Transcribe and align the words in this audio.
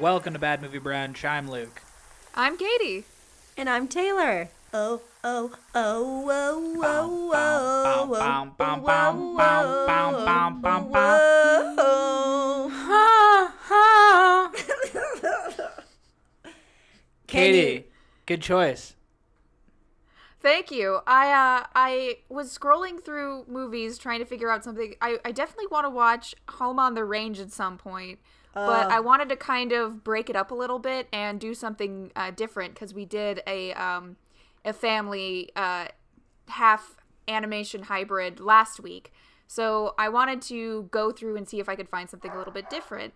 Welcome 0.00 0.32
to 0.32 0.38
Bad 0.38 0.62
Movie 0.62 0.80
Brunch. 0.80 1.26
I'm 1.28 1.50
Luke. 1.50 1.82
I'm 2.34 2.56
Katie. 2.56 3.04
And 3.54 3.68
I'm 3.68 3.86
Taylor. 3.86 4.48
Oh, 4.72 5.02
oh, 5.22 5.52
oh, 5.74 6.24
bum, 10.24 10.62
bum, 10.62 10.88
whoa. 10.88 12.70
Ha 12.72 13.54
ha. 13.60 14.52
Katie, 17.26 17.84
good 18.24 18.40
choice. 18.40 18.94
Thank 20.40 20.70
you. 20.70 21.00
I 21.06 21.26
uh 21.26 21.66
I 21.74 22.20
was 22.30 22.56
scrolling 22.56 23.04
through 23.04 23.44
movies 23.46 23.98
trying 23.98 24.20
to 24.20 24.24
figure 24.24 24.50
out 24.50 24.64
something. 24.64 24.94
I, 25.02 25.18
I 25.26 25.32
definitely 25.32 25.66
want 25.66 25.84
to 25.84 25.90
watch 25.90 26.34
Home 26.48 26.78
on 26.78 26.94
the 26.94 27.04
Range 27.04 27.38
at 27.38 27.52
some 27.52 27.76
point. 27.76 28.18
But 28.54 28.90
I 28.90 29.00
wanted 29.00 29.28
to 29.30 29.36
kind 29.36 29.72
of 29.72 30.02
break 30.02 30.28
it 30.28 30.36
up 30.36 30.50
a 30.50 30.54
little 30.54 30.78
bit 30.78 31.08
and 31.12 31.38
do 31.40 31.54
something 31.54 32.10
uh, 32.16 32.30
different 32.30 32.74
because 32.74 32.92
we 32.92 33.04
did 33.04 33.42
a 33.46 33.72
um 33.74 34.16
a 34.64 34.72
family 34.72 35.50
uh 35.56 35.86
half 36.48 36.96
animation 37.28 37.84
hybrid 37.84 38.40
last 38.40 38.80
week. 38.80 39.12
So 39.46 39.94
I 39.98 40.08
wanted 40.08 40.42
to 40.42 40.88
go 40.90 41.10
through 41.10 41.36
and 41.36 41.48
see 41.48 41.60
if 41.60 41.68
I 41.68 41.76
could 41.76 41.88
find 41.88 42.08
something 42.08 42.30
a 42.30 42.36
little 42.38 42.52
bit 42.52 42.70
different. 42.70 43.14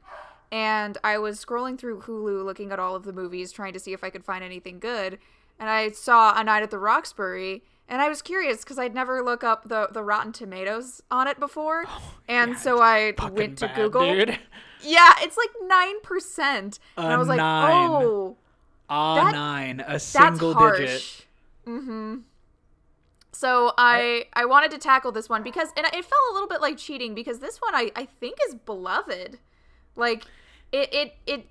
And 0.51 0.99
I 1.03 1.19
was 1.19 1.45
scrolling 1.45 1.79
through 1.79 2.03
Hulu 2.03 2.45
looking 2.45 2.71
at 2.71 2.79
all 2.79 2.95
of 2.95 3.05
the 3.05 3.13
movies 3.13 3.51
trying 3.53 3.73
to 3.73 3.79
see 3.81 3.93
if 3.93 4.05
I 4.05 4.11
could 4.11 4.25
find 4.25 4.45
anything 4.45 4.79
good. 4.79 5.19
And 5.59 5.69
I 5.69 5.91
saw 5.91 6.39
A 6.39 6.45
Night 6.45 6.63
at 6.63 6.71
the 6.71 6.79
Roxbury 6.79 7.63
and 7.89 8.01
I 8.01 8.09
was 8.09 8.23
curious 8.23 8.59
because 8.59 8.79
I'd 8.79 8.95
never 8.95 9.23
look 9.23 9.45
up 9.45 9.69
the, 9.69 9.89
the 9.93 10.03
Rotten 10.03 10.33
Tomatoes 10.33 11.03
on 11.11 11.29
it 11.29 11.39
before. 11.39 11.85
and 12.29 12.57
so 12.59 12.81
I 12.81 13.15
went 13.33 13.59
to 13.59 13.67
bad, 13.67 13.77
Google. 13.77 14.03
dude. 14.03 14.39
Yeah, 14.85 15.13
it's 15.21 15.37
like 15.37 15.51
9%. 16.05 16.49
And 16.49 17.07
I 17.07 17.15
A 17.15 17.19
was 17.19 17.29
like, 17.29 17.39
nine. 17.39 17.73
oh, 17.73 18.37
A 18.89 19.15
That- 19.17 19.33
nine, 19.33 19.81
a 19.87 19.99
single 19.99 20.55
digit. 20.55 21.27
Mm-hmm. 21.67 22.17
So 23.33 23.73
I 23.77 24.27
I 24.35 24.45
wanted 24.45 24.71
to 24.73 24.79
tackle 24.79 25.11
this 25.11 25.29
one 25.29 25.43
because 25.43 25.69
and 25.77 25.85
it 25.87 25.93
felt 25.93 26.23
a 26.31 26.35
little 26.35 26.49
bit 26.49 26.61
like 26.61 26.77
cheating 26.79 27.15
because 27.15 27.41
this 27.41 27.61
one 27.61 27.75
I 27.75 27.91
I 27.97 28.05
think 28.07 28.39
is 28.49 28.55
beloved, 28.55 29.39
like 29.97 30.25
it 30.71 30.93
it 30.95 31.15
it 31.27 31.47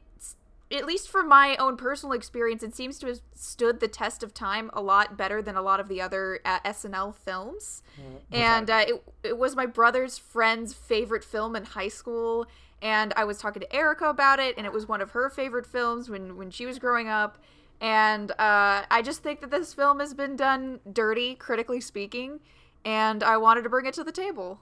at 0.71 0.85
least 0.85 1.09
from 1.09 1.27
my 1.27 1.55
own 1.57 1.75
personal 1.75 2.13
experience 2.13 2.63
it 2.63 2.73
seems 2.73 2.97
to 2.99 3.07
have 3.07 3.19
stood 3.35 3.79
the 3.81 3.87
test 3.89 4.23
of 4.23 4.33
time 4.33 4.69
a 4.73 4.81
lot 4.81 5.17
better 5.17 5.41
than 5.41 5.55
a 5.57 5.61
lot 5.61 5.79
of 5.79 5.87
the 5.89 6.01
other 6.01 6.39
uh, 6.45 6.59
SNL 6.61 7.13
films, 7.15 7.83
and 8.31 8.69
uh, 8.69 8.85
it 8.87 9.03
it 9.23 9.37
was 9.37 9.55
my 9.55 9.65
brother's 9.65 10.17
friend's 10.17 10.73
favorite 10.73 11.23
film 11.23 11.53
in 11.55 11.65
high 11.65 11.89
school. 11.89 12.47
And 12.83 13.13
I 13.17 13.23
was 13.23 13.39
talking 13.39 13.61
to 13.61 13.75
Erica 13.75 14.05
about 14.05 14.39
it, 14.39 14.55
and 14.57 14.65
it 14.67 14.71
was 14.73 14.87
one 14.87 15.01
of 15.01 15.11
her 15.11 15.29
favorite 15.29 15.65
films 15.65 16.09
when, 16.09 16.35
when 16.37 16.51
she 16.51 16.65
was 16.67 16.77
growing 16.77 17.07
up 17.07 17.39
and 17.81 18.31
uh, 18.31 18.83
I 18.89 19.01
just 19.03 19.23
think 19.23 19.41
that 19.41 19.51
this 19.51 19.73
film 19.73 19.99
has 19.99 20.13
been 20.13 20.37
done 20.37 20.79
dirty, 20.93 21.35
critically 21.35 21.81
speaking, 21.81 22.39
and 22.85 23.21
I 23.23 23.35
wanted 23.35 23.63
to 23.63 23.69
bring 23.69 23.85
it 23.87 23.93
to 23.95 24.05
the 24.05 24.11
table. 24.11 24.61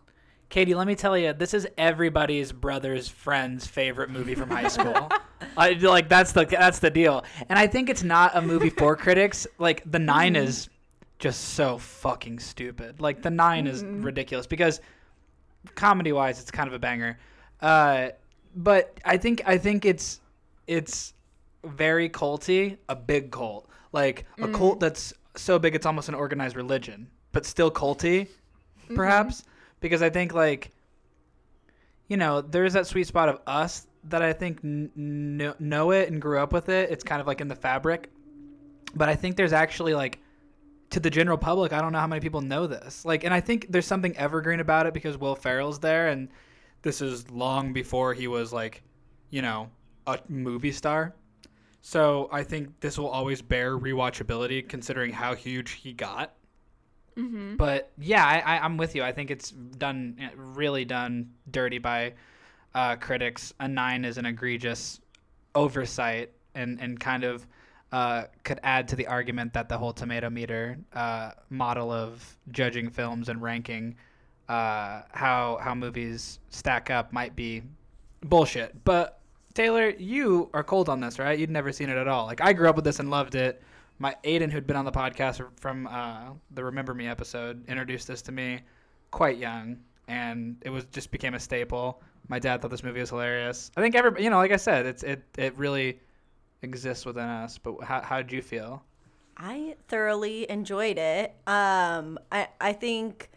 Katie, 0.49 0.73
let 0.73 0.87
me 0.87 0.95
tell 0.95 1.15
you, 1.15 1.31
this 1.31 1.53
is 1.53 1.67
everybody's 1.77 2.51
brother's 2.51 3.07
friend's 3.09 3.67
favorite 3.67 4.09
movie 4.09 4.33
from 4.33 4.49
high 4.49 4.69
school. 4.69 5.11
I, 5.57 5.73
like 5.73 6.09
that's 6.09 6.31
the 6.31 6.45
that's 6.45 6.79
the 6.79 6.89
deal, 6.89 7.23
and 7.47 7.59
I 7.59 7.67
think 7.67 7.89
it's 7.91 8.01
not 8.03 8.31
a 8.35 8.41
movie 8.41 8.71
for 8.71 8.95
critics. 8.95 9.45
Like 9.59 9.83
the 9.85 9.99
9 9.99 10.33
Mm-hmm. 10.33 10.43
is 10.43 10.69
just 11.19 11.49
so 11.49 11.77
fucking 11.77 12.39
stupid. 12.39 13.01
Like 13.01 13.21
the 13.21 13.29
9 13.29 13.67
is 13.67 13.83
Mm-hmm. 13.83 14.01
ridiculous 14.01 14.47
because 14.47 14.81
comedy 15.75 16.11
wise, 16.11 16.41
it's 16.41 16.49
kind 16.51 16.67
of 16.67 16.73
a 16.73 16.79
banger. 16.79 17.19
Uh, 17.61 18.09
but 18.55 18.97
I 19.05 19.17
think 19.17 19.41
I 19.45 19.57
think 19.57 19.85
it's 19.85 20.19
it's 20.67 21.13
very 21.63 22.09
culty, 22.09 22.77
a 22.89 22.95
big 22.95 23.31
cult, 23.31 23.67
like 23.91 24.25
a 24.39 24.47
Mm. 24.47 24.53
cult 24.55 24.79
that's 24.79 25.13
so 25.35 25.59
big 25.59 25.75
it's 25.75 25.85
almost 25.85 26.09
an 26.09 26.15
organized 26.15 26.55
religion, 26.55 27.07
but 27.31 27.45
still 27.45 27.71
culty, 27.71 28.27
Mm-hmm. 28.85 28.95
perhaps. 28.95 29.43
Because 29.79 30.01
I 30.01 30.09
think 30.09 30.33
like, 30.33 30.71
you 32.07 32.17
know, 32.17 32.41
there's 32.41 32.73
that 32.73 32.87
sweet 32.87 33.07
spot 33.07 33.29
of 33.29 33.39
us 33.47 33.87
that 34.05 34.21
I 34.21 34.33
think 34.33 34.61
kn- 34.61 35.53
know 35.59 35.91
it 35.91 36.09
and 36.11 36.21
grew 36.21 36.39
up 36.39 36.51
with 36.51 36.69
it. 36.69 36.89
It's 36.91 37.03
kind 37.03 37.21
of 37.21 37.27
like 37.27 37.41
in 37.41 37.47
the 37.47 37.55
fabric. 37.55 38.09
But 38.95 39.07
I 39.09 39.15
think 39.15 39.37
there's 39.37 39.53
actually 39.53 39.93
like 39.93 40.19
to 40.89 40.99
the 40.99 41.09
general 41.09 41.37
public, 41.37 41.71
I 41.71 41.79
don't 41.81 41.93
know 41.93 41.99
how 41.99 42.07
many 42.07 42.19
people 42.19 42.41
know 42.41 42.67
this. 42.67 43.05
Like, 43.05 43.23
and 43.23 43.33
I 43.33 43.39
think 43.39 43.67
there's 43.69 43.85
something 43.85 44.15
evergreen 44.17 44.59
about 44.59 44.87
it 44.87 44.93
because 44.93 45.17
Will 45.17 45.35
Ferrell's 45.35 45.79
there, 45.79 46.09
and 46.09 46.27
this 46.81 47.01
is 47.01 47.29
long 47.29 47.73
before 47.73 48.13
he 48.13 48.27
was 48.27 48.51
like, 48.51 48.83
you 49.29 49.41
know, 49.41 49.69
a 50.07 50.19
movie 50.27 50.71
star. 50.71 51.15
So 51.81 52.29
I 52.31 52.43
think 52.43 52.79
this 52.79 52.97
will 52.97 53.09
always 53.09 53.41
bear 53.41 53.77
rewatchability 53.77 54.67
considering 54.67 55.11
how 55.11 55.35
huge 55.35 55.71
he 55.71 55.93
got. 55.93 56.33
Mm-hmm. 57.17 57.55
But 57.55 57.91
yeah, 57.97 58.25
I, 58.25 58.39
I, 58.39 58.59
I'm 58.63 58.77
with 58.77 58.95
you. 58.95 59.03
I 59.03 59.11
think 59.11 59.31
it's 59.31 59.51
done 59.51 60.29
really 60.35 60.85
done 60.85 61.31
dirty 61.49 61.77
by 61.77 62.13
uh, 62.73 62.95
critics. 62.95 63.53
A 63.59 63.67
nine 63.67 64.05
is 64.05 64.17
an 64.17 64.25
egregious 64.25 65.01
oversight 65.53 66.31
and 66.55 66.79
and 66.79 66.99
kind 66.99 67.23
of 67.23 67.45
uh, 67.91 68.23
could 68.43 68.59
add 68.63 68.87
to 68.87 68.95
the 68.95 69.07
argument 69.07 69.53
that 69.53 69.67
the 69.67 69.77
whole 69.77 69.91
tomato 69.91 70.29
meter 70.29 70.77
uh, 70.93 71.31
model 71.49 71.91
of 71.91 72.37
judging 72.51 72.89
films 72.89 73.27
and 73.27 73.41
ranking 73.41 73.95
uh, 74.51 75.03
how 75.11 75.57
how 75.61 75.73
movies 75.73 76.39
stack 76.49 76.89
up 76.89 77.13
might 77.13 77.37
be 77.37 77.63
bullshit. 78.19 78.83
But 78.83 79.21
Taylor, 79.53 79.89
you 79.91 80.49
are 80.53 80.63
cold 80.63 80.89
on 80.89 80.99
this, 80.99 81.19
right? 81.19 81.39
You'd 81.39 81.49
never 81.49 81.71
seen 81.71 81.89
it 81.89 81.97
at 81.97 82.09
all. 82.09 82.25
Like 82.25 82.41
I 82.41 82.51
grew 82.51 82.69
up 82.69 82.75
with 82.75 82.83
this 82.83 82.99
and 82.99 83.09
loved 83.09 83.35
it. 83.35 83.61
My 83.97 84.13
Aiden, 84.25 84.51
who'd 84.51 84.67
been 84.67 84.75
on 84.75 84.83
the 84.83 84.91
podcast 84.91 85.41
from 85.57 85.87
uh, 85.87 86.31
the 86.51 86.65
Remember 86.65 86.93
Me 86.93 87.07
episode, 87.07 87.63
introduced 87.69 88.07
this 88.07 88.21
to 88.23 88.33
me 88.33 88.59
quite 89.11 89.37
young, 89.37 89.77
and 90.09 90.57
it 90.61 90.69
was 90.69 90.83
just 90.85 91.11
became 91.11 91.33
a 91.33 91.39
staple. 91.39 92.01
My 92.27 92.37
dad 92.37 92.61
thought 92.61 92.71
this 92.71 92.83
movie 92.83 92.99
was 92.99 93.09
hilarious. 93.09 93.71
I 93.77 93.81
think 93.81 93.95
every, 93.95 94.21
you 94.21 94.29
know, 94.29 94.37
like 94.37 94.51
I 94.51 94.57
said, 94.57 94.85
it's 94.85 95.03
it 95.03 95.23
it 95.37 95.57
really 95.57 95.99
exists 96.61 97.05
within 97.05 97.23
us. 97.23 97.57
But 97.57 97.81
how 97.85 98.01
how 98.01 98.17
did 98.17 98.33
you 98.33 98.41
feel? 98.41 98.83
I 99.37 99.75
thoroughly 99.87 100.49
enjoyed 100.51 100.97
it. 100.97 101.33
Um, 101.47 102.19
I 102.33 102.49
I 102.59 102.73
think, 102.73 103.30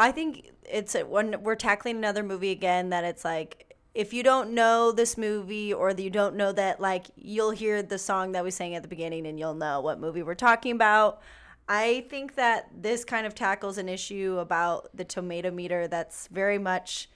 I 0.00 0.12
think 0.12 0.50
it's 0.64 0.94
when 0.94 1.42
we're 1.42 1.56
tackling 1.56 1.96
another 1.96 2.22
movie 2.22 2.50
again 2.50 2.90
that 2.90 3.04
it's 3.04 3.24
like 3.24 3.76
if 3.94 4.12
you 4.14 4.22
don't 4.22 4.52
know 4.52 4.92
this 4.92 5.18
movie 5.18 5.74
or 5.74 5.90
you 5.90 6.10
don't 6.10 6.36
know 6.36 6.52
that 6.52 6.80
like 6.80 7.06
you'll 7.16 7.50
hear 7.50 7.82
the 7.82 7.98
song 7.98 8.32
that 8.32 8.42
we 8.42 8.50
sang 8.50 8.74
at 8.74 8.82
the 8.82 8.88
beginning 8.88 9.26
and 9.26 9.38
you'll 9.38 9.54
know 9.54 9.80
what 9.80 10.00
movie 10.00 10.22
we're 10.22 10.34
talking 10.34 10.72
about. 10.72 11.20
I 11.68 12.06
think 12.08 12.36
that 12.36 12.70
this 12.74 13.04
kind 13.04 13.26
of 13.26 13.34
tackles 13.34 13.78
an 13.78 13.88
issue 13.88 14.38
about 14.40 14.88
the 14.96 15.04
tomato 15.04 15.50
meter 15.50 15.86
that's 15.86 16.28
very 16.28 16.58
much 16.58 17.10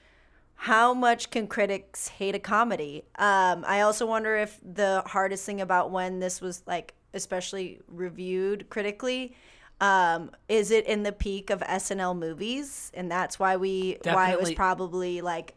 how 0.56 0.94
much 0.94 1.30
can 1.30 1.46
critics 1.46 2.08
hate 2.08 2.34
a 2.34 2.38
comedy? 2.38 3.04
Um, 3.16 3.64
I 3.66 3.80
also 3.80 4.06
wonder 4.06 4.36
if 4.36 4.60
the 4.62 5.02
hardest 5.06 5.44
thing 5.46 5.60
about 5.60 5.90
when 5.90 6.20
this 6.20 6.40
was 6.40 6.62
like 6.66 6.94
especially 7.14 7.80
reviewed 7.88 8.68
critically 8.68 9.34
um, 9.80 10.30
is 10.48 10.70
it 10.70 10.86
in 10.86 11.02
the 11.02 11.12
peak 11.12 11.50
of 11.50 11.60
SNL 11.60 12.16
movies, 12.16 12.90
and 12.94 13.10
that's 13.10 13.38
why 13.38 13.56
we 13.56 13.98
why 14.14 14.30
it 14.30 14.38
was 14.40 14.48
probably 14.56 15.20
like 15.20 15.54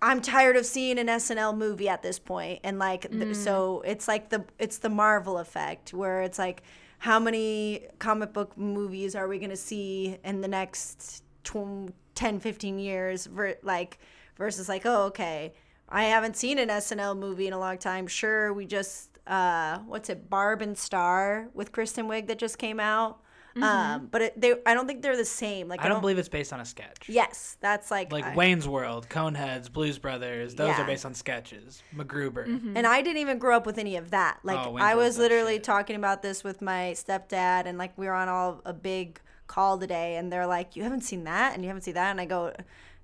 I'm 0.00 0.20
tired 0.20 0.56
of 0.56 0.64
seeing 0.64 0.98
an 0.98 1.08
SNL 1.08 1.56
movie 1.56 1.88
at 1.88 2.02
this 2.02 2.18
point, 2.18 2.60
and 2.62 2.78
like 2.78 3.10
th- 3.10 3.34
so 3.34 3.82
it's 3.84 4.06
like 4.06 4.28
the 4.28 4.44
it's 4.58 4.78
the 4.78 4.88
Marvel 4.90 5.38
effect 5.38 5.92
where 5.92 6.22
it's 6.22 6.38
like 6.38 6.62
how 6.98 7.18
many 7.18 7.86
comic 7.98 8.32
book 8.32 8.56
movies 8.56 9.14
are 9.14 9.26
we 9.26 9.38
gonna 9.38 9.56
see 9.56 10.18
in 10.24 10.40
the 10.40 10.48
next 10.48 11.22
tw- 11.44 11.92
10, 12.14 12.40
15 12.40 12.78
years? 12.78 13.26
Ver- 13.26 13.58
like 13.62 13.98
versus 14.36 14.68
like 14.68 14.82
oh 14.84 15.04
okay, 15.06 15.54
I 15.88 16.04
haven't 16.04 16.36
seen 16.36 16.58
an 16.58 16.68
SNL 16.68 17.18
movie 17.18 17.46
in 17.46 17.52
a 17.52 17.58
long 17.58 17.78
time. 17.78 18.06
Sure, 18.06 18.52
we 18.52 18.66
just 18.66 19.18
uh 19.26 19.78
what's 19.78 20.10
it 20.10 20.30
Barb 20.30 20.62
and 20.62 20.76
Star 20.78 21.48
with 21.54 21.72
Kristen 21.72 22.06
Wiig 22.06 22.28
that 22.28 22.38
just 22.38 22.58
came 22.58 22.78
out. 22.78 23.20
Um, 23.62 24.08
but 24.10 24.22
it, 24.22 24.40
they 24.40 24.54
I 24.66 24.74
don't 24.74 24.86
think 24.86 25.02
they're 25.02 25.16
the 25.16 25.24
same. 25.24 25.68
Like 25.68 25.82
I 25.84 25.88
don't 25.88 26.00
believe 26.00 26.18
it's 26.18 26.28
based 26.28 26.52
on 26.52 26.60
a 26.60 26.64
sketch. 26.64 27.08
Yes, 27.08 27.56
that's 27.60 27.90
like 27.90 28.12
Like 28.12 28.24
I- 28.24 28.34
Wayne's 28.34 28.66
World, 28.68 29.08
Coneheads, 29.08 29.72
Blues 29.72 29.98
Brothers, 29.98 30.54
those 30.54 30.68
Yeah. 30.68 30.82
are 30.82 30.86
based 30.86 31.04
on 31.06 31.14
sketches. 31.14 31.82
MacGruber. 31.96 32.46
And 32.76 32.86
I 32.86 33.02
didn't 33.02 33.18
even 33.18 33.38
grow 33.38 33.56
up 33.56 33.66
with 33.66 33.78
any 33.78 33.96
of 33.96 34.10
that. 34.10 34.38
Like 34.42 34.66
Oh, 34.66 34.76
I 34.76 34.94
was 34.94 35.18
literally 35.18 35.54
shit. 35.54 35.64
talking 35.64 35.96
about 35.96 36.22
this 36.22 36.44
with 36.44 36.60
my 36.62 36.92
stepdad 36.94 37.66
and 37.66 37.78
like 37.78 37.96
we 37.96 38.06
were 38.06 38.14
on 38.14 38.28
all 38.28 38.60
a 38.64 38.72
big 38.72 39.20
call 39.46 39.78
today 39.78 40.16
and 40.16 40.30
they're 40.32 40.46
like, 40.46 40.76
You 40.76 40.82
haven't 40.82 41.02
seen 41.02 41.24
that 41.24 41.54
and 41.54 41.62
you 41.62 41.68
haven't 41.68 41.82
seen 41.82 41.94
that 41.94 42.10
and 42.10 42.20
I 42.20 42.24
go 42.26 42.52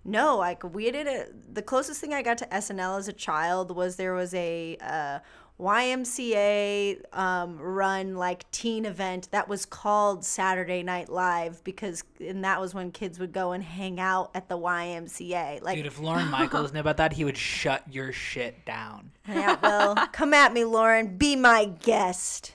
no, 0.07 0.37
like 0.37 0.63
we 0.75 0.91
did 0.91 1.07
it. 1.07 1.55
The 1.55 1.63
closest 1.63 1.99
thing 1.99 2.13
I 2.13 2.21
got 2.21 2.37
to 2.39 2.47
SNL 2.47 2.99
as 2.99 3.09
a 3.09 3.13
child 3.15 3.75
was 3.75 3.97
there 3.97 4.13
was 4.13 4.35
a 4.35 4.77
uh, 4.83 5.21
YMCA 5.61 7.01
um, 7.17 7.59
run 7.59 8.17
like 8.17 8.51
teen 8.51 8.85
event 8.85 9.29
that 9.31 9.49
was 9.49 9.65
called 9.65 10.25
Saturday 10.25 10.83
Night 10.83 11.09
Live 11.09 11.63
because 11.63 12.03
and 12.21 12.45
that 12.45 12.61
was 12.61 12.75
when 12.75 12.91
kids 12.91 13.21
would 13.21 13.33
go 13.33 13.53
and 13.53 13.63
hang 13.63 14.01
out 14.01 14.31
at 14.35 14.49
the 14.49 14.59
YMCA. 14.59 15.63
Like, 15.63 15.77
Dude, 15.77 15.87
if 15.87 16.01
Lorne 16.01 16.29
Michaels 16.29 16.73
knew 16.73 16.81
about 16.81 16.97
that, 16.97 17.13
he 17.13 17.25
would 17.25 17.37
shut 17.37 17.83
your 17.91 18.13
shit 18.13 18.65
down. 18.65 19.13
yeah, 19.29 19.57
well, 19.63 19.95
come 20.13 20.35
at 20.35 20.53
me, 20.53 20.65
Lorne. 20.65 21.17
Be 21.17 21.37
my 21.37 21.67
guest. 21.67 22.53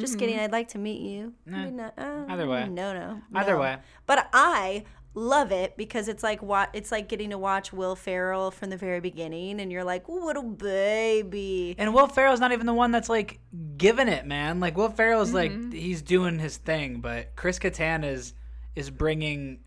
Just 0.00 0.18
kidding. 0.18 0.38
I'd 0.38 0.52
like 0.52 0.68
to 0.68 0.78
meet 0.78 1.02
you. 1.02 1.34
Nah, 1.44 1.68
not- 1.68 1.98
uh, 1.98 2.24
either 2.28 2.46
way. 2.48 2.66
No, 2.66 2.94
no. 2.94 3.20
Either 3.34 3.52
no. 3.56 3.60
way. 3.60 3.76
But 4.06 4.26
I 4.32 4.84
love 5.14 5.52
it 5.52 5.76
because 5.76 6.08
it's 6.08 6.22
like 6.22 6.42
what 6.42 6.70
it's 6.72 6.90
like 6.90 7.08
getting 7.08 7.30
to 7.30 7.38
watch 7.38 7.72
Will 7.72 7.94
Ferrell 7.94 8.50
from 8.50 8.70
the 8.70 8.76
very 8.76 9.00
beginning, 9.00 9.60
and 9.60 9.70
you're 9.70 9.84
like, 9.84 10.08
little 10.08 10.42
baby. 10.42 11.74
And 11.78 11.94
Will 11.94 12.06
Ferrell's 12.06 12.40
not 12.40 12.52
even 12.52 12.66
the 12.66 12.74
one 12.74 12.92
that's 12.92 13.08
like 13.08 13.40
giving 13.76 14.08
it, 14.08 14.26
man. 14.26 14.60
Like 14.60 14.76
Will 14.76 14.90
Ferrell's 14.90 15.32
like 15.32 15.52
mm-hmm. 15.52 15.70
he's 15.72 16.02
doing 16.02 16.38
his 16.38 16.56
thing, 16.56 17.00
but 17.00 17.36
Chris 17.36 17.58
Kattan 17.58 18.04
is 18.04 18.34
is 18.74 18.90
bringing 18.90 19.60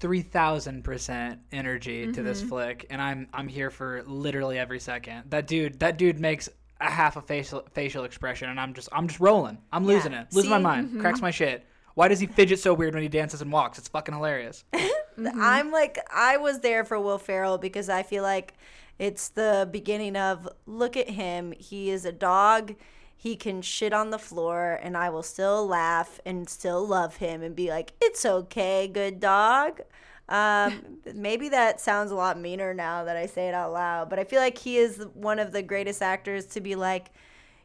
three 0.00 0.22
thousand 0.22 0.82
percent 0.82 1.40
energy 1.52 2.10
to 2.12 2.22
this 2.22 2.40
mm-hmm. 2.40 2.48
flick, 2.48 2.86
and 2.90 3.00
I'm 3.00 3.28
I'm 3.32 3.48
here 3.48 3.70
for 3.70 4.02
literally 4.04 4.58
every 4.58 4.80
second. 4.80 5.30
That 5.30 5.46
dude, 5.46 5.80
that 5.80 5.98
dude 5.98 6.18
makes 6.18 6.48
a 6.80 6.90
half 6.90 7.16
a 7.16 7.22
facial 7.22 7.64
facial 7.72 8.04
expression, 8.04 8.50
and 8.50 8.58
I'm 8.58 8.74
just 8.74 8.88
I'm 8.90 9.06
just 9.06 9.20
rolling. 9.20 9.58
I'm 9.72 9.86
losing 9.86 10.12
it, 10.12 10.26
losing 10.32 10.50
my 10.50 10.58
See? 10.58 10.62
mind, 10.62 10.88
mm-hmm. 10.88 11.00
cracks 11.00 11.20
my 11.20 11.30
shit. 11.30 11.64
Why 11.94 12.08
does 12.08 12.20
he 12.20 12.26
fidget 12.26 12.58
so 12.58 12.74
weird 12.74 12.94
when 12.94 13.02
he 13.02 13.08
dances 13.08 13.42
and 13.42 13.52
walks? 13.52 13.78
It's 13.78 13.88
fucking 13.88 14.14
hilarious. 14.14 14.64
I'm 15.18 15.70
like, 15.70 15.98
I 16.12 16.36
was 16.38 16.60
there 16.60 16.84
for 16.84 16.98
Will 16.98 17.18
Ferrell 17.18 17.58
because 17.58 17.88
I 17.88 18.02
feel 18.02 18.22
like 18.22 18.54
it's 18.98 19.28
the 19.28 19.68
beginning 19.70 20.16
of 20.16 20.48
look 20.66 20.96
at 20.96 21.10
him. 21.10 21.52
He 21.52 21.90
is 21.90 22.04
a 22.04 22.12
dog. 22.12 22.74
He 23.14 23.36
can 23.36 23.62
shit 23.62 23.92
on 23.92 24.10
the 24.10 24.18
floor, 24.18 24.80
and 24.82 24.96
I 24.96 25.10
will 25.10 25.22
still 25.22 25.66
laugh 25.66 26.18
and 26.26 26.48
still 26.48 26.84
love 26.86 27.16
him 27.16 27.42
and 27.42 27.54
be 27.54 27.68
like, 27.68 27.92
it's 28.00 28.24
okay, 28.24 28.88
good 28.88 29.20
dog. 29.20 29.80
Um, 30.28 30.98
maybe 31.14 31.48
that 31.50 31.80
sounds 31.80 32.10
a 32.10 32.16
lot 32.16 32.38
meaner 32.38 32.74
now 32.74 33.04
that 33.04 33.16
I 33.16 33.26
say 33.26 33.48
it 33.48 33.54
out 33.54 33.72
loud, 33.72 34.10
but 34.10 34.18
I 34.18 34.24
feel 34.24 34.40
like 34.40 34.58
he 34.58 34.76
is 34.76 35.04
one 35.14 35.38
of 35.38 35.52
the 35.52 35.62
greatest 35.62 36.02
actors 36.02 36.46
to 36.46 36.60
be 36.60 36.74
like, 36.74 37.10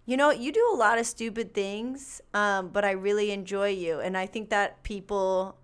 you 0.07 0.15
know, 0.15 0.31
you 0.31 0.53
do 0.53 0.71
a 0.73 0.77
lot 0.77 0.97
of 0.97 1.05
stupid 1.05 1.53
things, 1.53 2.21
um, 2.33 2.69
but 2.69 2.85
I 2.85 2.91
really 2.91 3.31
enjoy 3.31 3.69
you. 3.69 3.99
And 3.99 4.17
I 4.17 4.25
think 4.25 4.49
that 4.49 4.81
people 4.81 5.57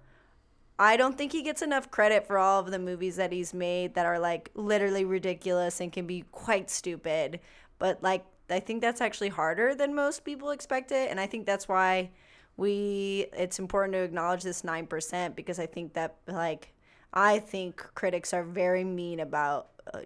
I 0.78 0.98
don't 0.98 1.18
think 1.18 1.32
he 1.32 1.44
gets 1.44 1.62
enough 1.62 1.90
credit 1.92 2.28
for 2.28 2.38
all 2.38 2.60
of 2.60 2.70
the 2.70 2.80
movies 2.80 3.16
that 3.16 3.32
he's 3.32 3.54
made 3.54 3.94
that 3.94 4.06
are 4.06 4.20
like 4.20 4.50
literally 4.54 5.06
ridiculous 5.06 5.80
and 5.80 5.94
can 5.94 6.06
be 6.06 6.26
quite 6.32 6.70
stupid. 6.70 7.40
But 7.80 8.04
like 8.04 8.26
I 8.50 8.60
think 8.60 8.82
that's 8.82 9.00
actually 9.00 9.30
harder 9.30 9.76
than 9.76 9.96
most 9.96 10.26
people 10.26 10.52
expect 10.52 10.92
it 10.92 11.10
and 11.10 11.20
I 11.22 11.26
think 11.26 11.46
that's 11.46 11.70
why 11.70 12.12
we 12.58 13.28
it's 13.38 13.60
important 13.60 13.94
to 13.94 14.00
acknowledge 14.00 14.44
this 14.44 14.64
9% 14.64 15.36
because 15.36 15.58
I 15.58 15.68
think 15.68 15.94
that 15.94 16.18
like 16.28 16.74
I 17.14 17.40
think 17.40 17.78
critics 17.96 18.34
are 18.34 18.44
very 18.44 18.84
mean 18.84 19.22
about 19.22 19.70
uh, 19.94 20.02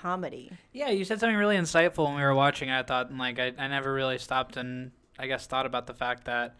comedy. 0.00 0.50
Yeah, 0.72 0.90
you 0.90 1.04
said 1.04 1.20
something 1.20 1.36
really 1.36 1.56
insightful 1.56 2.06
when 2.06 2.14
we 2.14 2.22
were 2.22 2.34
watching. 2.34 2.70
I 2.70 2.82
thought, 2.82 3.10
and 3.10 3.18
like, 3.18 3.38
I, 3.38 3.52
I 3.58 3.68
never 3.68 3.92
really 3.92 4.18
stopped 4.18 4.56
and 4.56 4.92
I 5.18 5.26
guess 5.26 5.46
thought 5.46 5.66
about 5.66 5.86
the 5.86 5.94
fact 5.94 6.24
that 6.26 6.56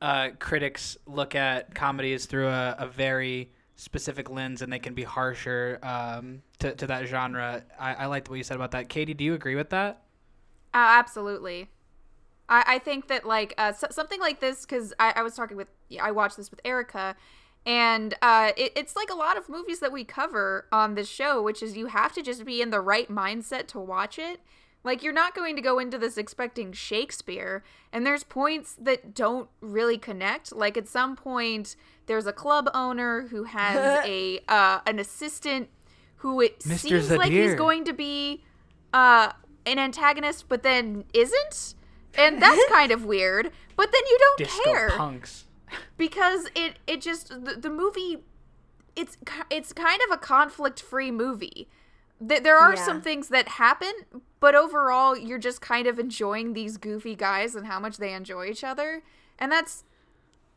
uh, 0.00 0.30
critics 0.38 0.96
look 1.06 1.34
at 1.34 1.74
comedies 1.74 2.26
through 2.26 2.48
a, 2.48 2.76
a 2.78 2.86
very 2.86 3.50
specific 3.76 4.30
lens 4.30 4.62
and 4.62 4.72
they 4.72 4.78
can 4.78 4.94
be 4.94 5.02
harsher 5.02 5.80
um, 5.82 6.42
to, 6.60 6.74
to 6.76 6.86
that 6.86 7.06
genre. 7.06 7.64
I, 7.78 7.94
I 7.94 8.06
liked 8.06 8.28
what 8.28 8.36
you 8.36 8.44
said 8.44 8.56
about 8.56 8.70
that. 8.72 8.88
Katie, 8.88 9.14
do 9.14 9.24
you 9.24 9.34
agree 9.34 9.56
with 9.56 9.70
that? 9.70 10.02
Uh, 10.72 10.98
absolutely. 10.98 11.70
I, 12.48 12.64
I 12.66 12.78
think 12.78 13.08
that 13.08 13.24
like 13.24 13.54
uh, 13.58 13.72
so, 13.72 13.88
something 13.90 14.20
like 14.20 14.40
this 14.40 14.64
because 14.64 14.92
I, 15.00 15.14
I 15.16 15.22
was 15.22 15.34
talking 15.34 15.56
with 15.56 15.68
I 16.00 16.10
watched 16.10 16.36
this 16.36 16.50
with 16.50 16.60
Erica, 16.64 17.16
and 17.66 18.14
uh, 18.20 18.52
it, 18.56 18.72
it's 18.76 18.94
like 18.94 19.10
a 19.10 19.14
lot 19.14 19.36
of 19.36 19.48
movies 19.48 19.80
that 19.80 19.92
we 19.92 20.04
cover 20.04 20.66
on 20.70 20.94
this 20.94 21.08
show, 21.08 21.42
which 21.42 21.62
is 21.62 21.76
you 21.76 21.86
have 21.86 22.12
to 22.14 22.22
just 22.22 22.44
be 22.44 22.60
in 22.60 22.70
the 22.70 22.80
right 22.80 23.10
mindset 23.10 23.66
to 23.68 23.80
watch 23.80 24.18
it. 24.18 24.40
Like 24.82 25.02
you're 25.02 25.14
not 25.14 25.34
going 25.34 25.56
to 25.56 25.62
go 25.62 25.78
into 25.78 25.96
this 25.96 26.18
expecting 26.18 26.72
Shakespeare, 26.72 27.64
and 27.90 28.06
there's 28.06 28.22
points 28.22 28.76
that 28.78 29.14
don't 29.14 29.48
really 29.62 29.96
connect. 29.96 30.54
Like 30.54 30.76
at 30.76 30.86
some 30.86 31.16
point, 31.16 31.74
there's 32.04 32.26
a 32.26 32.34
club 32.34 32.68
owner 32.74 33.28
who 33.28 33.44
has 33.44 34.04
a 34.06 34.40
uh, 34.46 34.80
an 34.86 34.98
assistant 34.98 35.70
who 36.16 36.40
it 36.42 36.60
Mr. 36.60 36.78
seems 36.78 37.10
like 37.10 37.32
he's 37.32 37.54
going 37.54 37.84
to 37.84 37.94
be 37.94 38.44
uh, 38.92 39.32
an 39.64 39.78
antagonist, 39.78 40.50
but 40.50 40.62
then 40.62 41.04
isn't, 41.14 41.74
and 42.18 42.42
that's 42.42 42.62
kind 42.70 42.92
of 42.92 43.06
weird. 43.06 43.50
But 43.76 43.90
then 43.90 44.02
you 44.08 44.18
don't 44.18 44.38
Disco 44.38 44.62
care 44.64 44.90
punks. 44.90 45.43
Because 45.96 46.46
it 46.54 46.78
it 46.86 47.00
just 47.00 47.28
the, 47.28 47.54
the 47.58 47.70
movie 47.70 48.22
it's 48.96 49.16
it's 49.50 49.72
kind 49.72 50.00
of 50.08 50.14
a 50.14 50.18
conflict 50.18 50.80
free 50.80 51.10
movie 51.10 51.68
Th- 52.26 52.42
there 52.42 52.56
are 52.56 52.74
Yeah. 52.76 52.84
some 52.84 53.00
things 53.02 53.28
that 53.28 53.48
happen 53.48 53.92
but 54.40 54.54
overall 54.54 55.16
you're 55.16 55.38
just 55.38 55.60
kind 55.60 55.86
of 55.86 55.98
enjoying 55.98 56.52
these 56.52 56.76
goofy 56.76 57.14
guys 57.16 57.54
and 57.54 57.66
how 57.66 57.80
much 57.80 57.96
they 57.96 58.12
enjoy 58.12 58.46
each 58.46 58.62
other 58.64 59.02
and 59.38 59.50
that's 59.50 59.84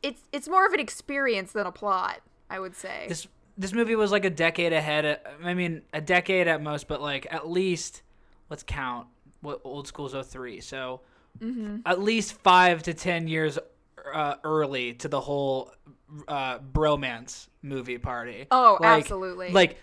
it's 0.03 0.23
it's 0.31 0.47
more 0.47 0.65
of 0.67 0.73
an 0.73 0.79
experience 0.79 1.51
than 1.53 1.65
a 1.65 1.71
plot 1.71 2.21
i 2.49 2.59
would 2.59 2.75
say 2.75 3.05
This 3.09 3.27
this 3.57 3.73
movie 3.73 3.95
was 3.95 4.11
like 4.11 4.23
a 4.23 4.29
decade 4.29 4.71
ahead. 4.71 5.03
Of, 5.03 5.17
I 5.43 5.55
mean, 5.55 5.81
a 5.91 5.99
decade 5.99 6.47
at 6.47 6.61
most, 6.61 6.87
but 6.87 7.01
like 7.01 7.25
at 7.31 7.49
least 7.49 8.03
let's 8.51 8.61
count 8.61 9.07
what 9.41 9.61
old 9.63 9.87
school's 9.87 10.13
03. 10.13 10.61
So 10.61 11.01
mm-hmm. 11.39 11.77
at 11.83 11.99
least 11.99 12.33
five 12.33 12.83
to 12.83 12.93
ten 12.93 13.27
years 13.27 13.57
uh, 14.15 14.35
early 14.43 14.93
to 14.95 15.07
the 15.07 15.21
whole 15.21 15.71
uh, 16.27 16.59
bromance 16.59 17.47
movie 17.61 17.97
party. 17.97 18.47
Oh, 18.51 18.77
Like- 18.79 19.01
absolutely. 19.03 19.51
Like 19.51 19.77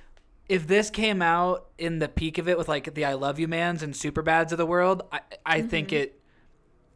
if 0.48 0.66
this 0.66 0.90
came 0.90 1.22
out 1.22 1.68
in 1.78 1.98
the 1.98 2.08
peak 2.08 2.38
of 2.38 2.48
it 2.48 2.58
with 2.58 2.68
like 2.68 2.92
the 2.94 3.04
I 3.06 3.14
Love 3.14 3.38
You 3.38 3.48
Mans 3.48 3.82
and 3.82 3.94
Super 3.96 4.22
Bads 4.22 4.52
of 4.52 4.58
the 4.58 4.66
world, 4.66 5.02
I 5.12 5.20
I 5.46 5.62
think 5.62 5.92
it 5.92 6.20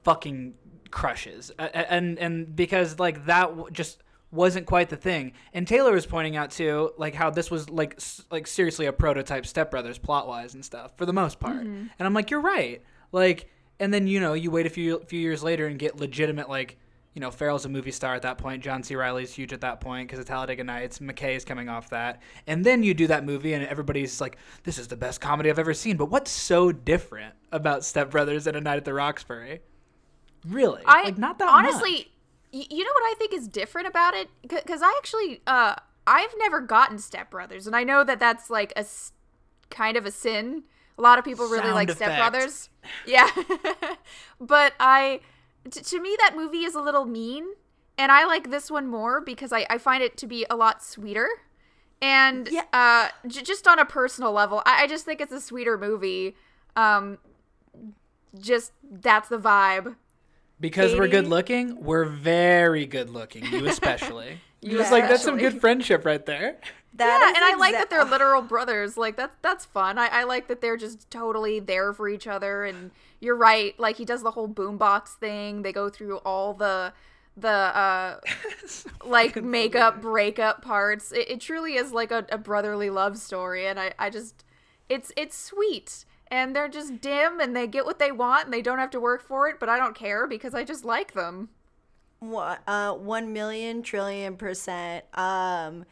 fucking 0.05 0.55
crushes. 0.91 1.51
And 1.59 2.19
and 2.19 2.55
because 2.55 2.99
like 2.99 3.27
that 3.27 3.49
w- 3.49 3.71
just 3.71 4.03
wasn't 4.31 4.67
quite 4.67 4.91
the 4.91 4.97
thing. 4.97 5.33
And 5.55 5.67
Taylor 5.67 5.93
was 5.93 6.05
pointing 6.07 6.37
out 6.37 6.51
too, 6.51 6.93
like 6.99 7.15
how 7.15 7.31
this 7.31 7.51
was 7.51 7.71
like 7.71 7.95
s- 7.97 8.23
like 8.31 8.47
seriously 8.47 8.87
a 8.87 8.93
prototype 8.93 9.47
Step 9.47 9.71
Brothers 9.71 9.97
plot 9.99 10.29
wise 10.29 10.55
and 10.55 10.65
stuff 10.65 10.93
for 10.97 11.07
the 11.07 11.13
most 11.15 11.41
part. 11.41 11.63
And 11.63 11.91
I'm 11.99 12.13
like, 12.15 12.31
you're 12.31 12.41
right. 12.43 12.83
Like, 13.13 13.49
and 13.81 13.93
then 13.95 14.07
you 14.07 14.21
know 14.21 14.35
you 14.35 14.51
wait 14.51 14.67
a 14.67 14.71
few 14.71 15.01
few 15.07 15.21
years 15.21 15.43
later 15.43 15.67
and 15.67 15.79
get 15.79 15.97
legitimate 15.97 16.49
like. 16.49 16.79
You 17.19 17.20
know, 17.20 17.32
Ferrell's 17.32 17.65
a 17.65 17.69
movie 17.69 17.91
star 17.91 18.15
at 18.15 18.22
that 18.22 18.39
point. 18.39 18.63
John 18.63 18.84
C. 18.84 18.94
Reilly's 18.94 19.34
huge 19.34 19.53
at 19.53 19.60
that 19.63 19.81
point 19.81 20.06
because 20.06 20.20
of 20.20 20.27
Talladega 20.27 20.63
Nights. 20.63 21.01
McKay 21.01 21.34
is 21.34 21.44
coming 21.44 21.69
off 21.69 21.91
that, 21.91 22.22
and 22.46 22.65
then 22.65 22.84
you 22.84 22.94
do 22.94 23.08
that 23.08 23.25
movie, 23.25 23.55
and 23.55 23.67
everybody's 23.67 24.20
like, 24.20 24.39
"This 24.63 24.79
is 24.79 24.87
the 24.87 24.96
best 24.96 25.20
comedy 25.20 25.51
I've 25.51 25.58
ever 25.58 25.75
seen." 25.75 25.96
But 25.96 26.10
what's 26.10 26.31
so 26.31 26.70
different 26.70 27.34
about 27.51 27.84
Step 27.84 28.13
Brothers 28.13 28.46
and 28.46 28.56
A 28.56 28.60
Night 28.60 28.77
at 28.77 28.84
the 28.84 28.94
Roxbury? 28.94 29.63
Really, 30.46 30.81
I 30.87 31.03
like 31.06 31.19
not 31.19 31.41
that 31.41 31.48
honestly, 31.48 32.13
y- 32.53 32.67
you 32.70 32.84
know 32.84 32.91
what 32.94 33.10
I 33.10 33.15
think 33.19 33.32
is 33.34 33.48
different 33.48 33.89
about 33.89 34.15
it? 34.15 34.29
Because 34.43 34.81
I 34.81 34.94
actually, 34.98 35.43
uh, 35.44 35.75
I've 36.06 36.34
never 36.39 36.60
gotten 36.60 36.98
Step 37.01 37.31
Brothers, 37.32 37.67
and 37.67 37.75
I 37.75 37.82
know 37.82 38.05
that 38.05 38.20
that's 38.20 38.48
like 38.48 38.70
a 38.77 38.79
s- 38.87 39.10
kind 39.70 39.96
of 39.96 40.06
a 40.06 40.13
sin. 40.13 40.63
A 40.96 41.03
lot 41.03 41.19
of 41.19 41.25
people 41.25 41.46
really 41.46 41.63
Sound 41.63 41.75
like 41.75 41.89
effect. 41.91 42.13
Step 42.13 42.31
Brothers. 42.31 42.69
Yeah, 43.06 43.29
but 44.41 44.75
I, 44.79 45.19
t- 45.70 45.81
to 45.81 46.01
me, 46.01 46.17
that 46.20 46.34
movie 46.37 46.65
is 46.65 46.75
a 46.75 46.81
little 46.81 47.05
mean, 47.05 47.46
and 47.96 48.10
I 48.13 48.25
like 48.25 48.51
this 48.51 48.70
one 48.70 48.87
more 48.87 49.20
because 49.20 49.53
I, 49.53 49.67
I 49.70 49.79
find 49.79 50.03
it 50.03 50.17
to 50.19 50.27
be 50.27 50.46
a 50.51 50.56
lot 50.56 50.82
sweeter. 50.82 51.29
And 52.01 52.48
Yeah. 52.51 52.63
uh, 52.72 53.08
j- 53.27 53.43
just 53.43 53.67
on 53.67 53.79
a 53.79 53.84
personal 53.84 54.32
level, 54.32 54.63
I-, 54.67 54.84
I 54.84 54.87
just 54.87 55.05
think 55.05 55.20
it's 55.20 55.32
a 55.32 55.41
sweeter 55.41 55.77
movie. 55.77 56.37
Um, 56.77 57.19
just 58.39 58.72
that's 58.91 59.29
the 59.29 59.39
vibe. 59.39 59.96
Because 60.60 60.94
we're 60.96 61.08
good 61.08 61.29
looking, 61.29 61.82
we're 61.84 62.05
very 62.05 62.84
good 62.84 63.10
looking. 63.10 63.44
You 63.46 63.67
especially. 63.67 64.41
You 64.60 64.77
Just 64.77 64.91
like 64.91 65.06
that's 65.08 65.22
some 65.22 65.39
good 65.39 65.60
friendship 65.60 66.05
right 66.05 66.27
there. 66.27 66.56
That 66.94 67.20
yeah, 67.20 67.31
is 67.31 67.37
and 67.37 67.44
I 67.44 67.55
like 67.60 67.75
that 67.75 67.91
they're 67.91 68.05
literal 68.05 68.43
brothers. 68.43 68.96
Like 68.96 69.15
that's 69.17 69.37
that's 69.41 69.65
fun. 69.65 69.98
I, 69.98 70.08
I 70.08 70.25
like 70.25 70.48
that 70.48 70.60
they're 70.60 70.77
just 70.77 71.08
totally 71.13 71.60
there 71.60 71.93
for 71.93 72.08
each 72.08 72.27
other. 72.27 72.65
And 72.65 72.91
you're 73.20 73.37
right. 73.37 73.79
Like 73.79 73.96
he 73.96 74.05
does 74.05 74.22
the 74.22 74.32
whole 74.32 74.48
boombox 74.48 75.08
thing. 75.08 75.63
They 75.63 75.72
go 75.72 75.89
through 75.89 76.19
all 76.19 76.55
the 76.55 76.93
the 77.37 77.48
uh 77.48 78.20
like 79.05 79.43
makeup 79.43 80.01
breakup 80.01 80.63
parts. 80.63 81.13
It, 81.13 81.31
it 81.31 81.41
truly 81.41 81.75
is 81.75 81.93
like 81.93 82.10
a, 82.10 82.27
a 82.31 82.39
brotherly 82.39 82.91
love 82.91 83.19
story. 83.19 83.67
And 83.67 83.79
I 83.79 83.94
I 83.98 84.10
just 84.10 84.44
it's 84.89 85.13
it's 85.17 85.37
sweet. 85.37 86.05
And 86.31 86.55
they're 86.55 86.69
just 86.69 87.01
dim 87.01 87.41
and 87.41 87.56
they 87.56 87.67
get 87.67 87.87
what 87.87 87.98
they 87.98 88.13
want 88.13 88.44
and 88.44 88.53
they 88.53 88.60
don't 88.60 88.79
have 88.79 88.91
to 88.91 89.01
work 89.01 89.22
for 89.22 89.48
it. 89.48 89.58
But 89.58 89.69
I 89.69 89.79
don't 89.79 89.94
care 89.96 90.27
because 90.27 90.55
I 90.55 90.63
just 90.63 90.84
like 90.84 91.15
them. 91.15 91.48
What? 92.20 92.60
uh, 92.67 92.94
one 92.94 93.32
million 93.32 93.82
trillion 93.82 94.37
percent. 94.37 95.05
Um, 95.15 95.84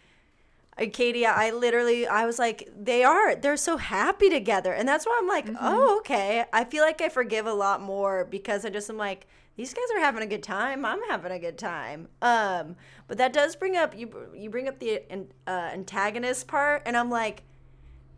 Katie, 0.93 1.25
I 1.25 1.51
literally, 1.53 2.07
I 2.07 2.27
was 2.27 2.39
like, 2.39 2.69
they 2.79 3.03
are, 3.03 3.35
they're 3.35 3.57
so 3.57 3.79
happy 3.79 4.29
together, 4.29 4.73
and 4.73 4.87
that's 4.87 5.07
why 5.07 5.19
I'm 5.21 5.27
like, 5.27 5.49
oh, 5.59 5.99
okay. 5.99 6.45
I 6.53 6.65
feel 6.65 6.85
like 6.85 7.01
I 7.01 7.09
forgive 7.09 7.47
a 7.47 7.55
lot 7.55 7.81
more 7.81 8.27
because 8.27 8.65
I 8.67 8.71
just 8.71 8.91
am 8.91 8.99
like, 8.99 9.27
these 9.57 9.73
guys 9.73 9.85
are 9.95 10.01
having 10.01 10.23
a 10.23 10.27
good 10.27 10.43
time. 10.43 10.85
I'm 10.85 11.01
having 11.09 11.33
a 11.33 11.39
good 11.39 11.57
time. 11.57 12.09
Um, 12.21 12.77
but 13.09 13.17
that 13.17 13.33
does 13.33 13.57
bring 13.57 13.75
up 13.75 13.97
you. 13.97 14.11
You 14.35 14.51
bring 14.51 14.69
up 14.69 14.79
the 14.79 15.01
uh, 15.47 15.51
antagonist 15.51 16.47
part, 16.47 16.83
and 16.85 16.95
I'm 16.95 17.09
like, 17.11 17.43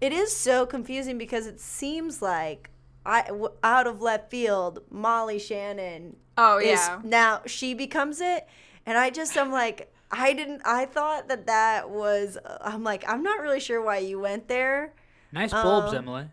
it 0.00 0.12
is 0.12 0.34
so 0.34 0.66
confusing 0.66 1.16
because 1.16 1.46
it 1.46 1.60
seems 1.60 2.20
like 2.20 2.70
I 3.06 3.22
w- 3.28 3.52
out 3.62 3.86
of 3.86 4.02
left 4.02 4.30
field, 4.30 4.80
Molly 4.90 5.38
Shannon. 5.38 6.16
Oh, 6.36 6.58
is 6.58 6.66
yeah. 6.66 7.00
Now 7.04 7.42
she 7.46 7.72
becomes 7.72 8.20
it, 8.20 8.48
and 8.84 8.98
I 8.98 9.10
just 9.10 9.36
I'm 9.38 9.52
like, 9.52 9.92
I 10.10 10.32
didn't. 10.32 10.62
I 10.64 10.86
thought 10.86 11.28
that 11.28 11.46
that 11.46 11.90
was. 11.90 12.38
I'm 12.60 12.82
like, 12.84 13.04
I'm 13.08 13.22
not 13.22 13.40
really 13.40 13.60
sure 13.60 13.82
why 13.82 13.98
you 13.98 14.18
went 14.18 14.48
there. 14.48 14.94
Nice 15.32 15.52
bulbs, 15.52 15.92
Um, 15.92 15.98
Emily. 15.98 16.26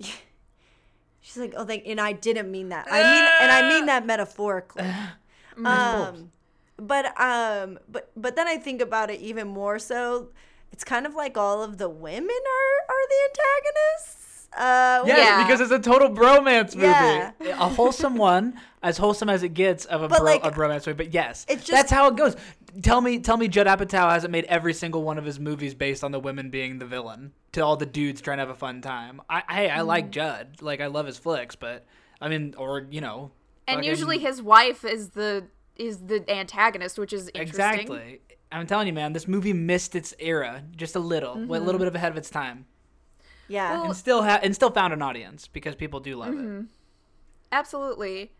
She's 1.20 1.36
like, 1.38 1.54
oh, 1.56 1.64
thank, 1.64 1.82
and 1.86 2.00
I 2.00 2.12
didn't 2.12 2.50
mean 2.50 2.68
that. 2.68 2.86
I 2.90 3.02
mean, 3.02 3.28
and 3.40 3.50
I 3.52 3.68
mean 3.68 3.86
that 3.92 4.06
metaphorically. 4.06 4.86
um, 5.64 6.30
but 6.76 7.18
um, 7.20 7.78
but 7.88 8.10
but 8.16 8.36
then 8.36 8.46
I 8.46 8.56
think 8.58 8.80
about 8.80 9.10
it 9.10 9.20
even 9.20 9.48
more 9.48 9.78
so. 9.78 10.28
It's 10.72 10.84
kind 10.84 11.06
of 11.06 11.14
like 11.14 11.36
all 11.36 11.62
of 11.62 11.78
the 11.78 11.88
women 11.88 12.28
are 12.30 12.94
are 12.94 13.08
the 13.08 13.30
antagonists. 13.30 14.25
Uh, 14.52 15.02
Yes, 15.06 15.18
Yeah. 15.18 15.42
because 15.44 15.60
it's 15.60 15.70
a 15.72 15.78
total 15.78 16.10
bromance 16.10 16.74
movie. 16.74 16.86
Yeah. 16.88 17.32
A 17.40 17.68
wholesome 17.68 18.16
one, 18.16 18.60
as 18.82 18.96
wholesome 18.98 19.28
as 19.28 19.42
it 19.42 19.50
gets 19.50 19.84
of 19.84 20.02
a, 20.02 20.08
But, 20.08 20.18
bro- 20.18 20.24
like, 20.26 20.44
a 20.44 20.50
bromance 20.50 20.86
movie. 20.86 20.96
But 20.96 21.12
yes, 21.12 21.44
it's 21.48 21.64
just- 21.64 21.72
that's 21.72 21.90
how 21.90 22.08
it 22.08 22.16
goes. 22.16 22.36
Tell 22.82 23.00
me, 23.00 23.18
tell 23.18 23.36
me, 23.38 23.48
Judd 23.48 23.66
Apatow 23.66 24.10
hasn't 24.10 24.30
made 24.30 24.44
every 24.44 24.74
single 24.74 25.02
one 25.02 25.16
of 25.18 25.24
his 25.24 25.40
movies 25.40 25.74
based 25.74 26.04
on 26.04 26.12
the 26.12 26.20
women 26.20 26.50
being 26.50 26.78
the 26.78 26.84
villain 26.86 27.32
to 27.52 27.60
all 27.60 27.76
the 27.76 27.86
dudes 27.86 28.20
trying 28.20 28.36
to 28.36 28.42
have 28.42 28.50
a 28.50 28.54
fun 28.54 28.80
time. 28.82 29.20
I, 29.30 29.42
hey, 29.50 29.70
I 29.70 29.78
Mm. 29.78 29.86
like 29.86 30.10
Judd, 30.10 30.58
like 30.60 30.80
I 30.80 30.86
love 30.86 31.06
his 31.06 31.16
flicks, 31.18 31.56
but 31.56 31.86
I 32.20 32.28
mean, 32.28 32.54
or 32.58 32.86
you 32.90 33.00
know, 33.00 33.30
And 33.66 33.76
fucking- 33.78 33.88
usually 33.90 34.18
his 34.18 34.42
wife 34.42 34.84
is 34.84 35.10
the 35.10 35.44
is 35.76 35.98
the 36.06 36.24
antagonist, 36.30 36.98
which 36.98 37.12
is 37.12 37.28
interesting. 37.34 37.48
exactly. 37.48 38.20
I'm 38.50 38.66
telling 38.66 38.86
you, 38.86 38.94
man, 38.94 39.12
this 39.12 39.28
movie 39.28 39.52
missed 39.52 39.94
its 39.94 40.14
era 40.18 40.62
just 40.74 40.96
a 40.96 40.98
little, 41.00 41.34
a 41.34 41.36
little 41.36 41.66
Mm-hmm. 41.68 41.78
bit 41.78 41.88
of 41.88 41.94
ahead 41.94 42.12
of 42.12 42.16
its 42.16 42.30
time, 42.30 42.64
yeah. 43.48 43.72
Well, 43.74 43.84
and 43.86 43.96
still 43.96 44.22
ha- 44.22 44.40
and 44.42 44.54
still 44.54 44.70
found 44.70 44.92
an 44.92 45.02
audience 45.02 45.48
because 45.48 45.74
people 45.74 46.00
do 46.00 46.16
love 46.16 46.34
Mm-hmm. 46.34 46.58
it. 46.60 46.66
Absolutely. 47.52 48.32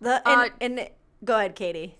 the 0.00 0.26
uh, 0.28 0.48
and, 0.60 0.78
and 0.78 0.88
go 1.24 1.36
ahead, 1.38 1.54
Katie. 1.54 1.96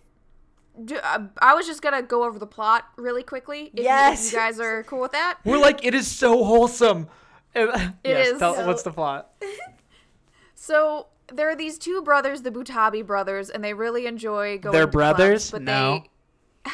Do, 0.84 0.96
uh, 0.96 1.24
I 1.42 1.54
was 1.54 1.66
just 1.66 1.82
gonna 1.82 2.02
go 2.02 2.22
over 2.24 2.38
the 2.38 2.46
plot 2.46 2.84
really 2.96 3.22
quickly. 3.24 3.62
If 3.72 3.74
you- 3.74 3.80
if 3.80 3.84
Yes. 3.84 4.32
you, 4.32 4.38
guys 4.38 4.60
are 4.60 4.84
cool 4.84 5.00
with 5.00 5.12
that. 5.12 5.38
We're 5.44 5.58
like, 5.58 5.84
it 5.84 5.94
is 5.94 6.06
so 6.08 6.44
wholesome. 6.44 7.08
It 7.54 7.68
yes, 8.04 8.28
is. 8.28 8.38
Tell, 8.38 8.54
So- 8.54 8.66
what's 8.66 8.82
the 8.82 8.92
plot? 8.92 9.30
So 10.54 11.06
there 11.32 11.48
are 11.48 11.56
these 11.56 11.78
two 11.78 12.02
brothers, 12.02 12.42
the 12.42 12.50
Butabi 12.50 13.06
brothers, 13.06 13.48
and 13.50 13.62
they 13.62 13.74
really 13.74 14.06
enjoy 14.06 14.58
going. 14.58 14.72
They're 14.72 14.86
to 14.86 14.90
brothers? 14.90 15.50
clubs, 15.50 15.52
but 15.52 15.62
No. 15.62 16.02
They... 16.64 16.70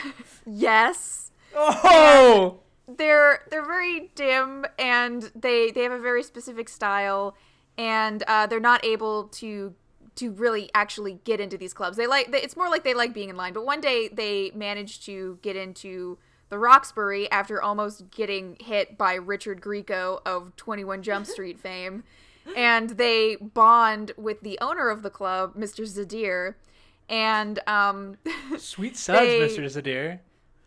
yes. 0.47 1.31
Oh, 1.55 2.61
they're 2.87 3.43
they're 3.51 3.65
very 3.65 4.11
dim 4.15 4.67
and 4.79 5.31
they 5.35 5.71
they 5.71 5.83
have 5.83 5.93
a 5.93 5.99
very 5.99 6.23
specific 6.23 6.69
style 6.69 7.37
and 7.79 8.23
uh, 8.29 8.47
they're 8.47 8.61
not 8.61 8.85
able 8.85 9.25
to 9.29 9.75
to 10.17 10.31
really 10.33 10.71
actually 10.75 11.19
get 11.25 11.41
into 11.41 11.57
these 11.57 11.73
clubs 11.75 11.97
they 11.97 12.07
like 12.07 12.31
they, 12.31 12.41
it's 12.43 12.57
more 12.57 12.69
like 12.69 12.85
they 12.85 12.95
like 12.95 13.13
being 13.15 13.31
in 13.31 13.37
line 13.37 13.53
but 13.53 13.65
one 13.65 13.81
day 13.81 14.09
they 14.09 14.51
managed 14.55 15.05
to 15.05 15.39
get 15.43 15.57
into 15.57 16.19
the 16.51 16.59
roxbury 16.59 17.31
after 17.33 17.61
almost 17.61 18.11
getting 18.11 18.57
hit 18.61 18.97
by 18.99 19.15
richard 19.15 19.61
grieco 19.61 20.21
of 20.27 20.55
21 20.57 21.03
jump 21.03 21.27
street 21.35 21.59
fame 21.59 22.05
and 22.55 22.91
they 22.91 23.37
bond 23.37 24.13
with 24.19 24.41
the 24.43 24.59
owner 24.61 24.91
of 24.91 25.03
the 25.03 25.11
club 25.11 25.55
mr 25.57 25.83
zadir 25.85 26.55
and 27.09 27.59
um 27.67 28.17
sweet 28.59 28.97
suds, 28.97 29.21
They- 29.27 29.41
Mr. 29.41 29.65
Zadir. 29.65 30.21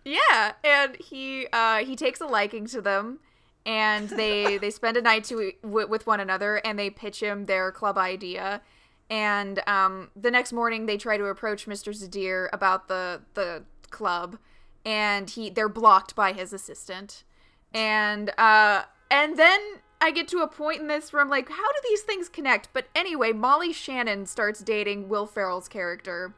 Yeah, 0.07 0.53
and 0.63 0.95
he 0.95 1.47
uh, 1.51 1.79
he 1.79 1.97
takes 1.97 2.21
a 2.21 2.25
liking 2.25 2.65
to 2.67 2.81
them, 2.81 3.19
and 3.65 4.07
they 4.07 4.57
they 4.61 4.69
spend 4.69 4.95
a 4.95 5.01
night 5.01 5.25
to 5.25 5.51
w- 5.61 5.87
with 5.87 6.07
one 6.07 6.21
another, 6.21 6.57
and 6.57 6.79
they 6.79 6.89
pitch 6.89 7.21
him 7.21 7.45
their 7.45 7.73
club 7.73 7.97
idea. 7.97 8.61
And 9.09 9.61
um, 9.67 10.11
the 10.15 10.31
next 10.31 10.53
morning, 10.53 10.85
they 10.85 10.97
try 10.97 11.17
to 11.17 11.25
approach 11.25 11.65
Mr. 11.65 11.93
Zadir 11.93 12.47
about 12.53 12.87
the 12.87 13.21
the 13.33 13.63
club, 13.89 14.37
and 14.85 15.29
he 15.29 15.49
they're 15.49 15.67
blocked 15.67 16.15
by 16.15 16.31
his 16.31 16.53
assistant. 16.53 17.25
And 17.73 18.29
uh, 18.39 18.83
and 19.11 19.37
then 19.37 19.59
I 19.99 20.11
get 20.11 20.29
to 20.29 20.37
a 20.39 20.47
point 20.47 20.79
in 20.79 20.87
this 20.87 21.11
where 21.11 21.21
I'm 21.21 21.29
like, 21.29 21.49
how 21.49 21.71
do 21.73 21.79
these 21.83 22.03
things 22.03 22.29
connect? 22.29 22.69
But 22.71 22.85
anyway, 22.95 23.33
Molly 23.33 23.73
Shannon 23.73 24.25
starts 24.25 24.61
dating 24.61 25.09
Will 25.09 25.25
Ferrell's 25.25 25.67
character, 25.67 26.33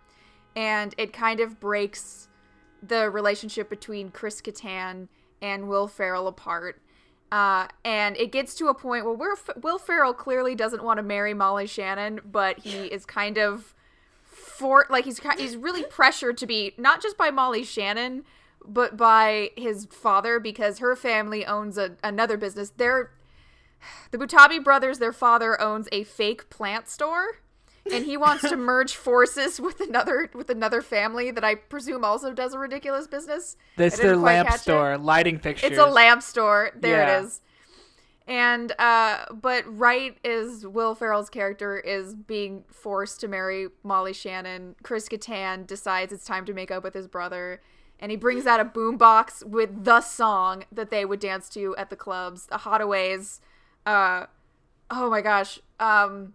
and 0.56 0.96
it 0.98 1.14
kind 1.14 1.40
of 1.40 1.60
breaks 1.60 2.29
the 2.82 3.10
relationship 3.10 3.70
between 3.70 4.12
Chris 4.12 4.42
Kattan 4.42 5.08
and 5.42 5.68
Will 5.68 5.88
Ferrell 5.88 6.28
apart. 6.28 6.82
Uh, 7.32 7.68
and 7.86 8.18
it 8.18 8.32
gets 8.32 8.56
to 8.56 8.68
a 8.68 8.74
point 8.74 9.06
where 9.06 9.14
Will, 9.14 9.36
Will 9.62 9.78
Ferrell 9.78 10.14
clearly 10.14 10.56
doesn't 10.56 10.84
want 10.84 10.98
to 10.98 11.04
marry 11.04 11.34
Molly 11.34 11.68
Shannon, 11.68 12.20
but 12.26 12.60
he 12.60 12.86
is 12.86 13.06
kind 13.06 13.38
of 13.38 13.76
for 14.24 14.86
like 14.90 15.06
he's 15.06 15.20
he's 15.38 15.56
really 15.56 15.84
pressured 15.84 16.38
to 16.38 16.48
be 16.48 16.74
not 16.78 17.02
just 17.02 17.18
by 17.18 17.30
Molly 17.30 17.64
Shannon, 17.64 18.24
but 18.66 18.98
by 18.98 19.52
his 19.56 19.88
father 19.92 20.40
because 20.40 20.80
her 20.80 20.96
family 20.96 21.46
owns 21.46 21.78
a, 21.78 21.98
another 22.04 22.36
business. 22.36 22.72
They're 22.76 23.12
the 24.12 24.18
Butabi 24.18 24.64
brothers. 24.64 24.98
Their 24.98 25.14
father 25.14 25.60
owns 25.62 25.88
a 25.92 26.04
fake 26.04 26.50
plant 26.50 26.90
store 26.90 27.42
and 27.92 28.06
he 28.06 28.18
wants 28.18 28.48
to 28.50 28.56
merge 28.56 28.96
forces 28.96 29.60
with 29.62 29.80
another 29.82 30.30
with 30.34 30.50
another 30.50 30.82
family 30.82 31.32
that 31.32 31.44
I 31.44 31.56
presume 31.56 32.04
also 32.06 32.34
does 32.34 32.54
a 32.54 32.60
ridiculous 32.60 33.08
business. 33.08 33.58
That's 33.78 33.98
their 33.98 34.16
lamp 34.16 34.48
catch 34.50 34.58
it. 34.60 34.62
store, 34.62 34.98
lighting 34.98 35.40
fixtures. 35.40 35.72
It's 35.72 35.80
a 35.80 35.86
lamp 35.86 36.22
store. 36.24 36.72
There 36.76 36.98
Yeah. 37.02 37.20
it 37.20 37.24
is. 37.26 37.42
And 38.28 38.74
uh 38.80 39.26
but 39.34 39.64
right 39.68 40.18
as 40.26 40.66
Will 40.68 40.94
Ferrell's 40.94 41.30
character 41.30 41.80
is 41.80 42.14
being 42.16 42.64
forced 42.72 43.20
to 43.22 43.28
marry 43.28 43.68
Molly 43.84 44.14
Shannon, 44.14 44.76
Chris 44.84 45.10
Kattan 45.10 45.66
decides 45.66 46.14
it's 46.14 46.26
time 46.26 46.46
to 46.46 46.54
make 46.54 46.70
up 46.72 46.84
with 46.84 46.94
his 46.94 47.08
brother. 47.08 47.62
And 48.02 48.12
he 48.12 48.18
brings 48.18 48.46
out 48.46 48.62
a 48.62 48.66
boombox 48.66 49.44
with 49.44 49.84
the 49.84 50.00
song 50.00 50.64
that 50.72 50.90
they 50.90 51.04
would 51.04 51.20
dance 51.20 51.50
to 51.50 51.76
at 51.76 51.90
the 51.90 51.98
clubs, 51.98 52.46
the 52.46 52.60
Haddaways. 52.60 53.42
Uh, 53.86 54.28
oh 54.90 55.10
my 55.10 55.20
gosh. 55.22 55.60
Um, 55.82 56.34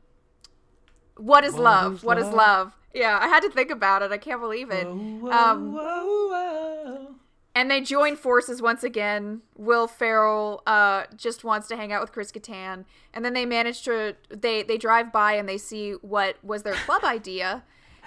what 1.16 1.44
is 1.44 1.54
What 1.54 1.62
love? 1.62 1.94
is 1.96 2.02
What 2.02 2.18
is 2.18 2.24
love? 2.26 2.34
love? 2.34 2.72
Yeah, 2.94 3.18
I 3.20 3.26
had 3.28 3.40
to 3.40 3.50
think 3.50 3.70
about 3.70 4.02
it. 4.02 4.12
I 4.12 4.18
can't 4.18 4.40
believe 4.40 4.70
it. 4.70 4.86
Whoa, 4.86 5.30
Um, 5.30 5.72
whoa, 5.72 6.28
whoa. 6.28 7.14
and 7.56 7.70
they 7.70 7.80
join 7.80 8.14
forces 8.16 8.62
once 8.62 8.84
again. 8.84 9.42
Will 9.56 9.86
Ferrell 9.88 10.62
uh, 10.66 11.04
just 11.16 11.42
wants 11.44 11.66
to 11.68 11.76
hang 11.76 11.92
out 11.92 12.00
with 12.00 12.12
Chris 12.12 12.30
Kattan, 12.30 12.84
and 13.12 13.24
then 13.24 13.32
they 13.32 13.46
manage 13.46 13.82
to 13.82 14.14
they 14.28 14.62
they 14.62 14.78
drive 14.78 15.12
by 15.12 15.32
and 15.34 15.48
they 15.48 15.58
see 15.58 15.92
what 16.02 16.36
was 16.44 16.62
their 16.62 16.74
club 16.74 17.02
idea, 17.18 17.64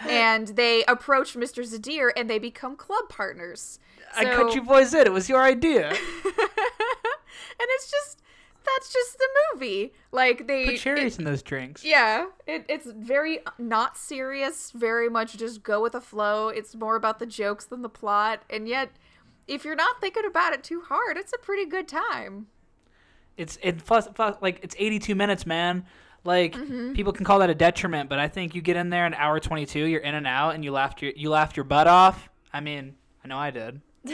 and 0.07 0.47
they 0.49 0.83
approach 0.85 1.33
Mr. 1.35 1.63
Zadir 1.63 2.11
and 2.15 2.29
they 2.29 2.39
become 2.39 2.75
club 2.77 3.09
partners. 3.09 3.79
I 4.15 4.23
cut 4.25 4.55
you 4.55 4.61
boys 4.61 4.93
in. 4.93 5.05
It 5.05 5.11
was 5.11 5.27
your 5.27 5.41
idea. 5.43 5.89
and 5.91 5.97
it's 7.59 7.91
just 7.91 8.21
that's 8.75 8.91
just 8.93 9.17
the 9.17 9.27
movie. 9.53 9.93
Like 10.11 10.47
they 10.47 10.65
Put 10.65 10.77
cherries 10.77 11.15
it- 11.15 11.19
in 11.19 11.25
those 11.25 11.41
drinks. 11.41 11.83
yeah, 11.85 12.27
it, 12.45 12.65
it's 12.69 12.87
very 12.91 13.39
not 13.57 13.97
serious, 13.97 14.71
very 14.71 15.09
much 15.09 15.37
just 15.37 15.63
go 15.63 15.81
with 15.81 15.93
the 15.93 16.01
flow. 16.01 16.49
It's 16.49 16.75
more 16.75 16.95
about 16.95 17.19
the 17.19 17.25
jokes 17.25 17.65
than 17.65 17.81
the 17.81 17.89
plot, 17.89 18.43
and 18.49 18.67
yet, 18.67 18.89
if 19.47 19.63
you're 19.65 19.75
not 19.75 20.01
thinking 20.01 20.25
about 20.25 20.53
it 20.53 20.63
too 20.63 20.81
hard, 20.81 21.17
it's 21.17 21.33
a 21.33 21.37
pretty 21.37 21.65
good 21.65 21.87
time. 21.87 22.47
It's 23.37 23.57
it 23.61 23.85
plus, 23.85 24.07
plus 24.13 24.35
like 24.41 24.59
it's 24.63 24.75
82 24.77 25.15
minutes, 25.15 25.45
man. 25.45 25.85
Like 26.23 26.55
Mm-hmm. 26.55 26.93
people 26.93 27.13
can 27.13 27.23
call 27.23 27.39
that 27.39 27.49
a 27.49 27.55
detriment, 27.55 28.09
but 28.09 28.19
I 28.19 28.27
think 28.27 28.53
you 28.55 28.61
get 28.61 28.75
in 28.75 28.89
there 28.89 29.05
an 29.05 29.13
hour 29.13 29.39
22, 29.39 29.85
you're 29.85 30.01
in 30.01 30.15
and 30.15 30.27
out, 30.27 30.55
and 30.55 30.65
you 30.65 30.71
laughed 30.71 31.01
your 31.01 31.13
you 31.15 31.29
laughed 31.29 31.55
your 31.55 31.63
butt 31.63 31.87
off. 31.87 32.27
I 32.51 32.59
mean, 32.59 32.95
I 33.23 33.27
know 33.27 33.37
I 33.37 33.51
did. 33.51 33.81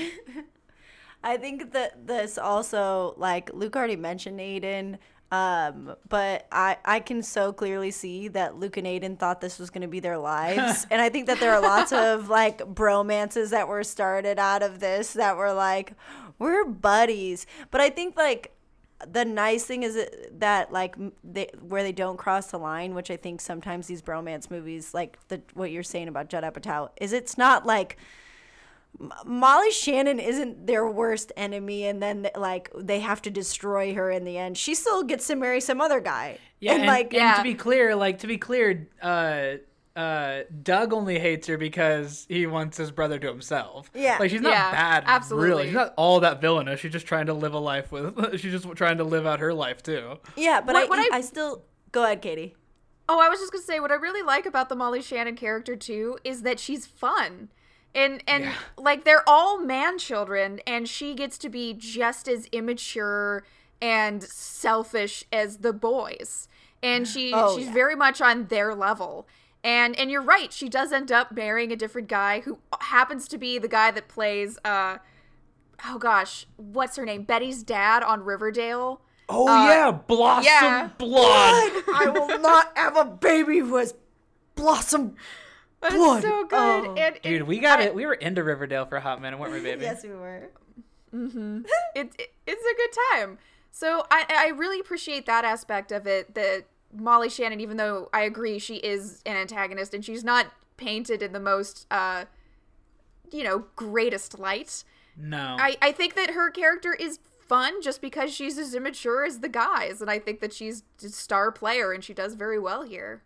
I 1.23 1.37
think 1.37 1.71
that 1.73 2.05
this 2.05 2.37
also, 2.37 3.13
like 3.17 3.53
Luke 3.53 3.75
already 3.75 3.95
mentioned 3.95 4.39
Aiden, 4.39 4.97
um, 5.31 5.95
but 6.09 6.45
I, 6.51 6.77
I 6.85 6.99
can 6.99 7.23
so 7.23 7.53
clearly 7.53 7.89
see 7.89 8.27
that 8.29 8.57
Luke 8.59 8.77
and 8.77 8.85
Aiden 8.85 9.17
thought 9.17 9.41
this 9.41 9.57
was 9.57 9.71
going 9.71 9.81
to 9.81 9.87
be 9.87 9.99
their 9.99 10.17
lives. 10.17 10.85
and 10.91 11.01
I 11.01 11.09
think 11.09 11.25
that 11.25 11.39
there 11.39 11.53
are 11.53 11.61
lots 11.61 11.91
of 11.91 12.29
like 12.29 12.59
bromances 12.59 13.49
that 13.49 13.67
were 13.67 13.83
started 13.83 14.37
out 14.37 14.61
of 14.61 14.79
this 14.79 15.13
that 15.13 15.35
were 15.35 15.53
like, 15.53 15.93
we're 16.37 16.65
buddies. 16.65 17.47
But 17.71 17.81
I 17.81 17.89
think 17.89 18.15
like 18.15 18.55
the 19.11 19.25
nice 19.25 19.65
thing 19.65 19.83
is 19.83 19.97
that 20.37 20.71
like 20.71 20.95
they, 21.23 21.49
where 21.67 21.81
they 21.81 21.91
don't 21.91 22.17
cross 22.17 22.47
the 22.47 22.59
line, 22.59 22.93
which 22.93 23.09
I 23.09 23.17
think 23.17 23.41
sometimes 23.41 23.87
these 23.87 24.03
bromance 24.03 24.51
movies, 24.51 24.93
like 24.93 25.17
the 25.29 25.41
what 25.55 25.71
you're 25.71 25.83
saying 25.83 26.09
about 26.09 26.29
Judd 26.29 26.43
Apatow, 26.43 26.89
is 27.01 27.11
it's 27.11 27.37
not 27.37 27.65
like 27.65 27.97
Molly 29.25 29.71
Shannon 29.71 30.19
isn't 30.19 30.67
their 30.67 30.87
worst 30.87 31.31
enemy, 31.35 31.85
and 31.85 32.01
then 32.01 32.29
like 32.35 32.71
they 32.75 32.99
have 32.99 33.21
to 33.23 33.29
destroy 33.29 33.93
her 33.93 34.11
in 34.11 34.23
the 34.23 34.37
end. 34.37 34.57
She 34.57 34.75
still 34.75 35.03
gets 35.03 35.27
to 35.27 35.35
marry 35.35 35.59
some 35.61 35.81
other 35.81 35.99
guy. 35.99 36.37
Yeah, 36.59 36.73
and, 36.73 36.81
and, 36.81 36.87
like 36.87 37.05
and 37.07 37.13
Yeah. 37.13 37.35
to 37.35 37.43
be 37.43 37.55
clear, 37.55 37.95
like 37.95 38.19
to 38.19 38.27
be 38.27 38.37
clear, 38.37 38.87
uh, 39.01 39.55
uh, 39.99 40.41
Doug 40.63 40.93
only 40.93 41.19
hates 41.19 41.47
her 41.47 41.57
because 41.57 42.25
he 42.29 42.45
wants 42.47 42.77
his 42.77 42.91
brother 42.91 43.19
to 43.19 43.27
himself. 43.27 43.91
Yeah. 43.93 44.17
like 44.19 44.29
she's 44.31 44.41
not 44.41 44.51
Yeah, 44.53 44.71
bad. 44.71 45.03
absolutely. 45.05 45.49
really, 45.49 45.63
she's 45.65 45.73
not 45.73 45.93
all 45.97 46.19
that 46.21 46.39
villainous. 46.41 46.79
She's 46.79 46.91
just 46.93 47.05
trying 47.05 47.25
to 47.27 47.33
live 47.33 47.53
a 47.53 47.59
life 47.59 47.91
with. 47.91 48.39
She's 48.39 48.51
just 48.51 48.67
trying 48.75 48.97
to 48.99 49.03
live 49.03 49.25
out 49.27 49.39
her 49.39 49.53
life 49.53 49.83
too. 49.83 50.17
yeah, 50.35 50.61
but 50.61 50.73
What- 50.75 50.83
I, 50.83 50.87
what 50.87 51.13
I 51.13 51.17
I- 51.17 51.21
still 51.21 51.63
go 51.91 52.03
ahead, 52.05 52.21
Katie. 52.21 52.55
Oh, 53.09 53.19
I 53.19 53.27
was 53.27 53.39
just 53.39 53.51
gonna 53.51 53.63
say 53.65 53.79
what 53.81 53.91
I 53.91 53.95
really 53.95 54.21
like 54.23 54.45
about 54.45 54.69
the 54.69 54.75
Molly 54.75 55.01
Shannon 55.01 55.35
character 55.35 55.75
too 55.75 56.17
is 56.23 56.43
that 56.43 56.57
she's 56.59 56.85
fun. 56.87 57.49
And 57.95 58.23
and 58.27 58.45
Yeah. 58.45 58.53
like 58.77 59.03
they're 59.05 59.27
all 59.27 59.59
man 59.59 59.97
children 59.99 60.59
and 60.65 60.87
she 60.89 61.13
gets 61.13 61.37
to 61.39 61.49
be 61.49 61.73
just 61.73 62.27
as 62.27 62.47
immature 62.47 63.43
and 63.81 64.23
selfish 64.23 65.23
as 65.31 65.57
the 65.57 65.73
boys. 65.73 66.47
And 66.81 67.07
she 67.07 67.31
Oh, 67.33 67.55
she's 67.57 67.67
yeah. 67.67 67.73
very 67.73 67.95
much 67.95 68.19
on 68.21 68.45
their 68.47 68.73
level. 68.73 69.27
And 69.63 69.95
and 69.97 70.09
you're 70.11 70.21
right, 70.23 70.51
she 70.51 70.67
does 70.69 70.91
end 70.91 71.11
up 71.11 71.31
marrying 71.31 71.71
a 71.71 71.75
different 71.75 72.07
guy 72.07 72.41
who 72.41 72.57
happens 72.81 73.27
to 73.29 73.37
be 73.37 73.57
the 73.59 73.67
guy 73.69 73.91
that 73.91 74.07
plays 74.07 74.57
uh 74.65 74.97
oh 75.87 75.97
gosh, 75.97 76.47
what's 76.57 76.95
her 76.95 77.05
name? 77.05 77.23
Betty's 77.23 77.61
dad 77.63 78.03
on 78.03 78.23
Riverdale. 78.23 79.01
Oh 79.29 79.47
Uh, 79.47 79.67
yeah, 79.67 79.91
blossom 79.91 80.45
yeah. 80.45 80.89
blood. 80.97 81.83
I 81.93 82.09
will 82.13 82.39
not 82.39 82.71
have 82.75 82.97
a 82.97 83.05
baby 83.05 83.59
who 83.59 83.75
has 83.77 83.93
blossom. 84.55 85.15
That's 85.83 85.95
Blood. 85.95 86.21
so 86.23 86.43
good. 86.45 86.57
Oh. 86.87 86.95
And, 86.97 86.97
and 87.15 87.21
Dude, 87.21 87.43
we 87.43 87.59
got 87.59 87.79
I- 87.79 87.83
it. 87.83 87.95
We 87.95 88.05
were 88.05 88.13
into 88.15 88.43
Riverdale 88.43 88.85
for 88.85 88.95
a 88.95 89.01
hot 89.01 89.21
minute, 89.21 89.39
weren't 89.39 89.53
we, 89.53 89.59
baby? 89.61 89.83
Yes, 89.83 90.03
we 90.03 90.09
were. 90.09 90.49
it, 91.13 92.11
it- 92.17 92.33
it's 92.47 92.63
a 92.63 92.75
good 92.75 93.01
time. 93.11 93.37
So 93.71 94.05
I 94.11 94.25
I 94.29 94.47
really 94.49 94.79
appreciate 94.79 95.25
that 95.25 95.45
aspect 95.45 95.91
of 95.91 96.05
it. 96.07 96.33
That 96.35 96.65
Molly 96.95 97.29
Shannon, 97.29 97.59
even 97.61 97.77
though 97.77 98.09
I 98.13 98.21
agree 98.21 98.59
she 98.59 98.75
is 98.77 99.21
an 99.25 99.35
antagonist 99.35 99.93
and 99.93 100.03
she's 100.05 100.23
not 100.23 100.47
painted 100.77 101.21
in 101.21 101.33
the 101.33 101.39
most 101.39 101.85
uh 101.91 102.25
you 103.31 103.43
know 103.43 103.65
greatest 103.75 104.37
light. 104.39 104.83
No. 105.17 105.55
I 105.59 105.75
I 105.81 105.91
think 105.91 106.15
that 106.15 106.31
her 106.31 106.49
character 106.51 106.93
is 106.93 107.19
fun 107.39 107.81
just 107.81 108.01
because 108.01 108.33
she's 108.33 108.57
as 108.57 108.73
immature 108.75 109.25
as 109.25 109.39
the 109.39 109.49
guys, 109.49 110.01
and 110.01 110.09
I 110.09 110.17
think 110.19 110.39
that 110.41 110.53
she's 110.53 110.83
a 111.03 111.09
star 111.09 111.51
player 111.51 111.91
and 111.91 112.03
she 112.03 112.13
does 112.13 112.35
very 112.35 112.59
well 112.59 112.83
here. 112.83 113.23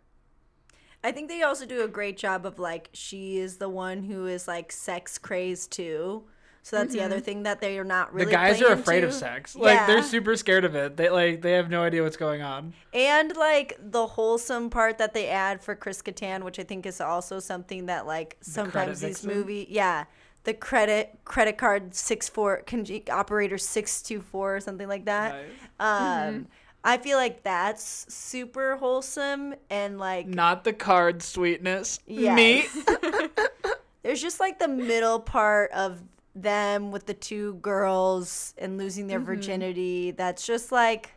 I 1.04 1.12
think 1.12 1.28
they 1.28 1.42
also 1.42 1.64
do 1.64 1.82
a 1.84 1.88
great 1.88 2.16
job 2.16 2.44
of 2.44 2.58
like 2.58 2.90
she 2.92 3.38
is 3.38 3.58
the 3.58 3.68
one 3.68 4.02
who 4.02 4.26
is 4.26 4.48
like 4.48 4.72
sex 4.72 5.18
crazed 5.18 5.70
too. 5.72 6.24
So 6.62 6.76
that's 6.76 6.92
the 6.92 7.00
other 7.00 7.18
thing 7.18 7.44
that 7.44 7.62
they 7.62 7.78
are 7.78 7.84
not 7.84 8.12
really. 8.12 8.26
the 8.26 8.32
guys 8.32 8.60
are 8.60 8.66
playing 8.66 8.80
afraid 8.80 9.04
of 9.04 9.14
sex. 9.14 9.56
Like 9.56 9.86
they're 9.86 10.02
super 10.02 10.36
scared 10.36 10.66
of 10.66 10.74
it. 10.74 10.98
They 10.98 11.08
like 11.08 11.40
they 11.40 11.52
have 11.52 11.70
no 11.70 11.82
idea 11.82 12.02
what's 12.02 12.18
going 12.18 12.42
on. 12.42 12.74
and 12.92 13.34
like 13.36 13.78
the 13.80 14.06
wholesome 14.06 14.68
part 14.68 14.98
that 14.98 15.14
they 15.14 15.28
add 15.28 15.62
for 15.62 15.74
Chris 15.74 16.02
Kattan, 16.02 16.42
which 16.42 16.58
I 16.58 16.64
think 16.64 16.84
is 16.84 17.00
also 17.00 17.40
something 17.40 17.86
that 17.86 18.06
like 18.06 18.36
sometimes 18.42 19.00
these 19.00 19.20
vixen? 19.20 19.34
movie, 19.34 19.66
yeah, 19.70 20.04
the 20.44 20.52
credit 20.52 21.18
credit 21.24 21.56
card 21.56 21.94
six 21.94 22.28
four 22.28 22.62
con- 22.66 22.84
operator 23.10 23.56
six 23.56 24.02
two 24.02 24.20
four 24.20 24.56
or 24.56 24.60
something 24.60 24.88
like 24.88 25.06
that. 25.06 25.46
Um, 25.80 26.48
I 26.88 26.96
feel 26.96 27.18
like 27.18 27.42
that's 27.42 28.06
super 28.08 28.76
wholesome 28.76 29.54
and 29.68 29.98
like 29.98 30.26
Not 30.26 30.64
the 30.64 30.72
card 30.72 31.22
sweetness. 31.22 32.00
Yes. 32.06 32.34
Me. 32.34 32.66
there's 34.02 34.22
just 34.22 34.40
like 34.40 34.58
the 34.58 34.68
middle 34.68 35.20
part 35.20 35.70
of 35.72 36.02
them 36.34 36.90
with 36.90 37.04
the 37.04 37.12
two 37.12 37.56
girls 37.56 38.54
and 38.56 38.78
losing 38.78 39.06
their 39.06 39.18
mm-hmm. 39.18 39.26
virginity. 39.26 40.10
That's 40.12 40.46
just 40.46 40.72
like 40.72 41.12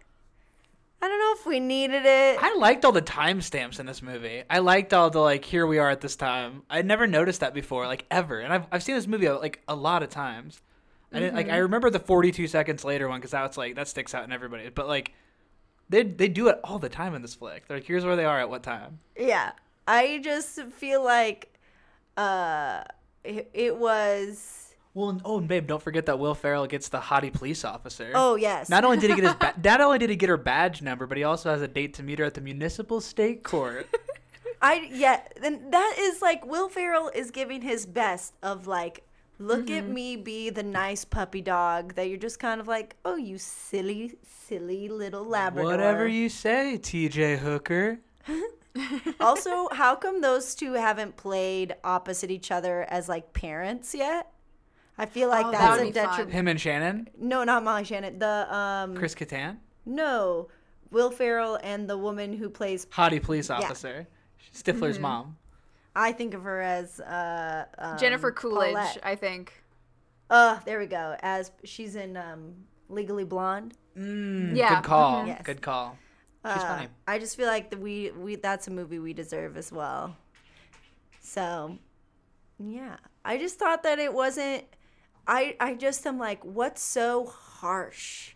I 1.02 1.08
don't 1.08 1.20
know 1.20 1.36
if 1.40 1.46
we 1.46 1.62
needed 1.62 2.04
it. 2.06 2.44
I 2.44 2.54
liked 2.58 2.84
all 2.84 2.92
the 2.92 3.02
timestamps 3.02 3.80
in 3.80 3.86
this 3.86 4.02
movie. 4.02 4.44
I 4.50 4.60
liked 4.60 4.94
all 4.94 5.10
the 5.10 5.22
like 5.22 5.46
here 5.46 5.66
we 5.66 5.80
are 5.80 5.90
at 5.90 6.02
this 6.02 6.18
time. 6.18 6.64
I 6.70 6.82
never 6.82 7.08
noticed 7.08 7.40
that 7.40 7.54
before, 7.54 7.88
like 7.88 8.06
ever. 8.12 8.42
And 8.42 8.52
I've 8.52 8.68
I've 8.74 8.84
seen 8.84 8.96
this 8.96 9.08
movie 9.08 9.30
like 9.30 9.62
a 9.70 9.76
lot 9.76 10.04
of 10.04 10.10
times. 10.10 10.62
I 11.14 11.20
didn't 11.20 11.36
like 11.36 11.48
I 11.48 11.52
mm-hmm. 11.52 11.62
remember 11.62 11.90
the 11.90 12.00
42 12.00 12.48
seconds 12.48 12.84
later 12.84 13.08
one 13.08 13.22
because 13.22 13.32
that's 13.32 13.56
like 13.56 13.76
that 13.76 13.88
sticks 13.88 14.14
out 14.14 14.26
in 14.26 14.34
everybody. 14.34 14.68
But 14.68 14.90
like 14.90 15.14
they 15.92 16.04
they 16.04 16.28
do 16.28 16.48
it 16.48 16.60
all 16.64 16.80
the 16.80 16.90
time 16.90 17.14
in 17.14 17.22
this 17.22 17.36
flick. 17.36 17.68
They're 17.68 17.78
like 17.78 17.86
here's 17.86 18.04
where 18.06 18.16
they 18.16 18.26
are 18.26 18.40
at 18.40 18.50
what 18.50 18.64
time. 18.64 19.00
Yeah. 19.18 19.52
I 19.88 20.20
just 20.24 20.60
feel 20.72 21.04
like 21.04 21.54
uh 22.18 22.84
it, 23.24 23.50
it 23.54 23.78
was 23.78 24.74
Well, 24.94 25.10
and, 25.10 25.22
oh, 25.24 25.38
and 25.38 25.48
babe, 25.48 25.68
don't 25.68 25.82
forget 25.82 26.06
that 26.08 26.18
Will 26.18 26.34
Ferrell 26.34 26.66
gets 26.66 26.90
the 26.90 27.00
hottie 27.00 27.32
police 27.32 27.64
officer. 27.66 28.12
Oh 28.16 28.36
yes. 28.36 28.70
Not 28.70 28.86
only 28.86 28.98
did 28.98 29.12
he 29.12 29.16
get 29.18 29.26
his 29.26 29.34
ba- 29.40 29.54
not 29.64 29.82
only 29.82 30.00
did 30.00 30.10
he 30.10 30.16
get 30.16 30.30
her 30.30 30.38
badge 30.38 30.82
number, 30.82 31.06
but 31.06 31.18
he 31.18 31.24
also 31.24 31.52
has 31.52 31.62
a 31.62 31.68
date 31.68 31.94
to 31.96 32.04
meet 32.04 32.20
her 32.20 32.26
at 32.26 32.34
the 32.34 32.42
municipal 32.42 33.02
state 33.02 33.44
court. 33.44 33.88
I 34.62 34.88
yeah, 34.92 35.22
then 35.42 35.72
that 35.72 35.96
is 36.00 36.22
like 36.22 36.46
Will 36.46 36.70
Ferrell 36.70 37.10
is 37.14 37.32
giving 37.32 37.62
his 37.64 37.86
best 37.86 38.36
of 38.42 38.68
like 38.68 39.04
look 39.42 39.70
at 39.70 39.88
me 39.88 40.16
be 40.16 40.50
the 40.50 40.64
nice 40.64 41.04
puppy 41.06 41.42
dog 41.42 41.96
that 41.96 42.08
you're 42.10 42.18
just 42.18 42.40
kind 42.40 42.62
of 42.62 42.68
like, 42.68 42.96
"Oh, 43.04 43.16
you 43.16 43.38
silly 43.38 44.14
silly 44.48 44.88
little 44.90 45.24
labrador." 45.26 45.70
Whatever 45.70 46.08
you 46.08 46.30
say, 46.30 46.78
T.J. 46.78 47.38
Hooker. 47.38 48.00
also, 49.20 49.68
how 49.72 49.96
come 49.96 50.22
those 50.22 50.56
two 50.56 50.74
haven't 50.74 51.18
played 51.18 51.76
opposite 51.84 52.32
each 52.32 52.52
other 52.52 52.84
as 52.90 53.10
like 53.10 53.34
parents 53.34 53.94
yet? 53.94 54.32
I 54.98 55.06
feel 55.06 55.30
like 55.30 55.46
Oh, 55.48 55.52
that 55.52 55.60
that's 55.60 55.80
would 55.80 55.90
a 55.90 55.94
detriment. 55.94 56.32
Him 56.32 56.48
and 56.48 56.62
Shannon. 56.62 57.10
No, 57.18 57.44
not 57.44 57.64
Molly 57.64 57.84
Shannon. 57.84 58.20
The 58.20 58.54
um 58.56 58.96
Chris 58.96 59.16
Kattan. 59.16 59.58
no, 59.86 60.48
Will 60.92 61.10
Ferrell 61.12 61.58
and 61.64 61.90
the 61.90 61.98
woman 61.98 62.34
who 62.34 62.50
plays 62.50 62.86
Hottie 62.88 63.22
police 63.22 63.50
officer. 63.50 64.08
Stifler's 64.54 64.96
Mm-hmm. 64.96 65.02
mom. 65.02 65.38
I 65.96 66.12
think 66.14 66.34
of 66.34 66.44
her 66.44 66.62
as 66.62 67.00
uh 67.00 67.66
um, 67.78 67.98
Jennifer 67.98 68.32
Coolidge, 68.32 68.74
Paulette. 68.74 68.98
I 69.04 69.16
think. 69.16 69.64
Uh, 70.30 70.60
there 70.66 70.80
we 70.80 70.86
go. 70.86 71.16
As 71.22 71.52
she's 71.64 71.96
in 71.96 72.16
um 72.18 72.54
Legally 72.90 73.26
Blonde. 73.26 73.74
Mm, 73.98 74.56
Yeah, 74.56 74.76
Good 74.76 74.86
call. 74.86 75.24
mhm. 75.24 75.28
Yes. 75.28 75.42
Good 75.44 75.62
call. 75.62 75.98
She's 76.44 76.64
Uh, 76.64 76.68
funny. 76.68 76.88
I 77.08 77.20
just 77.20 77.36
feel 77.38 77.48
like 77.48 77.70
that 77.72 77.80
we 77.80 78.12
we 78.12 78.36
that's 78.36 78.68
a 78.68 78.72
movie 78.72 79.00
we 79.00 79.14
deserve 79.14 79.58
as 79.58 79.72
well. 79.72 80.16
So, 81.22 81.78
yeah, 82.60 82.98
I 83.24 83.38
just 83.38 83.60
thought 83.60 83.84
that 83.84 84.00
it 84.00 84.14
wasn't. 84.14 84.64
I 85.28 85.56
I 85.60 85.76
just 85.76 86.06
am 86.08 86.18
like, 86.18 86.44
what's 86.44 86.82
so 86.82 87.26
harsh 87.26 88.34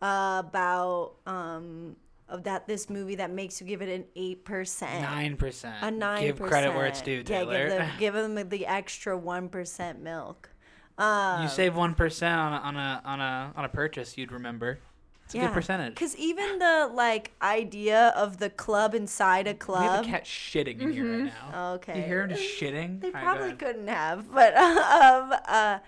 about 0.00 1.14
um 1.26 1.96
of 2.28 2.44
that 2.44 2.66
this 2.66 2.90
movie 2.90 3.16
that 3.16 3.30
makes 3.30 3.60
you 3.60 3.66
give 3.66 3.82
it 3.82 3.88
an 3.88 4.04
eight 4.16 4.44
percent, 4.44 5.02
Nine 5.02 5.36
percent. 5.36 5.76
a 5.80 5.90
nine. 5.90 6.22
Give 6.22 6.40
credit 6.40 6.74
where 6.74 6.86
it's 6.86 7.00
due, 7.00 7.22
Yeah, 7.26 7.44
give 7.44 7.70
them 7.70 7.90
give 7.98 8.14
them 8.14 8.48
the 8.48 8.66
extra 8.66 9.16
one 9.16 9.48
percent 9.48 10.00
milk. 10.00 10.50
Um, 10.98 11.42
you 11.42 11.48
save 11.48 11.76
one 11.76 11.94
percent 11.94 12.34
on 12.38 12.52
a, 12.52 12.56
on 12.56 12.76
a 12.76 13.02
on 13.04 13.20
a 13.20 13.52
on 13.56 13.64
a 13.64 13.68
purchase, 13.68 14.18
you'd 14.18 14.32
remember. 14.32 14.80
It's 15.24 15.34
a 15.34 15.38
good 15.40 15.52
percentage. 15.52 15.94
Because 15.94 16.16
even 16.16 16.58
the 16.58 16.90
like 16.92 17.32
idea 17.42 18.14
of 18.16 18.38
the 18.38 18.48
club 18.48 18.94
inside 18.94 19.46
a 19.46 19.52
club. 19.52 19.82
We 19.82 19.86
have 19.88 20.04
a 20.06 20.08
cat 20.08 20.24
shitting 20.24 20.80
in 20.80 20.90
here 20.90 21.04
right 21.04 21.32
now. 21.52 21.72
Okay. 21.74 21.98
You 21.98 22.02
hear 22.06 22.22
him 22.22 22.30
just 22.30 22.42
shitting? 22.60 23.00
They 23.02 23.12
All 23.12 23.20
probably 23.20 23.52
couldn't 23.52 23.88
have, 23.88 24.32
but 24.32 24.56
um, 24.56 25.34
uh, 25.46 25.78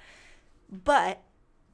but 0.70 1.22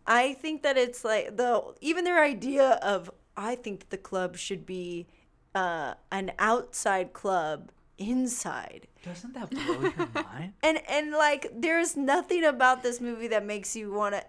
I 0.06 0.34
think 0.34 0.62
that 0.62 0.76
it's 0.76 1.04
like 1.04 1.36
the 1.36 1.74
even 1.80 2.04
their 2.04 2.22
idea 2.22 2.78
of 2.82 3.10
I 3.36 3.54
think 3.54 3.80
that 3.80 3.90
the 3.90 3.98
club 3.98 4.36
should 4.36 4.64
be 4.66 5.06
uh, 5.54 5.94
an 6.12 6.32
outside 6.38 7.12
club 7.12 7.70
inside. 7.98 8.86
Doesn't 9.02 9.34
that 9.34 9.50
blow 9.50 9.80
your 9.80 10.08
mind? 10.14 10.52
And 10.62 10.80
and 10.88 11.12
like 11.12 11.50
there's 11.54 11.96
nothing 11.96 12.44
about 12.44 12.82
this 12.82 13.00
movie 13.00 13.28
that 13.28 13.44
makes 13.44 13.74
you 13.74 13.92
want 13.92 14.14
to 14.14 14.24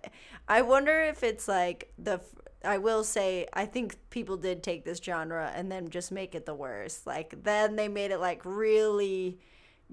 I 0.47 0.61
wonder 0.61 1.01
if 1.01 1.23
it's 1.23 1.47
like 1.47 1.91
the 1.97 2.21
I 2.63 2.77
will 2.77 3.03
say 3.03 3.47
I 3.53 3.65
think 3.65 3.97
people 4.09 4.37
did 4.37 4.63
take 4.63 4.85
this 4.85 4.99
genre 4.99 5.51
and 5.55 5.71
then 5.71 5.89
just 5.89 6.11
make 6.11 6.35
it 6.35 6.45
the 6.45 6.55
worst. 6.55 7.05
Like 7.05 7.43
then 7.43 7.75
they 7.75 7.87
made 7.87 8.11
it 8.11 8.19
like 8.19 8.41
really 8.45 9.39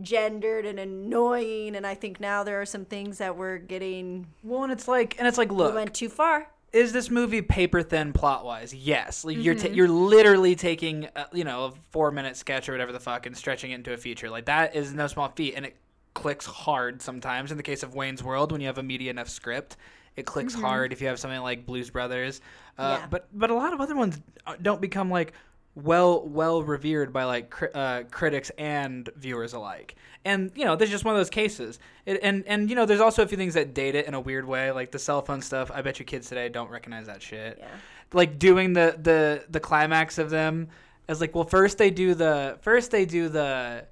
gendered 0.00 0.66
and 0.66 0.79
annoying 0.79 1.77
and 1.77 1.87
I 1.87 1.94
think 1.94 2.20
now 2.20 2.42
there 2.42 2.61
are 2.61 2.66
some 2.66 2.85
things 2.85 3.18
that 3.18 3.37
we're 3.37 3.59
getting 3.59 4.27
Well, 4.42 4.64
and 4.64 4.72
it's 4.72 4.88
like, 4.88 5.16
and 5.18 5.27
it's 5.29 5.38
like, 5.38 5.50
we 5.50 5.57
look, 5.57 5.74
went 5.74 5.94
too 5.94 6.09
far. 6.09 6.48
Is 6.74 6.92
this 6.92 7.08
movie 7.08 7.40
paper 7.40 7.82
thin 7.82 8.12
plot 8.12 8.44
wise? 8.44 8.74
Yes. 8.74 9.24
Like 9.24 9.37
you're 9.38 9.54
Mm-hmm. 9.54 9.66
ta- 9.68 9.72
you're 9.72 9.88
literally 9.88 10.54
taking 10.56 11.08
uh, 11.16 11.24
you 11.32 11.44
know 11.44 11.66
a 11.66 11.72
four 11.90 12.10
minute 12.10 12.37
sketch 12.37 12.68
or 12.68 12.72
whatever 12.72 12.92
the 12.92 13.00
fuck 13.00 13.24
and 13.26 13.37
stretching 13.37 13.70
it 13.70 13.76
into 13.76 13.92
a 13.92 13.96
feature. 13.96 14.28
Like 14.28 14.44
that 14.46 14.74
is 14.74 14.92
no 14.92 15.06
small 15.06 15.28
feat, 15.28 15.54
and 15.56 15.64
it 15.64 15.76
clicks 16.14 16.44
hard 16.46 17.00
sometimes. 17.00 17.50
In 17.50 17.56
the 17.56 17.62
case 17.62 17.82
of 17.82 17.94
Wayne's 17.94 18.22
World, 18.22 18.52
when 18.52 18.60
you 18.60 18.66
have 18.66 18.78
a 18.78 18.82
meaty 18.82 19.08
enough 19.08 19.28
script, 19.28 19.76
it 20.16 20.26
clicks 20.26 20.52
hard. 20.54 20.92
If 20.92 21.00
you 21.00 21.06
have 21.08 21.18
something 21.18 21.40
like 21.40 21.64
Blues 21.64 21.90
Brothers, 21.90 22.40
uh, 22.78 22.98
Yeah. 23.00 23.06
but 23.08 23.28
but 23.32 23.50
a 23.50 23.54
lot 23.54 23.72
of 23.72 23.80
other 23.80 23.96
ones 23.96 24.20
uh, 24.46 24.54
don't 24.60 24.80
become 24.80 25.10
like. 25.10 25.32
Well 25.74 26.26
well 26.26 26.62
revered 26.62 27.12
by 27.12 27.24
like 27.24 27.50
cri- 27.50 27.68
uh, 27.74 28.02
critics 28.10 28.50
and 28.58 29.08
viewers 29.16 29.52
alike. 29.52 29.96
And 30.24 30.50
you 30.54 30.64
know, 30.64 30.76
there's 30.76 30.90
just 30.90 31.04
one 31.04 31.14
of 31.14 31.18
those 31.18 31.30
cases. 31.30 31.78
It, 32.06 32.20
and 32.22 32.44
and 32.46 32.70
you 32.70 32.76
know, 32.76 32.87
there's 32.87 33.00
also 33.00 33.22
a 33.22 33.26
few 33.26 33.37
things 33.37 33.54
that 33.54 33.74
date 33.74 33.94
it 33.94 34.06
in 34.06 34.14
a 34.14 34.20
weird 34.20 34.46
way, 34.46 34.70
like 34.70 34.90
the 34.92 34.98
cell 34.98 35.20
phone 35.22 35.42
stuff. 35.42 35.70
I 35.74 35.82
bet 35.82 35.98
you 35.98 36.04
kids 36.04 36.28
today 36.28 36.48
don't 36.48 36.70
recognize 36.70 37.06
that 37.06 37.20
shit. 37.22 37.58
Yeah. 37.60 37.68
Like 38.12 38.38
doing 38.38 38.72
the 38.72 38.96
the 39.02 39.44
the 39.50 39.60
climax 39.60 40.18
of 40.18 40.30
them 40.30 40.68
as 41.08 41.20
like, 41.20 41.34
well, 41.34 41.44
first 41.44 41.76
they 41.78 41.90
do 41.90 42.14
the 42.14 42.56
first 42.62 42.90
they 42.90 43.04
do 43.04 43.28
the 43.28 43.84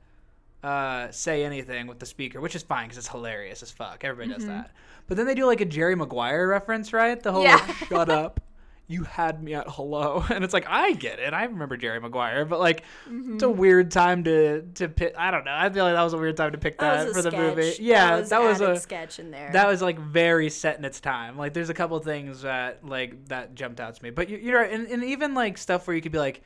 uh, 0.62 1.10
say 1.10 1.44
anything 1.44 1.86
with 1.88 1.98
the 1.98 2.06
speaker, 2.06 2.40
which 2.40 2.54
is 2.54 2.62
fine 2.62 2.84
because 2.84 2.98
it's 2.98 3.08
hilarious 3.08 3.62
as 3.62 3.70
fuck. 3.72 4.04
Everybody 4.04 4.32
does 4.38 4.46
that. 4.46 4.70
But 5.08 5.16
then 5.16 5.26
they 5.26 5.34
do 5.34 5.44
like 5.46 5.60
a 5.60 5.64
Jerry 5.64 5.96
Maguire 5.96 6.46
reference, 6.46 6.92
right? 6.92 7.20
The 7.20 7.32
whole 7.32 7.42
Yeah. 7.42 7.56
like, 7.56 7.76
"shut 7.88 8.08
up." 8.08 8.40
You 8.92 9.05
had 9.05 9.42
me 9.42 9.55
at 9.55 9.66
hello, 9.68 10.24
and 10.31 10.44
it's 10.44 10.52
like 10.52 10.66
I 10.68 10.92
get 10.92 11.18
it. 11.18 11.33
I 11.33 11.44
remember 11.44 11.76
Jerry 11.76 12.00
Maguire, 12.00 12.44
but 12.44 12.61
like 12.61 12.85
it's 13.07 13.42
a 13.42 13.46
mm-hmm. 13.46 13.59
weird 13.59 13.90
time 13.90 14.24
to 14.24 14.62
to 14.74 14.88
pick. 14.88 15.14
I 15.16 15.31
don't 15.31 15.44
know. 15.44 15.55
I 15.55 15.70
feel 15.70 15.85
like 15.85 15.94
that 15.94 16.02
was 16.02 16.12
a 16.12 16.18
weird 16.18 16.37
time 16.37 16.52
to 16.52 16.59
pick 16.59 16.78
that, 16.78 17.07
That 17.07 17.12
for 17.12 17.20
a 17.20 17.22
the 17.22 17.31
sketch. 17.31 17.57
movie. 17.57 17.76
Yeah, 17.81 18.18
was, 18.18 18.28
that 18.31 18.42
was 18.42 18.61
a 18.61 18.76
sketch 18.76 19.18
in 19.18 19.31
there. 19.31 19.50
that 19.52 19.66
was 19.66 19.81
like 19.81 19.98
very 19.98 20.50
set 20.50 20.78
in 20.78 20.85
its 20.85 21.00
time. 21.00 21.38
Like 21.38 21.55
there's 21.55 21.70
a 21.70 21.74
couple 21.74 21.98
things 22.00 22.42
that 22.42 22.85
like 22.87 23.26
that 23.28 23.55
jumped 23.55 23.81
out 23.81 23.94
to 23.96 24.02
me. 24.02 24.11
But 24.11 24.28
you, 24.28 24.38
you're 24.38 24.61
right, 24.61 24.72
and, 24.72 24.87
and 24.87 25.02
even 25.05 25.35
like 25.35 25.59
stuff 25.59 25.87
where 25.87 25.96
you 25.96 26.02
could 26.02 26.12
be 26.12 26.18
like, 26.18 26.42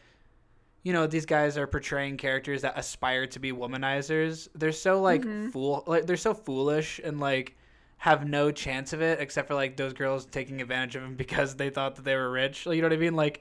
you 0.84 0.92
know, 0.92 1.08
these 1.08 1.26
guys 1.26 1.58
are 1.58 1.66
portraying 1.66 2.16
characters 2.16 2.62
that 2.62 2.78
aspire 2.78 3.26
to 3.26 3.40
be 3.40 3.50
womanizers. 3.50 4.48
They're 4.54 4.70
so 4.70 5.00
like 5.02 5.22
mm-hmm. 5.22 5.48
fool, 5.48 5.82
like 5.88 6.06
they're 6.06 6.16
so 6.16 6.32
foolish 6.32 7.00
and 7.02 7.18
like 7.18 7.56
have 7.98 8.28
no 8.28 8.50
chance 8.50 8.92
of 8.92 9.00
it 9.00 9.20
except 9.20 9.48
for 9.48 9.54
like 9.54 9.76
those 9.76 9.92
girls 9.92 10.26
taking 10.26 10.60
advantage 10.60 10.96
of 10.96 11.02
him 11.02 11.14
because 11.16 11.56
they 11.56 11.70
thought 11.70 11.96
that 11.96 12.04
they 12.04 12.14
were 12.14 12.30
rich. 12.30 12.66
Like, 12.66 12.76
you 12.76 12.82
know 12.82 12.88
what 12.88 12.94
I 12.94 13.00
mean? 13.00 13.14
Like, 13.14 13.40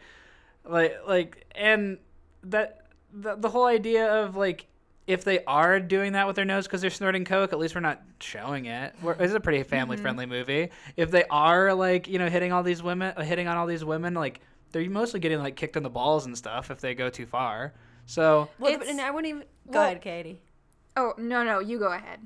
like 0.63 0.98
like 1.08 1.46
and 1.56 1.98
that 2.44 2.88
the, 3.13 3.36
the 3.36 3.50
whole 3.50 3.65
idea 3.65 4.12
of 4.24 4.36
like 4.36 4.68
if 5.08 5.24
they 5.24 5.44
are 5.46 5.80
doing 5.80 6.13
that 6.13 6.26
with 6.26 6.36
their 6.36 6.46
nose 6.46 6.65
because 6.65 6.82
they're 6.82 6.89
snorting 6.89 7.26
coke, 7.26 7.54
at 7.54 7.60
least 7.60 7.76
we're 7.76 7.82
not 7.82 8.02
showing 8.20 8.65
it. 8.65 8.96
We're, 9.04 9.13
this 9.13 9.30
is 9.30 9.36
a 9.36 9.39
pretty 9.39 9.60
mm-hmm. 9.60 9.70
family 9.70 9.98
friendly 9.98 10.26
movie. 10.26 10.70
If 10.98 11.12
they 11.12 11.26
are 11.26 11.74
like 11.74 12.08
you 12.08 12.20
know 12.20 12.30
hitting 12.30 12.52
all 12.52 12.63
these 12.63 12.82
women, 12.82 13.13
hitting 13.22 13.48
on 13.48 13.58
all 13.58 13.68
these 13.68 13.86
women, 13.86 14.13
like 14.13 14.41
they're 14.72 14.89
mostly 14.89 15.20
getting 15.20 15.39
like 15.39 15.56
kicked 15.56 15.78
in 15.78 15.84
the 15.84 15.89
balls 15.89 16.26
and 16.26 16.38
stuff 16.38 16.72
if 16.72 16.80
they 16.82 16.96
go 16.96 17.10
too 17.10 17.26
far. 17.26 17.74
So 18.06 18.50
well, 18.60 18.74
It's- 18.74 18.89
and 18.89 19.00
I 19.00 19.12
wouldn't 19.12 19.30
even 19.30 19.44
go 19.72 19.80
well- 19.80 19.86
ahead, 19.86 20.02
Katie. 20.02 20.41
Oh 20.98 21.13
no 21.18 21.44
no, 21.44 21.60
you 21.60 21.78
go 21.78 21.91
ahead. 21.91 22.20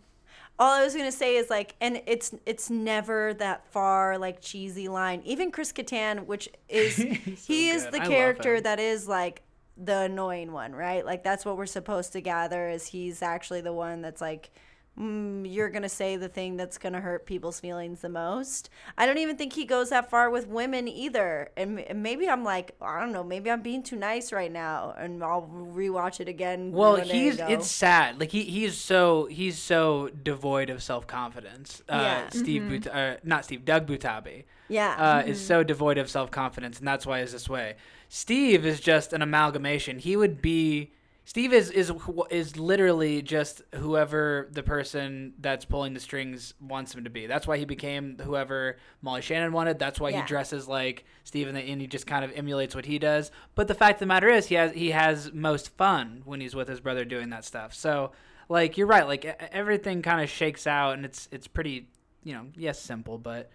All 0.59 0.73
I 0.73 0.83
was 0.83 0.93
gonna 0.93 1.11
say 1.11 1.37
is 1.37 1.49
like, 1.49 1.75
and 1.79 2.01
it's 2.05 2.33
it's 2.45 2.69
never 2.69 3.33
that 3.35 3.65
far 3.71 4.17
like 4.17 4.41
cheesy 4.41 4.89
line. 4.89 5.21
Even 5.23 5.51
Chris 5.51 5.71
Kattan, 5.71 6.25
which 6.25 6.49
is 6.67 6.95
so 6.97 7.03
he 7.47 7.69
is 7.69 7.85
good. 7.85 7.93
the 7.93 8.01
I 8.01 8.07
character 8.07 8.59
that 8.61 8.79
is 8.79 9.07
like 9.07 9.41
the 9.77 9.99
annoying 9.99 10.51
one, 10.51 10.73
right? 10.73 11.05
Like 11.05 11.23
that's 11.23 11.45
what 11.45 11.55
we're 11.57 11.65
supposed 11.65 12.11
to 12.13 12.21
gather 12.21 12.67
is 12.67 12.87
he's 12.87 13.21
actually 13.21 13.61
the 13.61 13.73
one 13.73 14.01
that's 14.01 14.21
like. 14.21 14.51
Mm, 14.97 15.45
you're 15.49 15.69
gonna 15.69 15.87
say 15.87 16.17
the 16.17 16.27
thing 16.27 16.57
that's 16.57 16.77
gonna 16.77 16.99
hurt 16.99 17.25
people's 17.25 17.59
feelings 17.59 18.01
the 18.01 18.09
most. 18.09 18.69
I 18.97 19.05
don't 19.05 19.17
even 19.19 19.37
think 19.37 19.53
he 19.53 19.63
goes 19.63 19.91
that 19.91 20.09
far 20.09 20.29
with 20.29 20.47
women 20.47 20.89
either. 20.89 21.51
And, 21.55 21.79
and 21.79 22.03
maybe 22.03 22.27
I'm 22.27 22.43
like, 22.43 22.75
I 22.81 22.99
don't 22.99 23.13
know, 23.13 23.23
maybe 23.23 23.49
I'm 23.49 23.61
being 23.61 23.81
too 23.81 23.95
nice 23.95 24.33
right 24.33 24.51
now, 24.51 24.93
and 24.97 25.23
I'll 25.23 25.43
rewatch 25.53 26.19
it 26.19 26.27
again. 26.27 26.73
Well, 26.73 26.97
he's 26.97 27.39
it's 27.39 27.71
sad. 27.71 28.19
Like 28.19 28.31
he 28.31 28.43
he's 28.43 28.77
so 28.77 29.25
he's 29.27 29.57
so 29.57 30.09
devoid 30.23 30.69
of 30.69 30.83
self 30.83 31.07
confidence. 31.07 31.81
Uh, 31.87 31.95
Yeah. 31.97 32.29
Steve 32.29 32.83
But- 32.83 32.93
uh, 32.93 33.15
not 33.23 33.45
Steve 33.45 33.63
Doug 33.63 33.87
Butabi. 33.87 34.43
yeah, 34.67 34.95
uh, 35.19 35.23
is 35.25 35.39
so 35.45 35.63
devoid 35.63 35.97
of 35.97 36.09
self 36.09 36.29
confidence, 36.29 36.77
and 36.79 36.87
that's 36.87 37.05
why 37.05 37.21
he's 37.21 37.31
this 37.31 37.47
way. 37.47 37.75
Steve 38.09 38.65
is 38.65 38.81
just 38.81 39.13
an 39.13 39.21
amalgamation. 39.21 39.99
He 39.99 40.17
would 40.17 40.41
be 40.41 40.91
Steve 41.29 41.53
is 41.53 41.69
is 41.69 41.93
is 42.31 42.57
literally 42.57 43.21
just 43.21 43.61
whoever 43.75 44.47
the 44.51 44.63
person 44.63 45.31
that's 45.39 45.63
pulling 45.63 45.93
the 45.93 45.99
strings 45.99 46.55
wants 46.59 46.95
him 46.95 47.03
to 47.03 47.11
be. 47.11 47.27
That's 47.27 47.45
why 47.45 47.59
he 47.59 47.65
became 47.65 48.17
whoever 48.17 48.77
Molly 49.03 49.21
Shannon 49.21 49.51
wanted. 49.51 49.77
That's 49.77 49.99
why 49.99 50.09
Yeah. 50.09 50.21
he 50.21 50.27
dresses 50.27 50.67
like 50.67 51.05
Steve, 51.25 51.47
and, 51.47 51.55
and 51.55 51.79
he 51.79 51.85
just 51.85 52.07
kind 52.07 52.25
of 52.25 52.31
emulates 52.35 52.73
what 52.73 52.87
he 52.87 52.97
does. 52.97 53.29
But 53.53 53.67
the 53.67 53.75
fact 53.75 53.97
of 53.97 53.99
the 53.99 54.05
matter 54.07 54.27
is, 54.27 54.47
he 54.47 54.55
has 54.55 54.71
he 54.71 54.89
has 54.89 55.31
most 55.31 55.69
fun 55.77 56.23
when 56.25 56.41
he's 56.41 56.55
with 56.55 56.67
his 56.67 56.79
brother 56.79 57.05
doing 57.05 57.29
that 57.29 57.45
stuff. 57.45 57.75
So, 57.75 58.11
like 58.49 58.75
you're 58.75 58.87
right, 58.87 59.05
like 59.05 59.23
everything 59.51 60.01
kind 60.01 60.21
of 60.23 60.31
shakes 60.31 60.65
out, 60.65 60.95
and 60.95 61.05
it's 61.05 61.29
it's 61.31 61.45
pretty, 61.47 61.89
you 62.23 62.33
know, 62.33 62.47
yes, 62.57 62.81
simple, 62.81 63.19
but 63.19 63.51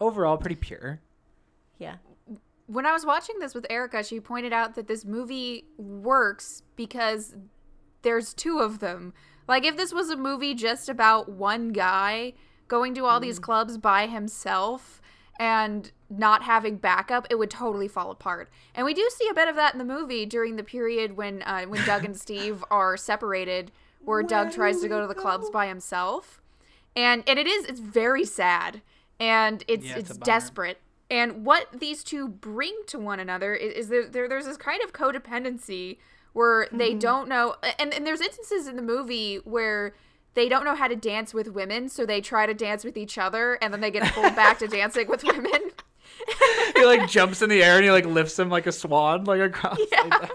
overall 0.00 0.38
pretty 0.38 0.56
pure. 0.56 1.00
yeah. 1.76 1.96
When 2.66 2.86
I 2.86 2.92
was 2.92 3.04
watching 3.04 3.38
this 3.38 3.54
with 3.54 3.66
Erica, 3.68 4.02
she 4.02 4.20
pointed 4.20 4.52
out 4.52 4.74
that 4.74 4.86
this 4.86 5.04
movie 5.04 5.66
works 5.76 6.62
because 6.76 7.36
there's 8.02 8.32
two 8.32 8.58
of 8.58 8.78
them. 8.78 9.12
Like 9.46 9.64
if 9.64 9.76
this 9.76 9.92
was 9.92 10.10
a 10.10 10.16
movie 10.16 10.54
just 10.54 10.88
about 10.88 11.28
one 11.28 11.72
guy 11.72 12.32
going 12.68 12.94
to 12.94 13.04
all 13.04 13.20
these 13.20 13.38
clubs 13.38 13.76
by 13.76 14.06
himself 14.06 15.02
and 15.38 15.90
not 16.08 16.44
having 16.44 16.76
backup, 16.76 17.26
it 17.28 17.38
would 17.38 17.50
totally 17.50 17.88
fall 17.88 18.10
apart. 18.10 18.50
And 18.74 18.86
we 18.86 18.94
do 18.94 19.08
see 19.12 19.28
a 19.28 19.34
bit 19.34 19.48
of 19.48 19.56
that 19.56 19.74
in 19.74 19.78
the 19.78 19.84
movie 19.84 20.24
during 20.24 20.56
the 20.56 20.62
period 20.62 21.16
when 21.16 21.42
uh, 21.42 21.64
when 21.64 21.84
Doug 21.84 22.04
and 22.04 22.16
Steve 22.20 22.64
are 22.70 22.96
separated, 22.96 23.72
where 24.04 24.22
Doug 24.22 24.52
tries 24.52 24.80
to 24.80 24.88
go 24.88 25.00
to 25.00 25.06
the 25.06 25.14
clubs 25.14 25.50
by 25.50 25.66
himself, 25.66 26.40
and 26.96 27.22
and 27.26 27.38
it 27.38 27.46
is 27.46 27.66
it's 27.66 27.80
very 27.80 28.24
sad 28.24 28.80
and 29.20 29.64
it's 29.68 29.86
Yeah, 29.86 29.98
it's 29.98 30.10
it's, 30.10 30.18
desperate. 30.18 30.80
And 31.10 31.44
what 31.44 31.68
these 31.72 32.02
two 32.02 32.28
bring 32.28 32.74
to 32.86 32.98
one 32.98 33.20
another 33.20 33.54
is, 33.54 33.74
is 33.74 33.88
there, 33.88 34.08
there 34.08 34.28
there's 34.28 34.46
this 34.46 34.56
kind 34.56 34.82
of 34.82 34.92
codependency 34.92 35.98
where 36.32 36.66
they 36.72 36.90
mm-hmm. 36.90 36.98
don't 36.98 37.28
know 37.28 37.54
and, 37.78 37.94
and 37.94 38.06
there's 38.06 38.20
instances 38.20 38.66
in 38.66 38.76
the 38.76 38.82
movie 38.82 39.36
where 39.44 39.94
they 40.34 40.48
don't 40.48 40.64
know 40.64 40.74
how 40.74 40.88
to 40.88 40.96
dance 40.96 41.32
with 41.32 41.48
women, 41.48 41.88
so 41.88 42.04
they 42.04 42.20
try 42.20 42.44
to 42.44 42.54
dance 42.54 42.84
with 42.84 42.96
each 42.96 43.18
other 43.18 43.54
and 43.62 43.72
then 43.72 43.80
they 43.80 43.90
get 43.90 44.12
pulled 44.12 44.34
back 44.36 44.58
to 44.58 44.68
dancing 44.68 45.08
with 45.08 45.22
women. 45.24 45.70
he 46.74 46.84
like 46.84 47.08
jumps 47.08 47.40
in 47.40 47.48
the 47.48 47.62
air 47.62 47.76
and 47.76 47.84
he 47.84 47.90
like 47.90 48.06
lifts 48.06 48.38
him 48.38 48.50
like 48.50 48.66
a 48.66 48.72
swan 48.72 49.24
like 49.24 49.40
across. 49.40 49.78
like 49.78 49.90
that. 49.90 50.32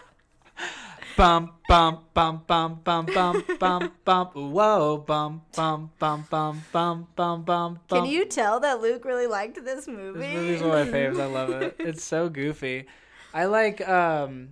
Bum 1.19 1.51
bum 1.67 2.05
bum 2.13 2.43
bum 2.47 2.79
bum 2.81 3.05
bum 3.13 3.43
bum 3.59 3.91
bum 4.05 4.27
whoa 4.53 5.03
bum 5.05 5.41
bum 5.53 5.91
bum 5.99 6.25
bum 6.29 6.63
bum 6.71 7.07
bum 7.13 7.43
bum. 7.43 7.79
Can 7.89 8.05
you 8.05 8.23
tell 8.23 8.61
that 8.61 8.79
Luke 8.79 9.03
really 9.03 9.27
liked 9.27 9.65
this 9.65 9.85
movie? 9.85 10.19
This 10.19 10.33
movie's 10.33 10.63
one 10.63 10.79
of 10.79 10.87
my 10.87 10.97
faves. 10.97 11.19
I 11.19 11.25
love 11.25 11.49
it. 11.49 11.75
It's 11.77 12.05
so 12.05 12.29
goofy. 12.29 12.85
I 13.33 13.45
like 13.47 13.85
um 13.85 14.51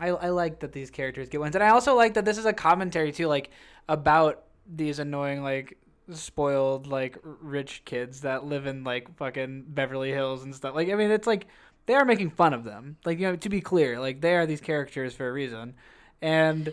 I, 0.00 0.08
I 0.08 0.30
like 0.30 0.58
that 0.58 0.72
these 0.72 0.90
characters 0.90 1.28
get 1.28 1.40
wins. 1.40 1.54
And 1.54 1.62
I 1.62 1.68
also 1.68 1.94
like 1.94 2.14
that 2.14 2.24
this 2.24 2.36
is 2.36 2.46
a 2.46 2.52
commentary 2.52 3.12
too, 3.12 3.28
like 3.28 3.52
about 3.88 4.42
these 4.66 4.98
annoying 4.98 5.44
like 5.44 5.78
spoiled 6.10 6.88
like 6.88 7.16
rich 7.22 7.82
kids 7.84 8.22
that 8.22 8.44
live 8.44 8.66
in 8.66 8.82
like 8.82 9.16
fucking 9.18 9.66
Beverly 9.68 10.10
Hills 10.10 10.42
and 10.42 10.52
stuff. 10.52 10.74
Like 10.74 10.90
I 10.90 10.96
mean 10.96 11.12
it's 11.12 11.28
like 11.28 11.46
they 11.86 11.94
are 11.94 12.04
making 12.04 12.30
fun 12.30 12.54
of 12.54 12.64
them. 12.64 12.96
Like 13.04 13.20
you 13.20 13.28
know 13.28 13.36
to 13.36 13.48
be 13.48 13.60
clear, 13.60 14.00
like 14.00 14.20
they 14.20 14.34
are 14.34 14.46
these 14.46 14.60
characters 14.60 15.14
for 15.14 15.28
a 15.28 15.32
reason. 15.32 15.74
And 16.20 16.72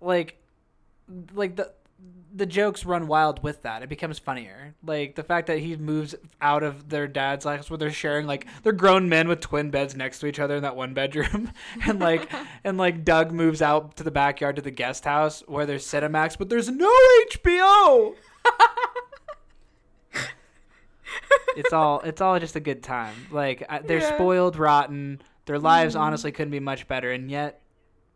like 0.00 0.38
like 1.34 1.56
the 1.56 1.72
the 2.36 2.46
jokes 2.46 2.84
run 2.84 3.06
wild 3.06 3.44
with 3.44 3.62
that. 3.62 3.82
It 3.84 3.88
becomes 3.88 4.18
funnier. 4.18 4.74
Like 4.84 5.14
the 5.14 5.22
fact 5.22 5.46
that 5.46 5.60
he 5.60 5.76
moves 5.76 6.16
out 6.40 6.64
of 6.64 6.88
their 6.88 7.06
dad's 7.06 7.44
house 7.44 7.70
where 7.70 7.78
they're 7.78 7.92
sharing 7.92 8.26
like 8.26 8.46
they're 8.64 8.72
grown 8.72 9.08
men 9.08 9.28
with 9.28 9.38
twin 9.40 9.70
beds 9.70 9.94
next 9.94 10.18
to 10.18 10.26
each 10.26 10.40
other 10.40 10.56
in 10.56 10.62
that 10.62 10.74
one 10.74 10.94
bedroom. 10.94 11.52
and 11.86 12.00
like 12.00 12.28
and 12.64 12.76
like 12.76 13.04
Doug 13.04 13.30
moves 13.30 13.62
out 13.62 13.96
to 13.96 14.02
the 14.02 14.10
backyard 14.10 14.56
to 14.56 14.62
the 14.62 14.72
guest 14.72 15.04
house 15.04 15.44
where 15.46 15.64
there's 15.64 15.86
Cinemax, 15.86 16.36
but 16.36 16.48
there's 16.48 16.68
no 16.68 16.92
HBO. 17.30 18.14
it's 21.56 21.72
all 21.72 22.00
it's 22.00 22.20
all 22.20 22.38
just 22.40 22.56
a 22.56 22.60
good 22.60 22.82
time. 22.82 23.14
Like 23.30 23.64
I, 23.68 23.78
they're 23.78 24.00
Yeah. 24.00 24.14
spoiled, 24.16 24.56
rotten. 24.56 25.22
Their 25.46 25.58
lives 25.58 25.94
mm-hmm. 25.94 26.02
honestly 26.02 26.32
couldn't 26.32 26.52
be 26.52 26.60
much 26.60 26.88
better, 26.88 27.12
and 27.12 27.30
yet 27.30 27.60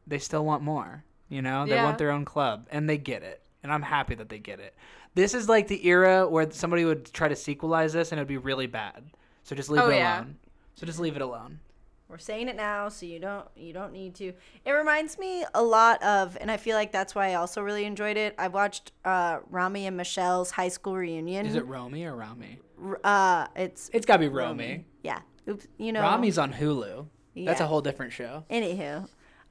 they 0.08 0.18
still 0.18 0.44
want 0.44 0.62
more. 0.62 1.04
You 1.28 1.42
know, 1.42 1.66
they 1.66 1.74
Yeah. 1.74 1.84
want 1.84 1.98
their 1.98 2.10
own 2.10 2.24
club, 2.24 2.66
and 2.70 2.88
they 2.88 2.98
get 2.98 3.22
it. 3.22 3.42
And 3.62 3.72
I'm 3.72 3.82
happy 3.82 4.14
that 4.14 4.28
they 4.28 4.38
get 4.38 4.60
it. 4.60 4.74
This 5.14 5.34
is 5.34 5.48
like 5.48 5.68
the 5.68 5.86
era 5.86 6.26
where 6.28 6.50
somebody 6.50 6.84
would 6.84 7.12
try 7.12 7.28
to 7.28 7.34
sequelize 7.34 7.92
this, 7.92 8.12
and 8.12 8.18
it'd 8.18 8.28
be 8.28 8.36
really 8.38 8.66
bad. 8.66 9.04
So 9.42 9.54
just 9.54 9.68
leave 9.70 9.82
Oh, 9.82 9.90
it 9.90 9.96
yeah. 9.96 10.16
alone. 10.20 10.36
So 10.74 10.86
just 10.86 10.98
leave 11.00 11.16
it 11.16 11.22
alone. 11.22 11.60
We're 12.08 12.16
saying 12.18 12.48
it 12.48 12.56
now, 12.56 12.88
so 12.88 13.04
you 13.04 13.18
don't 13.18 13.46
you 13.54 13.74
don't 13.74 13.92
need 13.92 14.14
to. 14.14 14.32
It 14.64 14.70
reminds 14.72 15.18
me 15.18 15.44
a 15.54 15.62
lot 15.62 16.02
of, 16.02 16.38
and 16.40 16.50
I 16.50 16.56
feel 16.56 16.74
like 16.74 16.90
that's 16.92 17.14
why 17.14 17.32
I 17.32 17.34
also 17.34 17.60
really 17.60 17.84
enjoyed 17.84 18.16
it. 18.16 18.34
I've 18.38 18.54
watched 18.54 18.92
uh, 19.04 19.40
Rami 19.50 19.86
and 19.86 19.94
Michele's 19.96 20.52
high 20.52 20.68
school 20.68 20.96
reunion. 20.96 21.44
Is 21.44 21.54
it 21.54 21.66
Romy 21.66 22.04
or 22.06 22.16
Rami? 22.16 22.60
R- 22.82 23.00
Uh, 23.04 23.46
it's 23.56 23.90
It's 23.92 24.06
gotta 24.06 24.20
be 24.20 24.28
Romy. 24.28 24.86
yeah. 25.02 25.20
Oops, 25.46 25.66
you 25.76 25.92
know. 25.92 26.00
Rami's 26.00 26.38
on 26.38 26.52
Hulu. 26.54 27.06
Yeah. 27.34 27.44
That's 27.46 27.60
a 27.60 27.66
whole 27.66 27.82
different 27.82 28.12
show. 28.14 28.44
Anywho, 28.50 29.06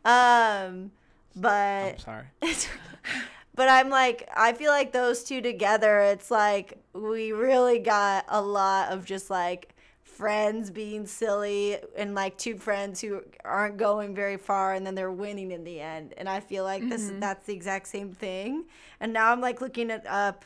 um, 0.07 0.91
but 1.35 1.93
I'm 1.93 1.97
sorry. 1.99 2.25
but 3.55 3.67
I'm 3.67 3.89
like, 3.89 4.29
I 4.33 4.53
feel 4.53 4.71
like 4.71 4.93
those 4.93 5.23
two 5.23 5.41
together, 5.41 5.99
it's 5.99 6.31
like 6.31 6.77
we 6.93 7.33
really 7.33 7.79
got 7.79 8.25
a 8.29 8.41
lot 8.41 8.91
of 8.91 9.03
just 9.03 9.29
like 9.29 9.73
friends 10.01 10.71
being 10.71 11.05
silly 11.05 11.77
and 11.95 12.15
like 12.15 12.37
two 12.37 12.57
friends 12.57 13.01
who 13.01 13.21
aren't 13.43 13.77
going 13.77 14.15
very 14.15 14.37
far 14.37 14.73
and 14.73 14.85
then 14.87 14.95
they're 14.95 15.11
winning 15.11 15.51
in 15.51 15.65
the 15.65 15.81
end. 15.81 16.13
And 16.17 16.29
I 16.29 16.39
feel 16.39 16.63
like 16.63 16.87
this 16.87 17.11
that's 17.19 17.45
the 17.45 17.53
exact 17.53 17.87
same 17.87 18.13
thing. 18.13 18.63
And 19.01 19.11
now 19.11 19.31
I'm 19.31 19.41
like 19.41 19.59
looking 19.59 19.89
it 19.89 20.07
up. 20.07 20.45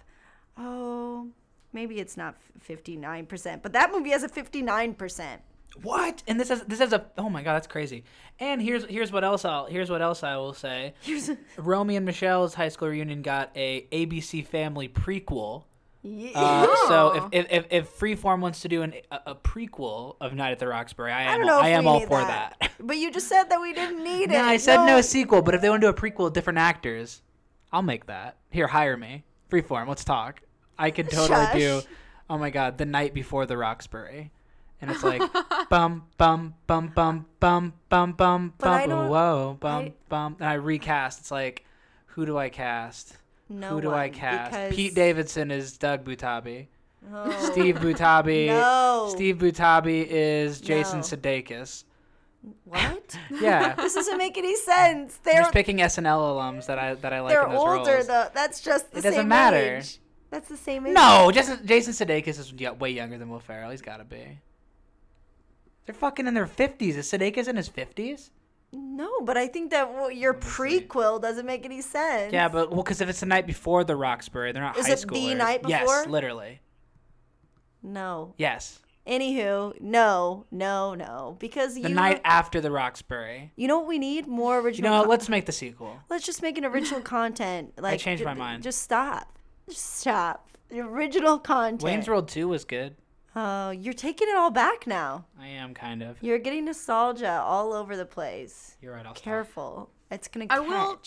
Oh, 0.58 1.30
maybe 1.72 2.00
it's 2.00 2.18
not 2.18 2.36
59%, 2.68 3.62
but 3.62 3.74
that 3.74 3.92
movie 3.92 4.10
has 4.10 4.24
a 4.24 4.30
59%. 4.30 5.38
What? 5.82 6.24
And 6.28 6.40
this 6.40 6.50
is 6.50 6.62
this 6.64 6.80
is 6.82 6.94
a 6.94 7.06
oh 7.18 7.30
my 7.30 7.42
god, 7.44 7.56
that's 7.56 7.68
crazy. 7.68 8.04
And 8.40 8.62
here's 8.62 8.86
here's 8.86 9.12
what 9.12 9.24
else 9.24 9.46
I'll 9.46 9.66
here's 9.66 9.90
what 9.90 10.02
else 10.02 10.24
I 10.24 10.38
will 10.38 10.54
say. 10.54 10.94
Here's 11.02 11.30
a, 11.30 11.38
Romy 11.58 11.96
and 11.96 12.06
Michele's 12.06 12.54
high 12.54 12.70
school 12.70 12.90
reunion 12.90 13.22
got 13.22 13.52
a 13.56 13.88
ABC 13.92 14.46
Family 14.46 14.90
prequel. 14.90 15.64
yeah. 16.04 16.32
Uh, 16.36 16.88
so 16.88 17.30
if, 17.32 17.46
if, 17.46 17.52
if, 17.52 17.66
if 17.72 18.00
Freeform 18.00 18.42
wants 18.42 18.62
to 18.62 18.68
do 18.68 18.82
an, 18.82 18.94
a, 19.12 19.20
a 19.28 19.36
prequel 19.36 20.18
of 20.20 20.34
Night 20.34 20.52
at 20.52 20.60
the 20.60 20.68
Roxbury, 20.68 21.12
I 21.12 21.24
am 21.24 21.30
I 21.30 21.38
don't 21.38 21.46
know 21.48 21.60
if 21.60 21.64
I 21.64 21.70
am 21.70 21.88
all 21.88 22.02
for 22.02 22.20
that. 22.20 22.58
that. 22.60 22.72
But 22.80 22.98
you 22.98 23.12
just 23.12 23.28
said 23.28 23.46
that 23.46 23.62
we 23.62 23.74
didn't 23.74 24.04
need 24.04 24.24
it. 24.24 24.32
no, 24.32 24.44
I 24.44 24.58
said 24.58 24.86
no. 24.86 25.00
sequel, 25.02 25.42
but 25.42 25.56
if 25.56 25.62
they 25.62 25.70
want 25.70 25.82
to 25.82 25.88
do 25.88 25.90
a 25.90 25.94
prequel 25.94 26.26
with 26.26 26.34
different 26.34 26.60
actors, 26.60 27.22
I'll 27.72 27.82
make 27.82 28.08
that. 28.08 28.38
Here, 28.50 28.68
hire 28.68 28.98
me. 28.98 29.24
Freeform, 29.50 29.88
let's 29.88 30.04
talk. 30.04 30.42
I 30.78 30.92
could 30.92 31.10
totally 31.10 31.48
do. 31.60 31.82
Oh 32.30 32.38
my 32.38 32.50
god, 32.50 32.78
the 32.78 32.86
night 32.86 33.14
before 33.14 33.46
the 33.46 33.58
Roxbury, 33.58 34.32
and 34.82 34.92
it's 34.92 35.04
like 35.04 35.22
bum 35.70 36.04
bum 36.18 36.54
bum 36.68 36.88
bum 36.96 37.26
bum 37.40 37.74
bum 37.90 38.12
bum 38.18 38.54
bum 38.58 39.10
whoa 39.10 39.58
bum 39.60 39.86
I- 39.86 39.94
bum, 40.10 40.36
and 40.40 40.48
I 40.50 40.54
recast. 40.54 41.20
It's 41.20 41.32
like, 41.32 41.66
who 42.08 42.26
do 42.26 42.38
I 42.38 42.50
cast? 42.50 43.18
No 43.50 43.70
who 43.70 43.82
do 43.82 43.92
I 43.94 44.10
cast? 44.10 44.52
because- 44.52 44.76
Pete 44.76 44.96
Davidson 44.96 45.52
is 45.52 45.78
Doug 45.78 46.04
Butabi. 46.06 46.68
Oh. 47.14 47.32
Steve 47.52 47.78
Butabi. 47.78 48.48
No. 48.48 49.10
Steve 49.12 49.38
Butabi 49.38 50.06
is 50.08 50.62
Jason 50.62 51.00
No. 51.00 51.04
Sudeikis. 51.06 51.84
What? 52.66 53.18
Yeah. 53.42 53.74
this 53.78 53.94
doesn't 53.96 54.18
make 54.18 54.38
any 54.38 54.56
sense. 54.56 55.16
I'm 55.18 55.20
They're 55.24 55.42
just 55.42 55.54
picking 55.54 55.78
SNL 55.78 56.04
alums 56.04 56.66
that 56.68 56.80
I 56.80 56.94
that 56.96 57.14
I 57.14 57.22
like 57.22 57.32
they're 57.34 57.44
in 57.46 57.52
those 57.52 57.60
older 57.60 57.94
roles. 57.94 58.08
though. 58.08 58.28
That's 58.34 58.62
just 58.62 58.92
the 58.92 59.00
It 59.00 59.02
doesn't 59.04 59.28
matter. 59.28 59.78
age. 59.78 60.00
That's 60.30 60.48
the 60.48 60.58
same 60.58 60.88
age. 60.88 60.94
No, 60.94 61.30
Jason 61.34 61.60
Jason 61.66 61.94
Sudeikis 61.94 62.40
is 62.40 62.54
way 62.80 62.92
younger 62.92 63.18
than 63.18 63.30
Will 63.30 63.40
Ferrell. 63.40 63.70
He's 63.72 63.82
got 63.82 63.98
to 63.98 64.06
be. 64.06 64.40
They're 65.86 65.96
fucking 65.96 66.28
in 66.28 66.34
their 66.34 66.48
fifties. 66.48 66.96
Is 66.98 67.12
Sudeikis 67.12 67.48
in 67.48 67.56
his 67.56 67.68
fifties? 67.68 68.32
No, 68.74 69.22
but 69.22 69.36
I 69.36 69.48
think 69.48 69.72
that 69.72 69.94
well, 69.94 70.10
your 70.10 70.34
prequel 70.34 71.22
doesn't 71.22 71.46
make 71.46 71.66
any 71.66 71.82
sense. 71.82 72.32
Yeah, 72.32 72.48
but 72.48 72.72
well, 72.72 72.84
because 72.84 73.02
if 73.02 73.10
it's 73.10 73.20
the 73.20 73.26
night 73.26 73.46
before 73.46 73.84
the 73.84 73.96
Roxbury, 73.98 74.52
they're 74.54 74.64
not 74.64 74.78
Is 74.78 74.88
high 74.88 74.94
it 74.94 75.06
the 75.10 75.34
night 75.36 75.62
Yes, 75.68 76.08
literally. 76.08 76.62
no. 77.84 78.34
Yes, 78.38 78.80
Anywho, 79.08 79.82
no, 79.82 80.46
no, 80.52 80.94
no, 80.94 81.36
because 81.40 81.74
the 81.74 81.82
you 81.82 81.90
night 81.90 82.22
after 82.24 82.62
the 82.62 82.70
Roxbury. 82.70 83.52
you 83.56 83.68
know 83.68 83.80
what 83.80 83.88
we 83.88 83.98
need 83.98 84.28
more 84.28 84.60
You 84.60 84.66
original. 84.66 84.92
know, 84.92 85.02
con- 85.02 85.10
let's 85.10 85.28
make 85.28 85.48
the 85.48 85.52
sequel. 85.52 85.98
let's 86.10 86.24
just 86.26 86.44
make 86.44 86.56
an 86.60 86.66
original 86.66 87.02
content. 87.18 87.74
Like 87.82 87.96
I 87.96 87.98
changed 87.98 88.24
my 88.24 88.36
mind. 88.36 88.62
Just 88.62 88.84
stop. 88.84 89.38
Just 89.68 89.98
stop. 89.98 90.48
The 90.70 90.82
original 90.82 91.40
content. 91.40 91.82
Wayne's 91.84 92.08
World 92.08 92.28
Two 92.30 92.48
was 92.48 92.64
good. 92.64 92.96
Oh, 93.36 93.72
you're 93.72 93.94
taking 93.94 94.28
it 94.30 94.36
all 94.36 94.52
back 94.52 94.86
now. 94.86 95.26
I 95.40 95.48
am 95.48 95.74
kind 95.74 96.02
of. 96.04 96.18
You're 96.22 96.38
getting 96.40 96.66
nostalgia 96.66 97.32
all 97.42 97.72
over 97.74 97.96
the 97.96 98.06
place. 98.06 98.76
You're 98.82 98.94
right. 98.94 99.06
I'll 99.06 99.16
stop. 99.16 99.24
Careful. 99.24 99.90
It's 100.10 100.28
gonna 100.28 100.48
I 100.50 100.58
catch. 100.60 100.68
will- 100.68 101.02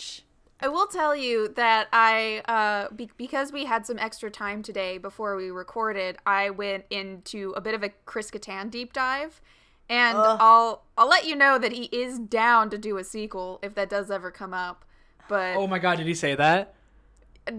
I 0.61 0.67
will 0.69 0.87
tell 0.87 1.13
you 1.15 1.49
that 1.49 1.89
I, 1.91 2.41
uh, 2.47 2.89
be- 2.93 3.11
because 3.17 3.51
we 3.51 3.65
had 3.65 3.85
some 3.85 3.99
extra 3.99 4.31
time 4.31 4.63
today 4.63 4.97
before 4.97 5.35
we 5.35 5.51
recorded, 5.51 6.17
I 6.25 6.49
went 6.49 6.85
into 6.89 7.51
a 7.57 7.61
bit 7.61 7.73
of 7.75 7.83
a 7.83 7.89
Chris 8.05 8.31
Kattan 8.31 8.71
deep 8.71 8.93
dive, 8.93 9.41
and 9.89 10.17
Ugh. 10.17 10.37
I'll 10.39 10.83
I'll 10.97 11.09
let 11.09 11.25
you 11.27 11.35
know 11.35 11.59
that 11.59 11.73
he 11.73 11.83
is 11.91 12.19
down 12.19 12.69
to 12.69 12.77
do 12.77 12.97
a 12.97 13.03
sequel 13.03 13.59
if 13.61 13.75
that 13.75 13.89
does 13.89 14.09
ever 14.09 14.31
come 14.31 14.53
up. 14.53 14.85
But 15.27 15.57
Oh 15.57 15.67
my 15.67 15.77
god, 15.77 15.97
did 15.97 16.07
he 16.07 16.13
say 16.13 16.35
that? 16.35 16.74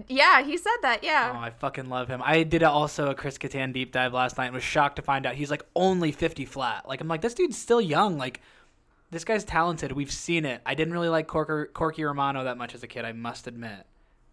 Yeah, 0.07 0.43
he 0.43 0.57
said 0.57 0.77
that. 0.81 0.99
Oh, 1.03 1.05
Yeah. 1.05 1.33
I 1.39 1.49
fucking 1.49 1.89
love 1.89 2.07
him. 2.07 2.21
I 2.23 2.43
did 2.43 2.63
also 2.63 3.09
a 3.09 3.15
Chris 3.15 3.37
Kattan 3.37 3.73
deep 3.73 3.91
dive 3.91 4.13
last 4.13 4.37
night 4.37 4.47
and 4.47 4.55
was 4.55 4.63
shocked 4.63 4.97
to 4.97 5.01
find 5.01 5.25
out 5.25 5.35
he's 5.35 5.51
like 5.51 5.63
only 5.75 6.11
50 6.11 6.45
flat. 6.45 6.87
Like, 6.87 7.01
I'm 7.01 7.07
like, 7.07 7.21
this 7.21 7.33
dude's 7.33 7.57
still 7.57 7.81
young. 7.81 8.17
Like, 8.17 8.41
this 9.11 9.23
guy's 9.23 9.43
talented. 9.45 9.91
We've 9.93 10.11
seen 10.11 10.43
it. 10.45 10.61
I 10.65 10.75
didn't 10.75 10.93
really 10.93 11.09
like 11.09 11.27
Corker, 11.27 11.69
Corky 11.73 12.03
Romano 12.03 12.43
that 12.43 12.57
much 12.57 12.75
as 12.75 12.83
a 12.83 12.87
kid, 12.87 13.05
I 13.05 13.13
must 13.13 13.47
admit. 13.47 13.85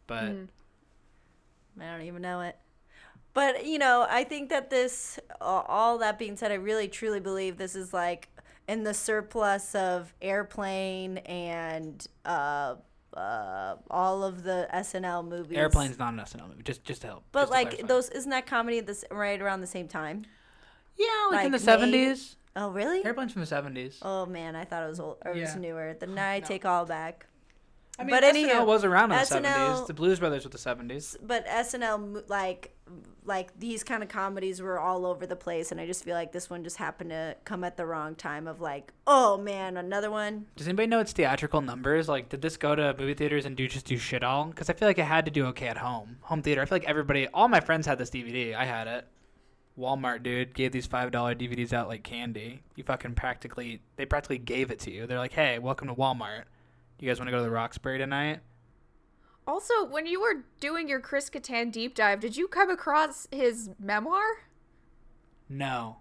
But 0.06 0.24
Mm. 0.24 0.48
I 1.80 1.90
don't 1.96 2.06
even 2.06 2.22
know 2.22 2.40
it. 2.40 2.56
But 3.32 3.66
you 3.66 3.78
know, 3.78 4.06
I 4.08 4.22
think 4.24 4.48
that 4.50 4.70
this, 4.70 5.18
all 5.40 5.64
all 5.68 5.98
that 5.98 6.18
being 6.20 6.36
said, 6.36 6.52
I 6.52 6.54
really 6.54 6.86
truly 6.86 7.18
believe 7.18 7.56
this 7.56 7.74
is 7.74 7.92
like 7.92 8.28
in 8.68 8.84
the 8.84 8.94
surplus 8.94 9.74
of 9.74 10.14
airplane 10.22 11.18
and 11.18 12.06
uh, 12.24 12.76
uh, 13.16 13.76
all 13.90 14.22
of 14.24 14.42
the 14.42 14.68
SNL 14.72 15.26
movies. 15.26 15.56
Airplane's 15.58 15.98
not 15.98 16.12
an 16.14 16.20
SNL 16.20 16.48
movie. 16.48 16.62
Just, 16.62 16.84
just 16.84 17.00
to 17.02 17.06
help. 17.08 17.24
But 17.32 17.40
just 17.42 17.52
to 17.52 17.58
like 17.58 17.68
clarify. 17.70 17.86
those, 17.86 18.08
isn't 18.10 18.30
that 18.30 18.46
comedy 18.46 18.80
this 18.80 19.04
right 19.10 19.40
around 19.40 19.60
the 19.60 19.66
same 19.66 19.88
time? 19.88 20.24
yeah, 20.96 21.06
like, 21.30 21.46
in 21.46 21.52
the 21.52 21.58
like, 21.58 21.80
70s. 21.80 22.36
Oh 22.56 22.70
really? 22.70 23.04
Airplane's 23.04 23.32
from 23.32 23.42
the 23.44 23.48
70s. 23.48 23.96
Oh 24.02 24.26
man, 24.26 24.54
I 24.54 24.64
thought 24.64 24.84
it 24.84 24.88
was 24.88 25.00
old, 25.00 25.16
or 25.24 25.32
it 25.32 25.40
was 25.40 25.54
Yeah. 25.54 25.60
newer. 25.60 25.96
Then 25.98 26.16
I 26.18 26.38
No. 26.38 26.46
take 26.46 26.64
all 26.64 26.84
back. 26.86 27.26
I 27.98 28.04
mean, 28.04 28.10
but 28.10 28.22
SNL 28.24 28.28
anyhow, 28.28 28.64
was 28.64 28.84
around 28.84 29.10
in 29.12 29.18
the 29.18 29.24
SNL 29.24 29.42
70s. 29.82 29.86
The 29.86 29.94
Blues 29.94 30.18
Brothers 30.20 30.44
were 30.44 30.50
the 30.50 30.58
70s. 30.58 31.16
But 31.22 31.46
SNL 31.46 31.98
mo- 32.12 32.22
like 32.28 32.73
like 33.24 33.58
these 33.58 33.82
kind 33.82 34.02
of 34.02 34.08
comedies 34.08 34.60
were 34.60 34.78
all 34.78 35.06
over 35.06 35.26
the 35.26 35.36
place, 35.36 35.72
and 35.72 35.80
I 35.80 35.86
just 35.86 36.04
feel 36.04 36.14
like 36.14 36.32
this 36.32 36.50
one 36.50 36.62
just 36.62 36.76
happened 36.76 37.10
to 37.10 37.36
come 37.44 37.64
at 37.64 37.76
the 37.76 37.86
wrong 37.86 38.14
time. 38.14 38.46
Of 38.46 38.60
like, 38.60 38.92
oh 39.06 39.38
man, 39.38 39.76
another 39.76 40.10
one. 40.10 40.46
Does 40.56 40.68
anybody 40.68 40.86
know 40.86 41.00
its 41.00 41.12
theatrical 41.12 41.60
numbers? 41.60 42.08
Like, 42.08 42.28
did 42.28 42.42
this 42.42 42.56
go 42.56 42.74
to 42.74 42.94
movie 42.98 43.14
theaters 43.14 43.46
and 43.46 43.56
do 43.56 43.66
just 43.66 43.86
do 43.86 43.96
shit 43.96 44.22
all? 44.22 44.46
Because 44.46 44.68
I 44.68 44.74
feel 44.74 44.88
like 44.88 44.98
it 44.98 45.04
had 45.04 45.24
to 45.24 45.30
do 45.30 45.46
okay 45.46 45.68
at 45.68 45.78
home, 45.78 46.18
home 46.22 46.42
theater. 46.42 46.62
I 46.62 46.64
feel 46.66 46.76
like 46.76 46.88
everybody, 46.88 47.28
all 47.28 47.48
my 47.48 47.60
friends 47.60 47.86
had 47.86 47.98
this 47.98 48.10
DVD. 48.10 48.54
I 48.54 48.64
had 48.64 48.86
it. 48.86 49.06
Walmart 49.78 50.22
dude 50.22 50.54
gave 50.54 50.70
these 50.70 50.86
five 50.86 51.10
dollar 51.10 51.34
DVDs 51.34 51.72
out 51.72 51.88
like 51.88 52.04
candy. 52.04 52.62
You 52.76 52.84
fucking 52.84 53.14
practically, 53.14 53.80
they 53.96 54.06
practically 54.06 54.38
gave 54.38 54.70
it 54.70 54.78
to 54.80 54.92
you. 54.92 55.06
They're 55.06 55.18
like, 55.18 55.32
hey, 55.32 55.58
welcome 55.58 55.88
to 55.88 55.94
Walmart. 55.94 56.44
You 57.00 57.08
guys 57.08 57.18
want 57.18 57.28
to 57.28 57.32
go 57.32 57.38
to 57.38 57.42
the 57.42 57.50
Roxbury 57.50 57.98
tonight? 57.98 58.40
Also, 59.46 59.84
when 59.84 60.06
you 60.06 60.20
were 60.20 60.44
doing 60.60 60.88
your 60.88 61.00
Chris 61.00 61.28
Kattan 61.28 61.70
deep 61.70 61.94
dive, 61.94 62.20
did 62.20 62.36
you 62.36 62.48
come 62.48 62.70
across 62.70 63.28
his 63.30 63.70
memoir? 63.78 64.22
No. 65.48 65.96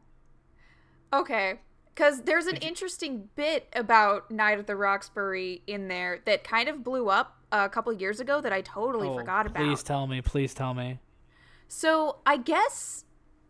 Okay. 1.11 1.59
Because 1.93 2.21
there's 2.23 2.47
an 2.47 2.55
interesting 2.57 3.29
bit 3.35 3.67
about 3.75 4.31
Night 4.31 4.57
at 4.57 4.65
the 4.65 4.75
Roxbury 4.75 5.61
in 5.67 5.87
there 5.89 6.21
that 6.25 6.43
kind 6.43 6.67
of 6.69 6.83
blew 6.83 7.09
up 7.09 7.37
a 7.51 7.69
couple 7.69 7.93
years 7.93 8.19
ago 8.19 8.41
that 8.41 8.51
I 8.53 8.61
totally 8.61 9.09
Oh, 9.09 9.15
forgot 9.17 9.45
about. 9.45 9.63
Please 9.63 9.83
tell 9.83 10.07
me. 10.07 10.21
Please 10.21 10.53
tell 10.53 10.73
me. 10.73 10.99
So 11.67 12.17
I 12.25 12.37
guess 12.37 13.05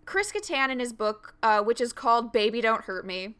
Chris 0.05 0.31
Kattan 0.31 0.69
in 0.71 0.79
his 0.79 0.91
book, 0.91 1.35
uh, 1.41 1.61
which 1.61 1.79
is 1.79 1.93
called 1.93 2.33
"Baby 2.33 2.59
Don't 2.59 2.81
Hurt 2.81 3.05
Me," 3.05 3.35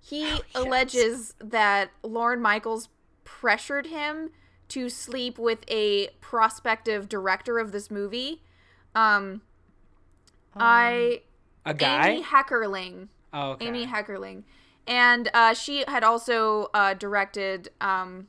he 0.00 0.24
Oh, 0.32 0.40
alleges 0.54 1.34
that 1.40 1.90
Lorne 2.02 2.40
Michaels 2.40 2.88
pressured 3.24 3.86
him 3.88 4.30
to 4.68 4.88
sleep 4.88 5.38
with 5.38 5.60
a 5.68 6.08
prospective 6.20 7.08
director 7.08 7.58
of 7.58 7.72
this 7.72 7.90
movie. 7.90 8.42
Um, 8.94 9.42
I 10.56 11.22
A 11.64 11.74
guy? 11.74 12.08
Amy 12.08 12.22
Heckerling. 12.22 13.08
oh, 13.32 13.50
okay. 13.52 13.68
Amy 13.68 13.86
Heckerling, 13.86 14.42
and 14.86 15.30
uh, 15.34 15.54
she 15.54 15.84
had 15.86 16.02
also 16.02 16.68
uh, 16.74 16.94
directed 16.94 17.70
um, 17.80 18.28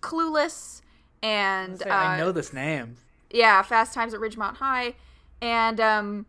Clueless 0.00 0.82
and 1.22 1.78
Say, 1.78 1.88
uh, 1.88 1.94
I 1.94 2.18
know 2.18 2.32
this 2.32 2.52
name. 2.52 2.96
yeah, 3.30 3.62
Fast 3.62 3.94
Times 3.94 4.12
at 4.12 4.20
Ridgemont 4.20 4.56
High, 4.56 4.94
and 5.40 5.80
um, 5.80 6.26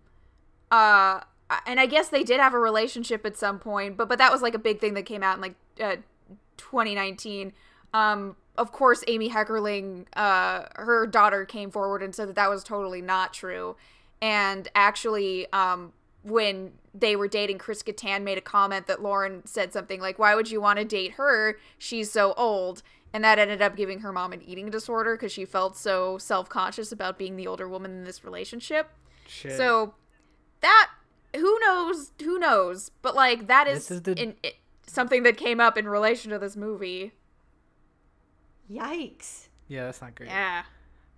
uh, 0.72 1.22
and 1.66 1.80
I 1.80 1.86
guess 1.86 2.10
they 2.10 2.24
did 2.24 2.39
have 2.39 2.54
a 2.54 2.60
relationship 2.60 3.26
at 3.26 3.36
some 3.38 3.60
point, 3.60 3.98
but 3.98 4.08
but 4.08 4.18
that 4.20 4.32
was 4.32 4.42
like 4.42 4.54
a 4.56 4.60
big 4.60 4.80
thing 4.80 4.94
that 4.94 5.04
came 5.04 5.24
out 5.24 5.36
in 5.36 5.42
like 5.42 5.56
uh, 5.82 5.98
2019. 6.58 7.54
Um, 7.94 8.36
of 8.58 8.72
course, 8.72 9.04
Amy 9.08 9.30
Heckerling, 9.30 10.06
uh, 10.16 10.66
her 10.76 11.08
daughter 11.08 11.46
came 11.46 11.72
forward 11.72 12.04
and 12.04 12.13
said 12.13 12.28
that 12.30 12.36
that 12.36 12.50
was 12.50 12.63
totally 12.63 13.02
not 13.02 13.34
true, 13.34 13.76
and 14.22 14.68
actually, 14.76 15.52
um, 15.52 15.94
when 16.24 16.74
they 16.94 17.16
were 17.16 17.28
dating, 17.28 17.58
Chris 17.58 17.84
Kattan 17.84 18.24
made 18.24 18.38
a 18.38 18.42
comment 18.42 18.88
that 18.88 19.02
Lorne 19.02 19.46
said 19.46 19.74
something 19.74 20.00
like, 20.00 20.18
"Why 20.20 20.36
would 20.36 20.50
you 20.52 20.62
want 20.62 20.80
to 20.80 20.86
date 20.86 21.13
her? 21.13 21.58
She's 21.78 22.12
so 22.12 22.34
old." 22.38 22.84
And 23.16 23.24
that 23.24 23.38
ended 23.38 23.62
up 23.62 23.76
giving 23.76 24.00
her 24.00 24.12
mom 24.12 24.34
an 24.34 24.42
eating 24.42 24.72
disorder 24.72 25.16
because 25.16 25.32
she 25.32 25.46
felt 25.46 25.78
so 25.78 26.18
self 26.18 26.50
conscious 26.50 26.92
about 26.92 27.18
being 27.20 27.36
the 27.36 27.46
older 27.46 27.68
woman 27.68 27.92
in 27.92 28.04
this 28.06 28.24
relationship. 28.24 28.89
Shit. 29.28 29.56
So 29.58 29.94
that 30.62 30.89
who 31.36 31.60
knows? 31.60 32.12
Who 32.24 32.39
knows? 32.39 32.89
But 33.02 33.16
like 33.16 33.48
that 33.48 33.68
is, 33.68 33.89
is 33.92 34.02
the- 34.02 34.20
in, 34.20 34.36
it, 34.44 34.56
something 34.88 35.24
that 35.24 35.38
came 35.38 35.60
up 35.60 35.78
in 35.78 35.88
relation 35.88 36.32
to 36.32 36.39
this 36.39 36.56
movie. 36.56 37.12
Yikes! 38.71 39.47
yeah, 39.67 39.86
that's 39.86 40.02
not 40.02 40.15
great. 40.15 40.30
Yeah. 40.30 40.63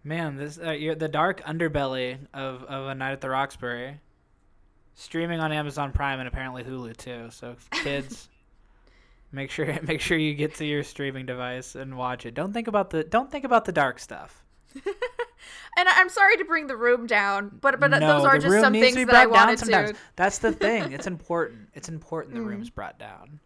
Man, 0.04 0.36
this 0.36 0.60
uh, 0.64 0.72
you're 0.72 0.96
the 0.96 1.08
dark 1.08 1.42
underbelly 1.46 2.18
of, 2.34 2.64
of 2.64 2.88
a 2.88 2.96
night 2.96 3.12
at 3.14 3.22
the 3.22 3.30
Roxbury. 3.30 4.00
Streaming 4.94 5.40
on 5.40 5.52
Amazon 5.52 5.92
Prime 5.92 6.20
and 6.20 6.28
apparently 6.28 6.64
Hulu 6.64 6.96
too. 6.96 7.28
So 7.32 7.56
kids, 7.72 8.30
make 9.32 9.52
sure 9.52 9.78
make 9.84 10.00
sure 10.02 10.18
you 10.18 10.34
get 10.36 10.56
to 10.56 10.66
your 10.66 10.84
streaming 10.84 11.26
device 11.26 11.76
and 11.76 11.98
watch 11.98 12.26
it. 12.26 12.34
Don't 12.34 12.54
think 12.54 12.68
about 12.68 12.92
the 12.92 13.04
don't 13.04 13.32
think 13.32 13.46
about 13.46 13.66
the 13.66 13.72
dark 13.72 14.00
stuff. 14.00 14.44
And 15.78 15.90
I- 15.90 16.00
I'm 16.00 16.08
sorry 16.10 16.38
to 16.38 16.46
bring 16.46 16.68
the 16.68 16.78
room 16.78 17.06
down, 17.06 17.52
but 17.62 17.80
but 17.82 17.92
no, 17.92 18.00
those 18.00 18.24
are 18.26 18.40
just 18.40 18.62
some 18.62 18.72
things 18.74 18.94
to 18.96 19.02
be 19.02 19.04
that 19.06 19.16
I 19.16 19.26
brought 19.26 19.34
down 19.36 19.46
wanted 19.48 19.60
sometimes. 19.60 19.92
to. 19.92 19.98
That's 20.16 20.38
the 20.40 20.54
thing. 20.54 20.94
It's 20.94 21.06
important. 21.06 21.68
It's 21.74 21.90
important 21.90 22.34
the 22.34 22.40
Mm. 22.40 22.46
room's 22.48 22.70
brought 22.70 22.98
down. 22.98 23.40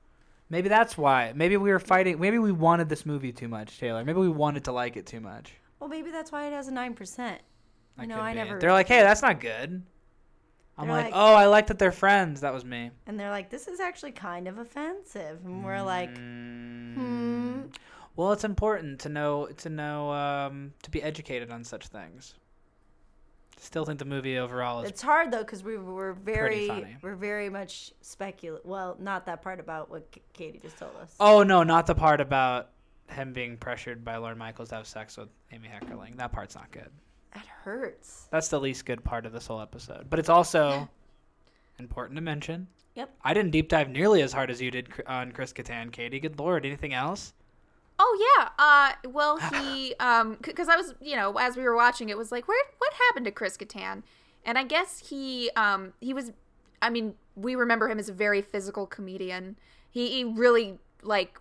Maybe 0.49 0.67
that's 0.69 0.97
why. 0.97 1.31
Maybe 1.35 1.57
we 1.57 1.71
were 1.71 1.79
fighting. 1.79 2.19
Maybe 2.19 2.39
we 2.39 2.51
wanted 2.51 2.89
this 2.89 3.05
movie 3.05 3.31
too 3.31 3.47
much, 3.47 3.79
Taylor. 3.79 4.03
Maybe 4.03 4.19
we 4.19 4.29
wanted 4.29 4.63
to 4.65 4.71
like 4.71 4.97
it 4.97 5.05
too 5.05 5.19
much. 5.19 5.53
Well, 5.79 5.89
maybe 5.89 6.09
that's 6.11 6.31
why 6.31 6.47
it 6.47 6.53
has 6.53 6.67
a 6.67 6.71
nine 6.71 6.93
percent. 6.95 7.39
That 7.97 8.07
know, 8.07 8.19
I 8.19 8.33
be. 8.33 8.39
never- 8.39 8.59
They're 8.59 8.71
like, 8.73 8.87
hey, 8.87 9.01
that's 9.01 9.21
not 9.21 9.39
good. 9.39 9.83
I'm 10.77 10.87
like, 10.87 11.05
like- 11.05 11.13
oh, 11.15 11.33
I 11.35 11.45
like 11.47 11.67
that 11.67 11.77
they're 11.77 11.91
friends. 11.91 12.41
That 12.41 12.53
was 12.53 12.63
me. 12.65 12.91
And 13.05 13.19
they're 13.19 13.29
like, 13.29 13.49
this 13.49 13.67
is 13.67 13.79
actually 13.79 14.13
kind 14.13 14.47
of 14.47 14.57
offensive. 14.57 15.39
And 15.45 15.63
we're 15.63 15.81
like, 15.81 16.09
Mm. 16.15 16.93
hmm. 16.95 17.61
Well, 18.15 18.31
it's 18.33 18.43
important 18.43 18.99
to 19.01 19.09
know 19.09 19.47
to 19.57 19.69
know 19.69 20.11
um, 20.11 20.73
to 20.83 20.89
be 20.91 21.01
educated 21.03 21.51
on 21.51 21.63
such 21.63 21.87
things. 21.87 22.33
Still 23.61 23.83
think 23.83 23.99
the 23.99 24.05
movie 24.05 24.37
overall 24.37 24.81
is 24.81 24.89
It's 24.89 25.01
hard 25.01 25.31
though 25.31 25.39
because 25.39 25.63
we 25.63 25.77
were 25.77 26.13
very, 26.13 26.97
we're 27.01 27.15
very 27.15 27.49
much 27.49 27.91
speculative. 28.01 28.65
Well, 28.65 28.95
not 28.99 29.25
that 29.25 29.41
part 29.41 29.59
about 29.59 29.89
what 29.89 30.09
K- 30.11 30.21
Katie 30.33 30.59
just 30.59 30.77
told 30.77 30.95
us. 31.01 31.13
Oh 31.19 31.43
no, 31.43 31.63
not 31.63 31.85
the 31.85 31.93
part 31.93 32.21
about 32.21 32.69
him 33.09 33.33
being 33.33 33.57
pressured 33.57 34.05
by 34.05 34.15
Lorne 34.17 34.37
Michaels 34.37 34.69
to 34.69 34.75
have 34.75 34.87
sex 34.87 35.17
with 35.17 35.27
Amy 35.51 35.67
Heckerling. 35.67 36.15
That 36.17 36.31
part's 36.31 36.55
not 36.55 36.71
good. 36.71 36.89
It 37.35 37.45
hurts. 37.63 38.27
That's 38.31 38.47
the 38.47 38.59
least 38.59 38.85
good 38.85 39.03
part 39.03 39.25
of 39.25 39.33
this 39.33 39.47
whole 39.47 39.61
episode. 39.61 40.09
But 40.09 40.19
it's 40.19 40.29
also 40.29 40.89
important 41.79 42.15
to 42.15 42.21
mention. 42.21 42.67
Yep. 42.95 43.13
I 43.23 43.33
didn't 43.33 43.51
deep 43.51 43.69
dive 43.69 43.89
nearly 43.89 44.21
as 44.21 44.33
hard 44.33 44.49
as 44.49 44.61
you 44.61 44.71
did 44.71 44.89
on 45.05 45.31
Chris 45.31 45.53
Kattan, 45.53 45.91
Katie. 45.91 46.19
Good 46.19 46.39
lord, 46.39 46.65
anything 46.65 46.93
else? 46.93 47.33
Oh 47.99 48.37
yeah. 48.37 48.49
Uh, 48.57 49.09
well, 49.09 49.37
he 49.53 49.93
um, 49.99 50.37
because 50.41 50.69
I 50.69 50.75
was, 50.75 50.95
you 51.01 51.15
know, 51.15 51.37
as 51.37 51.57
we 51.57 51.63
were 51.63 51.75
watching, 51.75 52.09
it 52.09 52.17
was 52.17 52.31
like, 52.31 52.47
where, 52.47 52.63
what 52.77 52.93
happened 52.93 53.25
to 53.25 53.31
Chris 53.31 53.57
Kattan? 53.57 54.03
And 54.45 54.57
I 54.57 54.63
guess 54.63 55.09
he, 55.09 55.51
um, 55.55 55.93
he 55.99 56.13
was, 56.13 56.31
I 56.81 56.89
mean, 56.89 57.15
we 57.35 57.55
remember 57.55 57.89
him 57.89 57.99
as 57.99 58.09
a 58.09 58.13
very 58.13 58.41
physical 58.41 58.87
comedian. 58.87 59.57
He, 59.91 60.09
he 60.09 60.23
really 60.23 60.79
like 61.03 61.39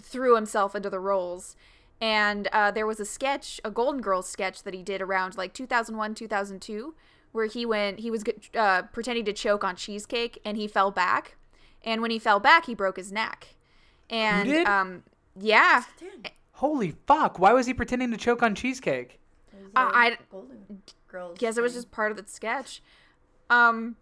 threw 0.00 0.34
himself 0.34 0.74
into 0.74 0.90
the 0.90 1.00
roles. 1.00 1.56
And 2.00 2.48
uh, 2.52 2.70
there 2.70 2.86
was 2.86 3.00
a 3.00 3.04
sketch, 3.04 3.60
a 3.64 3.70
Golden 3.70 4.02
Girls 4.02 4.28
sketch 4.28 4.62
that 4.64 4.74
he 4.74 4.82
did 4.82 5.00
around 5.00 5.38
like 5.38 5.54
2001, 5.54 6.14
2002, 6.14 6.94
where 7.32 7.46
he 7.46 7.64
went, 7.64 8.00
he 8.00 8.10
was 8.10 8.24
uh, 8.54 8.82
pretending 8.82 9.24
to 9.24 9.32
choke 9.32 9.64
on 9.64 9.74
cheesecake, 9.74 10.38
and 10.44 10.56
he 10.56 10.68
fell 10.68 10.90
back. 10.90 11.36
And 11.82 12.02
when 12.02 12.10
he 12.10 12.18
fell 12.18 12.40
back, 12.40 12.66
he 12.66 12.74
broke 12.74 12.96
his 12.96 13.10
neck. 13.10 13.54
And 14.10 14.66
um, 14.66 15.02
yeah, 15.38 15.84
Holy 16.52 16.94
fuck! 17.06 17.38
Why 17.38 17.52
was 17.52 17.66
he 17.66 17.74
pretending 17.74 18.10
to 18.12 18.16
choke 18.16 18.42
on 18.42 18.54
cheesecake? 18.54 19.18
Uh, 19.76 19.90
I 19.92 20.18
Golden 20.30 20.82
Girls. 21.08 21.38
guess 21.38 21.56
it 21.58 21.62
was 21.62 21.74
just 21.74 21.90
part 21.90 22.10
of 22.12 22.16
the 22.16 22.24
sketch. 22.30 22.80
Um, 23.50 23.96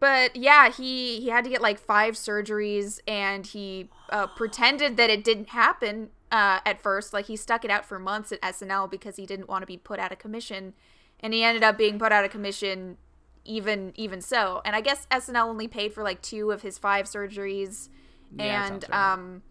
but 0.00 0.34
yeah, 0.36 0.70
he 0.70 1.20
he 1.20 1.28
had 1.28 1.44
to 1.44 1.50
get 1.50 1.60
like 1.60 1.78
five 1.78 2.14
surgeries, 2.14 3.00
and 3.06 3.46
he 3.46 3.90
uh, 4.10 4.26
pretended 4.36 4.96
that 4.96 5.08
it 5.10 5.22
didn't 5.24 5.50
happen 5.50 6.10
uh, 6.32 6.60
at 6.66 6.80
first. 6.82 7.12
Like 7.12 7.26
he 7.26 7.36
stuck 7.36 7.64
it 7.64 7.70
out 7.70 7.84
for 7.84 7.98
months 7.98 8.32
at 8.32 8.40
SNL 8.42 8.90
because 8.90 9.16
he 9.16 9.26
didn't 9.26 9.48
want 9.48 9.62
to 9.62 9.66
be 9.66 9.76
put 9.76 10.00
out 10.00 10.10
of 10.12 10.18
commission, 10.18 10.74
and 11.20 11.32
he 11.32 11.44
ended 11.44 11.62
up 11.62 11.78
being 11.78 11.98
put 11.98 12.10
out 12.12 12.24
of 12.24 12.30
commission. 12.30 12.96
Even 13.44 13.92
even 13.94 14.20
so, 14.20 14.60
and 14.64 14.76
I 14.76 14.80
guess 14.82 15.06
SNL 15.10 15.46
only 15.46 15.68
paid 15.68 15.94
for 15.94 16.02
like 16.02 16.20
two 16.20 16.50
of 16.50 16.60
his 16.62 16.76
five 16.76 17.06
surgeries, 17.06 17.88
Yeah, 18.36 18.66
and 18.66 18.84
right. 18.90 19.12
um, 19.12 19.42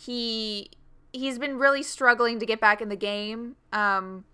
he 0.00 0.70
he's 1.12 1.38
been 1.38 1.58
really 1.58 1.82
struggling 1.82 2.38
to 2.38 2.46
get 2.46 2.60
back 2.60 2.80
in 2.80 2.88
the 2.88 2.96
game. 2.96 3.56
Um, 3.72 4.24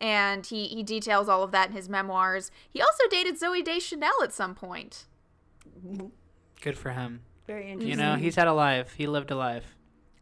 and 0.00 0.46
he 0.46 0.68
he 0.68 0.82
details 0.82 1.28
all 1.28 1.42
of 1.42 1.50
that 1.52 1.70
in 1.70 1.74
his 1.74 1.88
memoirs. 1.88 2.50
He 2.68 2.80
also 2.80 3.04
dated 3.10 3.40
Zooey 3.40 3.64
Deschanel 3.64 4.22
at 4.22 4.32
some 4.32 4.54
point. 4.54 5.06
Good 6.60 6.78
for 6.78 6.90
him. 6.90 7.22
very 7.46 7.70
interesting. 7.70 7.90
You 7.90 7.96
know, 7.96 8.14
he's 8.16 8.36
had 8.36 8.46
a 8.46 8.52
life. 8.52 8.94
He 8.94 9.06
lived 9.06 9.30
a 9.30 9.36
life. 9.36 9.74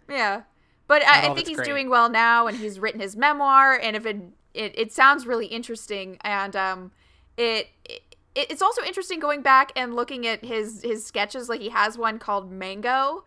Yeah, 0.09 0.43
but 0.87 1.05
I, 1.05 1.31
I 1.31 1.35
think 1.35 1.49
he's 1.49 1.57
great. 1.57 1.69
doing 1.69 1.91
well 1.91 2.09
now, 2.09 2.47
and 2.47 2.57
he's 2.57 2.79
written 2.79 3.01
his 3.01 3.17
memoir, 3.17 3.75
and 3.75 3.97
if 3.97 4.07
it 4.07 4.17
it, 4.55 4.79
it 4.79 4.93
sounds 4.93 5.27
really 5.27 5.47
interesting, 5.47 6.19
and 6.23 6.57
um, 6.57 6.93
it. 7.37 7.69
it 7.85 8.03
it's 8.35 8.61
also 8.61 8.83
interesting 8.83 9.19
going 9.19 9.41
back 9.41 9.73
and 9.77 9.97
looking 9.97 10.27
at 10.27 10.45
his 10.45 10.83
his 10.83 11.07
sketches. 11.07 11.49
Like 11.49 11.63
he 11.63 11.71
has 11.71 11.97
one 11.97 12.19
called 12.19 12.53
Mango, 12.53 13.25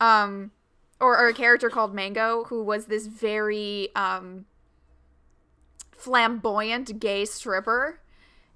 um, 0.00 0.50
or, 1.00 1.18
or 1.18 1.28
a 1.28 1.34
character 1.34 1.70
called 1.70 1.94
Mango 1.94 2.44
who 2.44 2.62
was 2.62 2.86
this 2.86 3.06
very 3.06 3.88
um, 3.94 4.46
flamboyant 5.96 6.98
gay 7.00 7.24
stripper, 7.24 8.00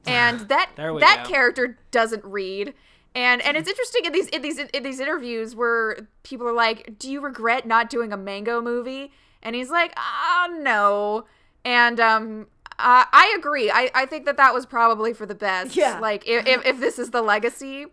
and 0.06 0.40
that 0.48 0.70
that 0.76 1.24
go. 1.24 1.30
character 1.30 1.78
doesn't 1.90 2.24
read. 2.24 2.74
And 3.14 3.42
and 3.42 3.56
it's 3.58 3.68
interesting 3.68 4.06
in 4.06 4.12
these 4.12 4.28
in 4.28 4.42
these 4.42 4.58
in 4.58 4.82
these 4.82 4.98
interviews 4.98 5.54
where 5.54 6.08
people 6.22 6.48
are 6.48 6.54
like, 6.54 6.98
"Do 6.98 7.10
you 7.10 7.20
regret 7.20 7.66
not 7.66 7.90
doing 7.90 8.12
a 8.12 8.16
Mango 8.16 8.62
movie?" 8.62 9.12
And 9.42 9.54
he's 9.54 9.70
like, 9.70 9.92
"Ah, 9.96 10.48
no." 10.50 11.26
And 11.64 12.00
um, 12.00 12.46
uh, 12.78 13.04
I 13.12 13.34
agree. 13.38 13.70
I 13.70 13.90
I 13.94 14.06
think 14.06 14.24
that 14.24 14.38
that 14.38 14.54
was 14.54 14.64
probably 14.64 15.12
for 15.12 15.26
the 15.26 15.34
best. 15.34 15.76
Yeah. 15.76 15.98
Like 15.98 16.26
if 16.26 16.46
if, 16.46 16.64
if 16.64 16.80
this 16.80 16.98
is 16.98 17.10
the 17.10 17.20
legacy, 17.20 17.86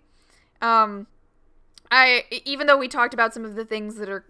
um, 0.62 1.06
I 1.92 2.26
even 2.46 2.68
though 2.68 2.78
we 2.78 2.88
talked 2.88 3.14
about 3.14 3.34
some 3.34 3.46
of 3.46 3.56
the 3.56 3.66
things 3.66 3.96
that 3.96 4.10
are, 4.10 4.26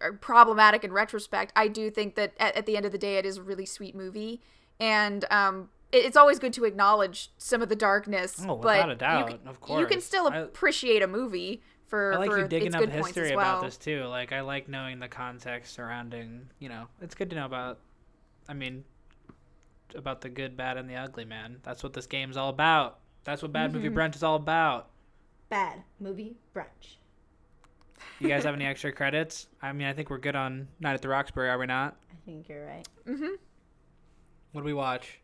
are 0.00 0.12
problematic 0.12 0.84
in 0.84 0.92
retrospect, 0.92 1.52
I 1.54 1.68
do 1.68 1.90
think 1.90 2.14
that 2.14 2.34
at, 2.38 2.56
at 2.56 2.66
the 2.66 2.76
end 2.76 2.86
of 2.86 2.92
the 2.92 2.98
day, 2.98 3.16
it 3.16 3.26
is 3.26 3.36
a 3.36 3.42
really 3.42 3.66
sweet 3.66 3.94
movie, 3.94 4.40
and 4.80 5.24
um, 5.30 5.68
it, 5.92 6.04
it's 6.04 6.16
always 6.16 6.38
good 6.38 6.52
to 6.54 6.64
acknowledge 6.64 7.32
some 7.38 7.62
of 7.62 7.68
the 7.68 7.76
darkness. 7.76 8.40
Oh, 8.42 8.56
but 8.56 8.76
without 8.76 8.90
a 8.90 8.94
doubt, 8.94 9.30
you 9.30 9.38
can, 9.38 9.48
of 9.48 9.80
you 9.80 9.86
can 9.86 10.00
still 10.00 10.28
appreciate 10.28 11.02
a 11.02 11.06
movie 11.06 11.62
for 11.86 12.14
I 12.14 12.16
like 12.16 12.30
for 12.30 12.38
you 12.38 12.48
digging 12.48 12.68
its 12.68 12.76
up 12.76 12.80
good 12.82 12.90
history 12.90 13.36
well. 13.36 13.58
about 13.58 13.62
this 13.62 13.76
too. 13.76 14.04
Like 14.04 14.32
I 14.32 14.40
like 14.40 14.68
knowing 14.68 14.98
the 14.98 15.08
context 15.08 15.74
surrounding. 15.74 16.48
You 16.58 16.68
know, 16.68 16.86
it's 17.00 17.14
good 17.14 17.30
to 17.30 17.36
know 17.36 17.46
about. 17.46 17.78
I 18.48 18.54
mean, 18.54 18.84
about 19.94 20.20
the 20.20 20.28
good, 20.28 20.56
bad, 20.56 20.76
and 20.76 20.88
the 20.88 20.94
ugly, 20.94 21.24
man. 21.24 21.58
That's 21.62 21.82
what 21.82 21.92
this 21.92 22.06
game's 22.06 22.36
all 22.36 22.48
about. 22.48 22.98
That's 23.24 23.42
what 23.42 23.52
Bad 23.52 23.72
Mm-hmm. 23.72 23.82
Movie 23.82 23.94
Brunch 23.94 24.14
is 24.14 24.22
all 24.22 24.36
about. 24.36 24.88
Bad 25.48 25.82
movie 26.00 26.36
brunch. 26.54 26.96
You 28.20 28.28
guys 28.28 28.44
have 28.44 28.54
any 28.56 28.64
extra 28.66 28.92
credits? 28.92 29.46
I 29.62 29.72
mean, 29.72 29.86
I 29.86 29.92
think 29.92 30.10
we're 30.10 30.18
good 30.18 30.36
on 30.36 30.68
Night 30.80 30.94
at 30.94 31.02
the 31.02 31.08
Roxbury, 31.08 31.48
are 31.48 31.58
we 31.58 31.66
not? 31.66 31.96
I 32.10 32.16
think 32.24 32.48
you're 32.48 32.66
right. 32.66 32.86
Mm-hmm. 33.06 33.34
What 34.52 34.60
do 34.62 34.64
we 34.64 34.74
watch? 34.74 35.20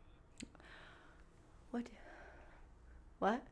What? 1.70 1.87
What? 3.18 3.42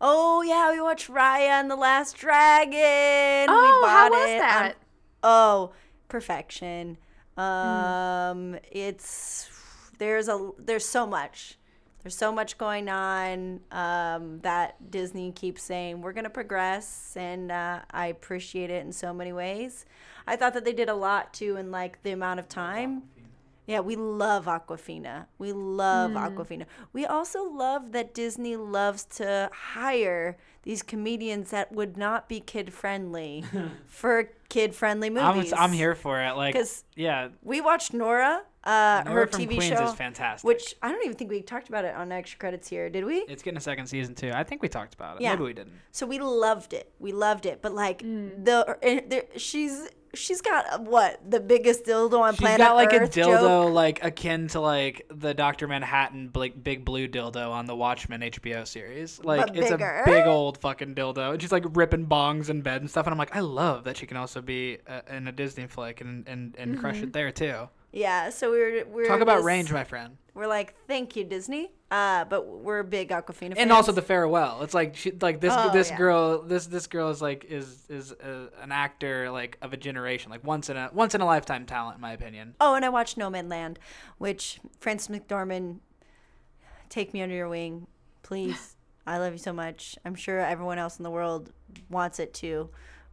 Oh 0.00 0.42
yeah, 0.42 0.72
we 0.72 0.80
watched 0.80 1.08
Raya 1.08 1.60
and 1.60 1.70
the 1.70 1.76
Last 1.76 2.16
Dragon. 2.16 3.46
Oh, 3.48 3.80
we 3.82 3.88
how 3.88 4.10
was 4.10 4.28
it 4.30 4.34
on- 4.34 4.38
that? 4.40 4.76
oh, 5.22 5.72
perfection. 6.08 6.98
Hmm. 7.36 7.40
Um, 7.42 8.58
it's 8.70 9.50
there's 9.98 10.28
a 10.28 10.50
there's 10.58 10.84
so 10.84 11.06
much. 11.06 11.57
There's 12.08 12.16
so 12.16 12.32
much 12.32 12.56
going 12.56 12.88
on 12.88 13.60
um, 13.70 14.38
that 14.40 14.90
Disney 14.90 15.30
keeps 15.30 15.62
saying 15.62 16.00
we're 16.00 16.14
gonna 16.14 16.30
progress, 16.30 17.12
and 17.18 17.52
uh, 17.52 17.80
I 17.90 18.06
appreciate 18.06 18.70
it 18.70 18.82
in 18.82 18.92
so 18.92 19.12
many 19.12 19.30
ways. 19.30 19.84
I 20.26 20.34
thought 20.34 20.54
that 20.54 20.64
they 20.64 20.72
did 20.72 20.88
a 20.88 20.94
lot 20.94 21.34
too 21.34 21.56
in 21.56 21.70
like 21.70 22.02
the 22.04 22.12
amount 22.12 22.40
of 22.40 22.48
time. 22.48 23.02
Yeah, 23.66 23.80
we 23.80 23.94
love 23.94 24.46
Awkwafina. 24.46 25.26
We 25.36 25.52
love 25.52 26.12
Awkwafina. 26.12 26.64
We 26.94 27.04
also 27.04 27.44
love 27.44 27.92
that 27.92 28.14
Disney 28.14 28.56
loves 28.56 29.04
to 29.16 29.50
hire 29.52 30.38
these 30.62 30.82
comedians 30.82 31.50
that 31.50 31.72
would 31.72 31.98
not 31.98 32.26
be 32.26 32.40
kid 32.40 32.72
friendly 32.72 33.44
for 33.86 34.30
kid 34.48 34.74
friendly 34.74 35.08
I'm, 35.08 35.36
movies. 35.36 35.52
I'm 35.52 35.72
here 35.72 35.94
for 35.94 36.22
it. 36.22 36.32
Like, 36.36 36.54
'Cause 36.54 36.84
yeah, 36.96 37.28
We 37.42 37.60
watched 37.60 37.92
Nora, 37.92 38.44
uh, 38.68 39.04
her 39.10 39.26
from 39.26 39.40
TV 39.40 39.56
Queens 39.56 39.64
show, 39.64 39.84
is 39.88 39.94
fantastic. 39.94 40.46
which 40.46 40.74
I 40.82 40.90
don't 40.92 41.04
even 41.04 41.16
think 41.16 41.30
we 41.30 41.42
talked 41.42 41.68
about 41.68 41.84
it 41.84 41.94
on 41.94 42.12
extra 42.12 42.38
credits 42.38 42.68
here, 42.68 42.88
did 42.90 43.04
we? 43.04 43.16
it's 43.28 43.42
getting 43.42 43.58
a 43.58 43.60
second 43.60 43.86
season 43.86 44.14
too. 44.14 44.30
I 44.34 44.44
think 44.44 44.62
we 44.62 44.68
talked 44.68 44.94
about 44.94 45.16
it. 45.16 45.22
Yeah. 45.22 45.30
Maybe 45.30 45.44
we 45.44 45.52
didn't. 45.54 45.72
So 45.92 46.06
we 46.06 46.18
loved 46.18 46.72
it. 46.74 46.92
We 46.98 47.12
loved 47.12 47.46
it. 47.46 47.60
But 47.62 47.72
like 47.74 48.02
Mm. 48.02 48.44
the, 48.44 48.78
eh, 48.82 49.00
the 49.08 49.38
she's 49.38 49.88
she's 50.14 50.40
got 50.40 50.64
uh, 50.72 50.78
what 50.78 51.20
the 51.30 51.38
biggest 51.38 51.84
dildo 51.84 52.18
on 52.20 52.32
She's 52.32 52.40
planet 52.40 52.58
got 52.66 52.74
like 52.76 52.92
Earth 52.94 53.14
a 53.16 53.20
dildo 53.20 53.40
joke. 53.66 53.74
like 53.74 54.02
akin 54.04 54.48
to 54.48 54.58
like 54.60 55.06
the 55.10 55.34
Doctor 55.34 55.68
Manhattan 55.68 56.28
big, 56.28 56.64
big 56.64 56.84
blue 56.84 57.06
dildo 57.08 57.50
on 57.50 57.66
the 57.66 57.76
Watchmen 57.76 58.22
HBO 58.22 58.66
series. 58.66 59.20
Like 59.22 59.48
But 59.48 59.56
it's 59.56 59.70
bigger. 59.70 60.02
a 60.02 60.04
big 60.06 60.26
old 60.26 60.58
fucking 60.58 60.94
dildo. 60.94 61.32
And 61.32 61.42
she's 61.42 61.52
like 61.52 61.64
ripping 61.76 62.06
bongs 62.06 62.48
in 62.48 62.62
bed 62.62 62.80
and 62.80 62.90
stuff. 62.90 63.06
And 63.06 63.12
I'm 63.12 63.18
like, 63.18 63.36
I 63.36 63.40
love 63.40 63.84
that 63.84 63.96
she 63.98 64.06
can 64.06 64.16
also 64.16 64.40
be 64.40 64.78
uh, 64.86 65.02
in 65.10 65.28
a 65.28 65.32
Disney 65.32 65.66
flick 65.66 66.00
and 66.00 66.26
and, 66.26 66.54
and 66.58 66.78
crush 66.78 66.96
Mm-hmm. 66.96 67.04
it 67.04 67.12
there 67.12 67.30
too. 67.30 67.68
Yeah, 67.92 68.30
so 68.30 68.50
we're 68.50 68.84
we're 68.86 69.06
Talk 69.08 69.20
about 69.20 69.36
this- 69.36 69.44
range, 69.44 69.72
my 69.72 69.84
friend. 69.84 70.16
We're 70.34 70.46
like, 70.46 70.74
thank 70.86 71.16
you, 71.16 71.24
Disney. 71.24 71.72
Uh, 71.90 72.24
but 72.26 72.46
we're 72.46 72.82
big 72.82 73.08
Awkwafina 73.08 73.38
fans. 73.48 73.54
And 73.56 73.72
also 73.72 73.92
the 73.92 74.02
farewell. 74.02 74.62
It's 74.62 74.74
like 74.74 74.94
she, 74.94 75.10
like 75.10 75.40
this 75.40 75.54
Oh, 75.56 75.72
this 75.72 75.88
yeah. 75.90 75.96
girl 75.96 76.42
this 76.42 76.66
this 76.66 76.86
girl 76.86 77.08
is 77.08 77.22
like 77.22 77.46
is 77.46 77.86
is 77.88 78.12
a, 78.12 78.48
an 78.62 78.70
actor 78.70 79.30
like 79.30 79.56
of 79.62 79.72
a 79.72 79.76
generation 79.78 80.30
like 80.30 80.44
once 80.44 80.68
in 80.68 80.76
a 80.76 80.90
once 80.92 81.14
in 81.14 81.22
a 81.22 81.24
lifetime 81.26 81.64
talent 81.64 81.96
in 81.96 82.00
my 82.02 82.12
opinion. 82.12 82.54
Oh, 82.60 82.74
and 82.74 82.84
I 82.84 82.90
watched 82.90 83.16
Nomadland, 83.16 83.78
which 84.18 84.60
Frances 84.78 85.08
McDormand, 85.08 85.78
take 86.90 87.12
me 87.14 87.22
under 87.22 87.34
your 87.34 87.48
wing, 87.48 87.86
please. 88.22 88.76
I 89.06 89.16
love 89.16 89.32
you 89.32 89.38
so 89.38 89.54
much. 89.54 89.96
I'm 90.04 90.14
sure 90.14 90.38
everyone 90.38 90.78
else 90.78 90.98
in 90.98 91.02
the 91.04 91.10
world 91.10 91.50
wants 91.88 92.18
it 92.20 92.34
too, 92.34 92.68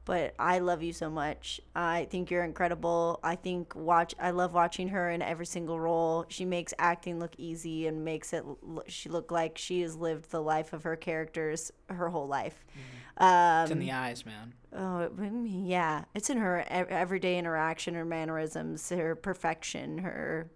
but 0.05 0.35
I 0.39 0.59
love 0.59 0.83
you 0.83 0.93
so 0.93 1.09
much. 1.09 1.59
I 1.75 2.05
think 2.09 2.29
you're 2.31 2.43
incredible. 2.43 3.19
I 3.23 3.35
think 3.35 3.75
watch. 3.75 4.13
I 4.19 4.31
love 4.31 4.53
watching 4.53 4.89
her 4.89 5.09
in 5.09 5.21
every 5.21 5.45
single 5.47 5.79
role. 5.79 6.25
She 6.29 6.45
makes 6.45 6.73
acting 6.79 7.19
look 7.19 7.33
easy 7.37 7.87
and 7.87 8.05
makes 8.05 8.31
it. 8.31 8.43
She 8.87 9.09
look 9.09 9.31
like 9.31 9.57
she 9.57 9.81
has 9.81 9.95
lived 9.95 10.31
the 10.31 10.41
life 10.41 10.73
of 10.73 10.83
her 10.83 10.95
characters 10.95 11.71
her 11.89 12.09
whole 12.09 12.27
life. 12.27 12.63
Um, 13.17 13.63
It's 13.63 13.71
in 13.71 13.79
the 13.79 13.91
eyes, 13.91 14.25
man. 14.25 14.53
Oh, 14.73 14.99
it- 14.99 15.15
mm, 15.17 15.67
yeah. 15.67 16.03
It's 16.13 16.29
in 16.29 16.37
her 16.37 16.65
everyday 16.69 17.37
interaction, 17.37 17.93
her 17.95 18.05
mannerisms, 18.05 18.89
her 18.89 19.15
perfection, 19.15 19.99
her. 19.99 20.49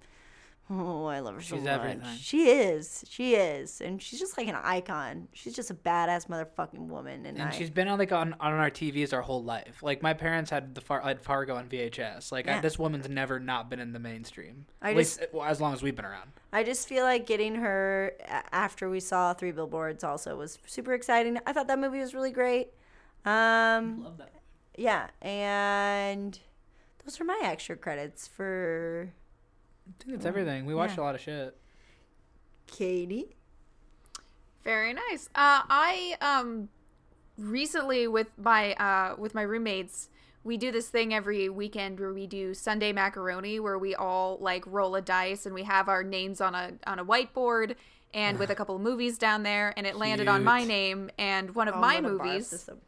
Oh, 0.71 1.05
I 1.05 1.19
love 1.19 1.33
her 1.33 1.41
so 1.41 1.55
She's 1.55 1.63
much. 1.65 1.73
everything. 1.73 2.01
She 2.21 2.49
is. 2.49 3.03
She 3.09 3.33
is. 3.33 3.81
And 3.81 3.99
she's 3.99 4.19
just 4.19 4.37
like 4.37 4.47
an 4.47 4.55
icon. 4.55 5.27
She's 5.33 5.55
just 5.55 5.71
a 5.71 5.73
badass 5.73 6.27
motherfucking 6.27 6.77
woman. 6.89 7.25
And, 7.25 7.39
And 7.39 7.49
I, 7.49 7.51
she's 7.51 7.71
been 7.71 7.87
on 7.87 7.97
like 7.97 8.11
on, 8.11 8.35
on 8.39 8.53
our 8.53 8.69
TVs 8.69 9.11
our 9.11 9.23
whole 9.23 9.43
life. 9.43 9.81
Like 9.81 10.03
my 10.03 10.13
parents 10.13 10.51
had 10.51 10.75
the 10.75 10.81
Far, 10.81 11.01
had 11.01 11.21
Fargo 11.21 11.55
on 11.55 11.67
VHS. 11.69 12.31
Like 12.31 12.47
I, 12.47 12.59
this 12.59 12.77
woman's 12.77 13.09
never 13.09 13.39
not 13.39 13.69
been 13.71 13.79
in 13.79 13.93
the 13.93 13.99
mainstream. 13.99 14.67
I 14.81 14.91
At 14.91 14.97
just- 14.97 15.19
least, 15.21 15.33
well, 15.33 15.45
as 15.45 15.59
long 15.59 15.73
as 15.73 15.81
we've 15.81 15.95
been 15.95 16.05
around. 16.05 16.29
I 16.53 16.63
just 16.63 16.87
feel 16.87 17.03
like 17.03 17.25
getting 17.25 17.55
her 17.55 18.13
after 18.51 18.89
we 18.91 18.99
saw 18.99 19.33
Three 19.33 19.51
Billboards 19.51 20.03
also 20.03 20.35
was 20.35 20.59
super 20.67 20.93
exciting. 20.93 21.39
I 21.47 21.53
thought 21.53 21.67
that 21.67 21.79
movie 21.79 21.99
was 21.99 22.13
really 22.13 22.31
great. 22.31 22.69
Um, 23.25 24.03
Love 24.03 24.17
that. 24.19 24.31
yeah. 24.77 25.07
And 25.21 26.37
those 27.03 27.19
are 27.19 27.23
my 27.23 27.39
extra 27.43 27.75
credits 27.75 28.27
for 28.27 29.11
I 29.89 30.03
think 30.03 30.15
it's 30.17 30.25
everything. 30.25 30.65
We 30.65 30.75
watched 30.75 30.97
Yeah. 30.97 31.03
a 31.03 31.05
lot 31.05 31.15
of 31.15 31.21
shit. 31.21 31.57
Katie. 32.67 33.35
Very 34.63 34.93
nice. 34.93 35.27
Uh, 35.35 35.61
I 35.69 36.15
um 36.21 36.69
recently 37.37 38.07
with 38.07 38.31
my 38.37 38.73
uh 38.75 39.15
with 39.17 39.33
my 39.33 39.41
roommates 39.41 40.09
we 40.43 40.57
do 40.57 40.71
this 40.71 40.89
thing 40.89 41.13
every 41.13 41.47
weekend 41.49 41.99
where 41.99 42.13
we 42.13 42.27
do 42.27 42.53
Sunday 42.53 42.91
macaroni 42.91 43.59
where 43.61 43.77
we 43.77 43.95
all 43.95 44.37
like 44.41 44.63
roll 44.67 44.95
a 44.95 45.01
dice 45.01 45.45
and 45.45 45.55
we 45.55 45.63
have 45.63 45.87
our 45.87 46.03
names 46.03 46.41
on 46.41 46.53
a 46.53 46.73
on 46.85 46.99
a 46.99 47.05
whiteboard 47.05 47.75
and 48.13 48.37
with 48.37 48.49
a 48.49 48.55
couple 48.55 48.75
of 48.75 48.81
movies 48.81 49.17
down 49.17 49.43
there 49.43 49.73
and 49.77 49.87
it 49.87 49.95
landed 49.95 50.27
on 50.27 50.43
my 50.43 50.63
name 50.65 51.09
and 51.17 51.55
one 51.55 51.67
of 51.69 51.75
Oh, 51.75 51.79
my 51.79 51.95
I'm 51.95 52.03
gonna 52.03 52.15
barf 52.15 52.25
movies 52.25 52.49
this 52.49 52.69
up. 52.69 52.79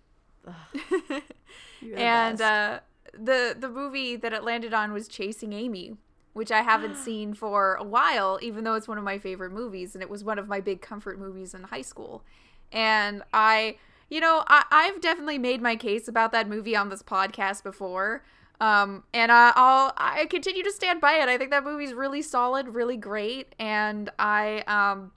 Ugh. 0.48 1.22
You're 1.82 1.96
the 1.96 2.02
and 2.02 2.42
uh, 2.42 2.80
the 3.14 3.56
the 3.58 3.70
movie 3.70 4.16
that 4.18 4.34
it 4.34 4.44
landed 4.44 4.74
on 4.74 4.92
was 4.92 5.08
Chasing 5.08 5.54
Amy, 5.54 5.96
which 6.34 6.52
I 6.52 6.62
haven't 6.62 6.98
seen 7.08 7.34
for 7.34 7.76
a 7.76 7.84
while, 7.84 8.40
even 8.42 8.64
though 8.64 8.76
it's 8.76 8.88
one 8.88 8.98
of 8.98 9.04
my 9.04 9.18
favorite 9.18 9.52
movies, 9.52 9.96
and 9.96 10.02
it 10.02 10.10
was 10.10 10.24
one 10.24 10.40
of 10.40 10.48
my 10.48 10.60
big 10.60 10.82
comfort 10.82 11.20
movies 11.20 11.54
in 11.54 11.64
high 11.64 11.82
school. 11.82 12.24
And 12.72 13.24
I, 13.34 13.78
you 14.10 14.20
know, 14.20 14.44
I, 14.48 14.64
I've 14.72 15.02
definitely 15.02 15.38
made 15.38 15.62
my 15.62 15.76
case 15.76 16.08
about 16.08 16.32
that 16.32 16.48
movie 16.48 16.76
on 16.76 16.90
this 16.90 17.04
podcast 17.04 17.64
before. 17.64 18.24
Um, 18.62 19.04
and 19.12 19.32
I, 19.32 19.52
I'll 19.56 19.92
I 19.98 20.28
continue 20.28 20.62
to 20.64 20.72
stand 20.72 21.02
by 21.02 21.14
it. 21.14 21.28
I 21.28 21.38
think 21.38 21.50
that 21.50 21.64
movie's 21.64 21.94
really 21.94 22.22
solid, 22.22 22.70
really 22.70 22.96
great, 22.96 23.56
and 23.58 24.12
I 24.20 24.60
um 24.68 25.12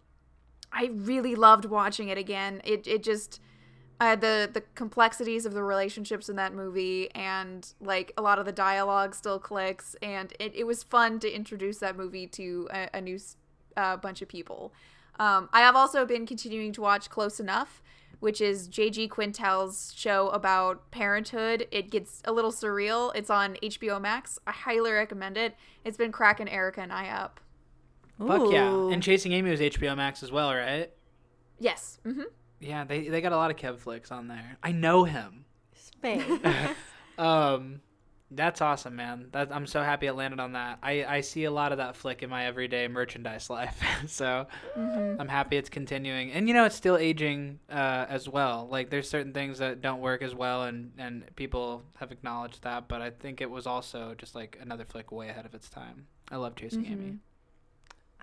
I 0.73 0.91
really 0.95 1.35
loved 1.35 1.67
watching 1.67 2.09
it 2.09 2.17
again. 2.17 2.63
It 2.65 2.87
it 2.87 3.03
just 3.03 3.41
uh, 4.01 4.17
the 4.17 4.51
the 4.53 4.63
complexities 4.75 5.47
of 5.47 5.55
the 5.55 5.63
relationships 5.63 6.29
in 6.29 6.37
that 6.37 6.53
movie 6.53 7.11
and 7.15 7.73
like 7.81 8.13
a 8.17 8.23
lot 8.23 8.39
of 8.39 8.45
the 8.45 8.53
dialogue 8.53 9.15
still 9.15 9.39
clicks 9.39 9.95
and 10.03 10.33
it, 10.41 10.53
it 10.55 10.65
was 10.65 10.83
fun 10.83 11.21
to 11.21 11.31
introduce 11.31 11.79
that 11.79 11.97
movie 11.97 12.27
to 12.27 12.69
a, 12.73 12.89
a 12.95 13.01
new 13.01 13.19
uh, 13.77 13.97
bunch 13.97 14.23
of 14.23 14.29
people. 14.29 14.73
Um, 15.19 15.49
i 15.53 15.61
have 15.61 15.77
also 15.77 16.05
been 16.05 16.27
continuing 16.27 16.73
to 16.73 16.81
watch 16.81 17.09
close 17.09 17.39
enough 17.39 17.83
which 18.19 18.41
is 18.41 18.69
jg 18.69 19.09
quintel's 19.09 19.93
show 19.97 20.29
about 20.31 20.91
parenthood. 20.91 21.69
It 21.71 21.91
gets 21.91 22.21
a 22.25 22.33
little 22.33 22.53
surreal. 22.53 23.15
It's 23.15 23.31
on 23.31 23.55
hbo 23.63 24.01
max. 24.01 24.39
I 24.47 24.53
highly 24.53 24.91
recommend 24.91 25.37
it. 25.37 25.55
It's 25.85 25.97
been 25.97 26.11
cracking 26.11 26.49
erica 26.49 26.81
and 26.81 26.93
i 26.93 27.09
up. 27.09 27.41
Fuck 28.19 28.53
yeah. 28.53 28.91
And 28.91 29.03
Chasing 29.03 29.33
Amy 29.33 29.51
was 29.51 29.59
HBO 29.59 29.97
Max 29.97 30.23
as 30.23 30.31
well, 30.31 30.55
right? 30.55 30.91
yes. 31.59 31.99
Hmm 32.05 32.23
Yeah, 32.65 32.85
they 32.85 33.09
they 33.09 33.21
got 33.21 33.33
a 33.33 33.37
lot 33.37 33.51
of 33.51 33.57
Kev 33.57 33.79
flicks 33.79 34.11
on 34.11 34.29
there. 34.29 34.57
I 34.63 34.73
know 34.73 35.05
him. 35.05 35.45
Spain. 35.75 36.41
Um, 37.17 37.81
that's 38.31 38.61
awesome, 38.61 38.97
man. 38.97 39.29
That 39.31 39.55
I'm 39.55 39.67
so 39.69 39.83
happy 39.83 40.07
it 40.07 40.15
landed 40.15 40.41
on 40.41 40.53
that. 40.53 40.79
I 40.83 41.05
I 41.05 41.21
see 41.21 41.45
a 41.45 41.51
lot 41.51 41.71
of 41.71 41.79
that 41.79 41.95
flick 41.95 42.23
in 42.25 42.31
my 42.31 42.47
everyday 42.47 42.89
merchandise 42.89 43.49
life, 43.59 43.81
so 44.09 44.47
I'm 44.77 45.29
happy 45.29 45.57
it's 45.57 45.69
continuing. 45.69 46.33
And 46.33 46.49
you 46.49 46.55
know, 46.55 46.65
it's 46.65 46.75
still 46.75 46.97
aging 46.97 47.61
uh, 47.71 48.07
as 48.09 48.29
well. 48.29 48.67
Like 48.69 48.91
there's 48.91 49.09
certain 49.09 49.33
things 49.33 49.59
that 49.59 49.81
don't 49.81 50.01
work 50.01 50.23
as 50.23 50.35
well, 50.35 50.65
and 50.65 50.93
and 50.99 51.25
people 51.37 51.85
have 51.99 52.11
acknowledged 52.11 52.65
that. 52.65 52.89
But 52.89 53.01
I 53.01 53.11
think 53.11 53.41
it 53.41 53.51
was 53.51 53.67
also 53.67 54.15
just 54.19 54.35
like 54.35 54.59
another 54.61 54.85
flick 54.85 55.13
way 55.13 55.29
ahead 55.29 55.47
of 55.47 55.55
its 55.55 55.69
time. 55.69 56.07
I 56.33 56.37
love 56.37 56.57
Chasing 56.57 56.87
Amy. 56.87 57.19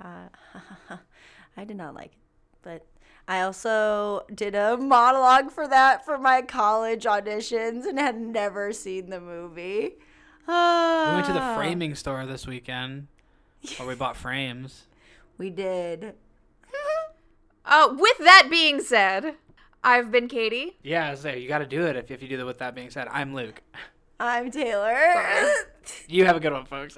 Uh, 0.03 0.97
I 1.57 1.63
did 1.63 1.77
not 1.77 1.93
like 1.95 2.11
it, 2.11 2.19
but 2.63 2.85
I 3.27 3.41
also 3.41 4.25
did 4.33 4.55
a 4.55 4.77
monologue 4.77 5.51
for 5.51 5.67
that 5.67 6.03
for 6.05 6.17
my 6.17 6.41
college 6.41 7.03
auditions 7.05 7.85
and 7.85 7.97
had 7.97 8.19
never 8.19 8.73
seen 8.73 9.09
the 9.09 9.21
movie. 9.21 9.93
We 10.47 10.53
went 10.53 11.25
to 11.27 11.33
the 11.33 11.39
Ah. 11.41 11.55
framing 11.55 11.95
store 11.95 12.25
this 12.25 12.45
weekend, 12.45 13.07
where 13.77 13.87
we 13.87 13.95
bought 13.95 14.17
frames. 14.17 14.87
We 15.37 15.49
did. 15.49 16.13
uh, 17.65 17.95
with 17.97 18.17
that 18.19 18.47
being 18.51 18.79
said 18.79 19.35
i've 19.83 20.11
been 20.11 20.27
katie 20.27 20.77
Yeah, 20.83 21.15
so 21.15 21.29
you 21.29 21.47
got 21.47 21.59
to 21.59 21.65
do 21.65 21.87
it 21.87 21.95
if, 21.95 22.11
if 22.11 22.21
you 22.21 22.27
do 22.27 22.37
that. 22.37 22.45
With 22.45 22.59
that 22.59 22.75
being 22.75 22.91
said, 22.91 23.07
I'm 23.09 23.33
Luke. 23.33 23.61
I'm 24.19 24.51
Taylor. 24.51 24.95
Sorry. 25.13 25.51
You 26.07 26.25
have 26.25 26.35
a 26.35 26.39
good 26.39 26.53
one, 26.53 26.65
folks. 26.65 26.95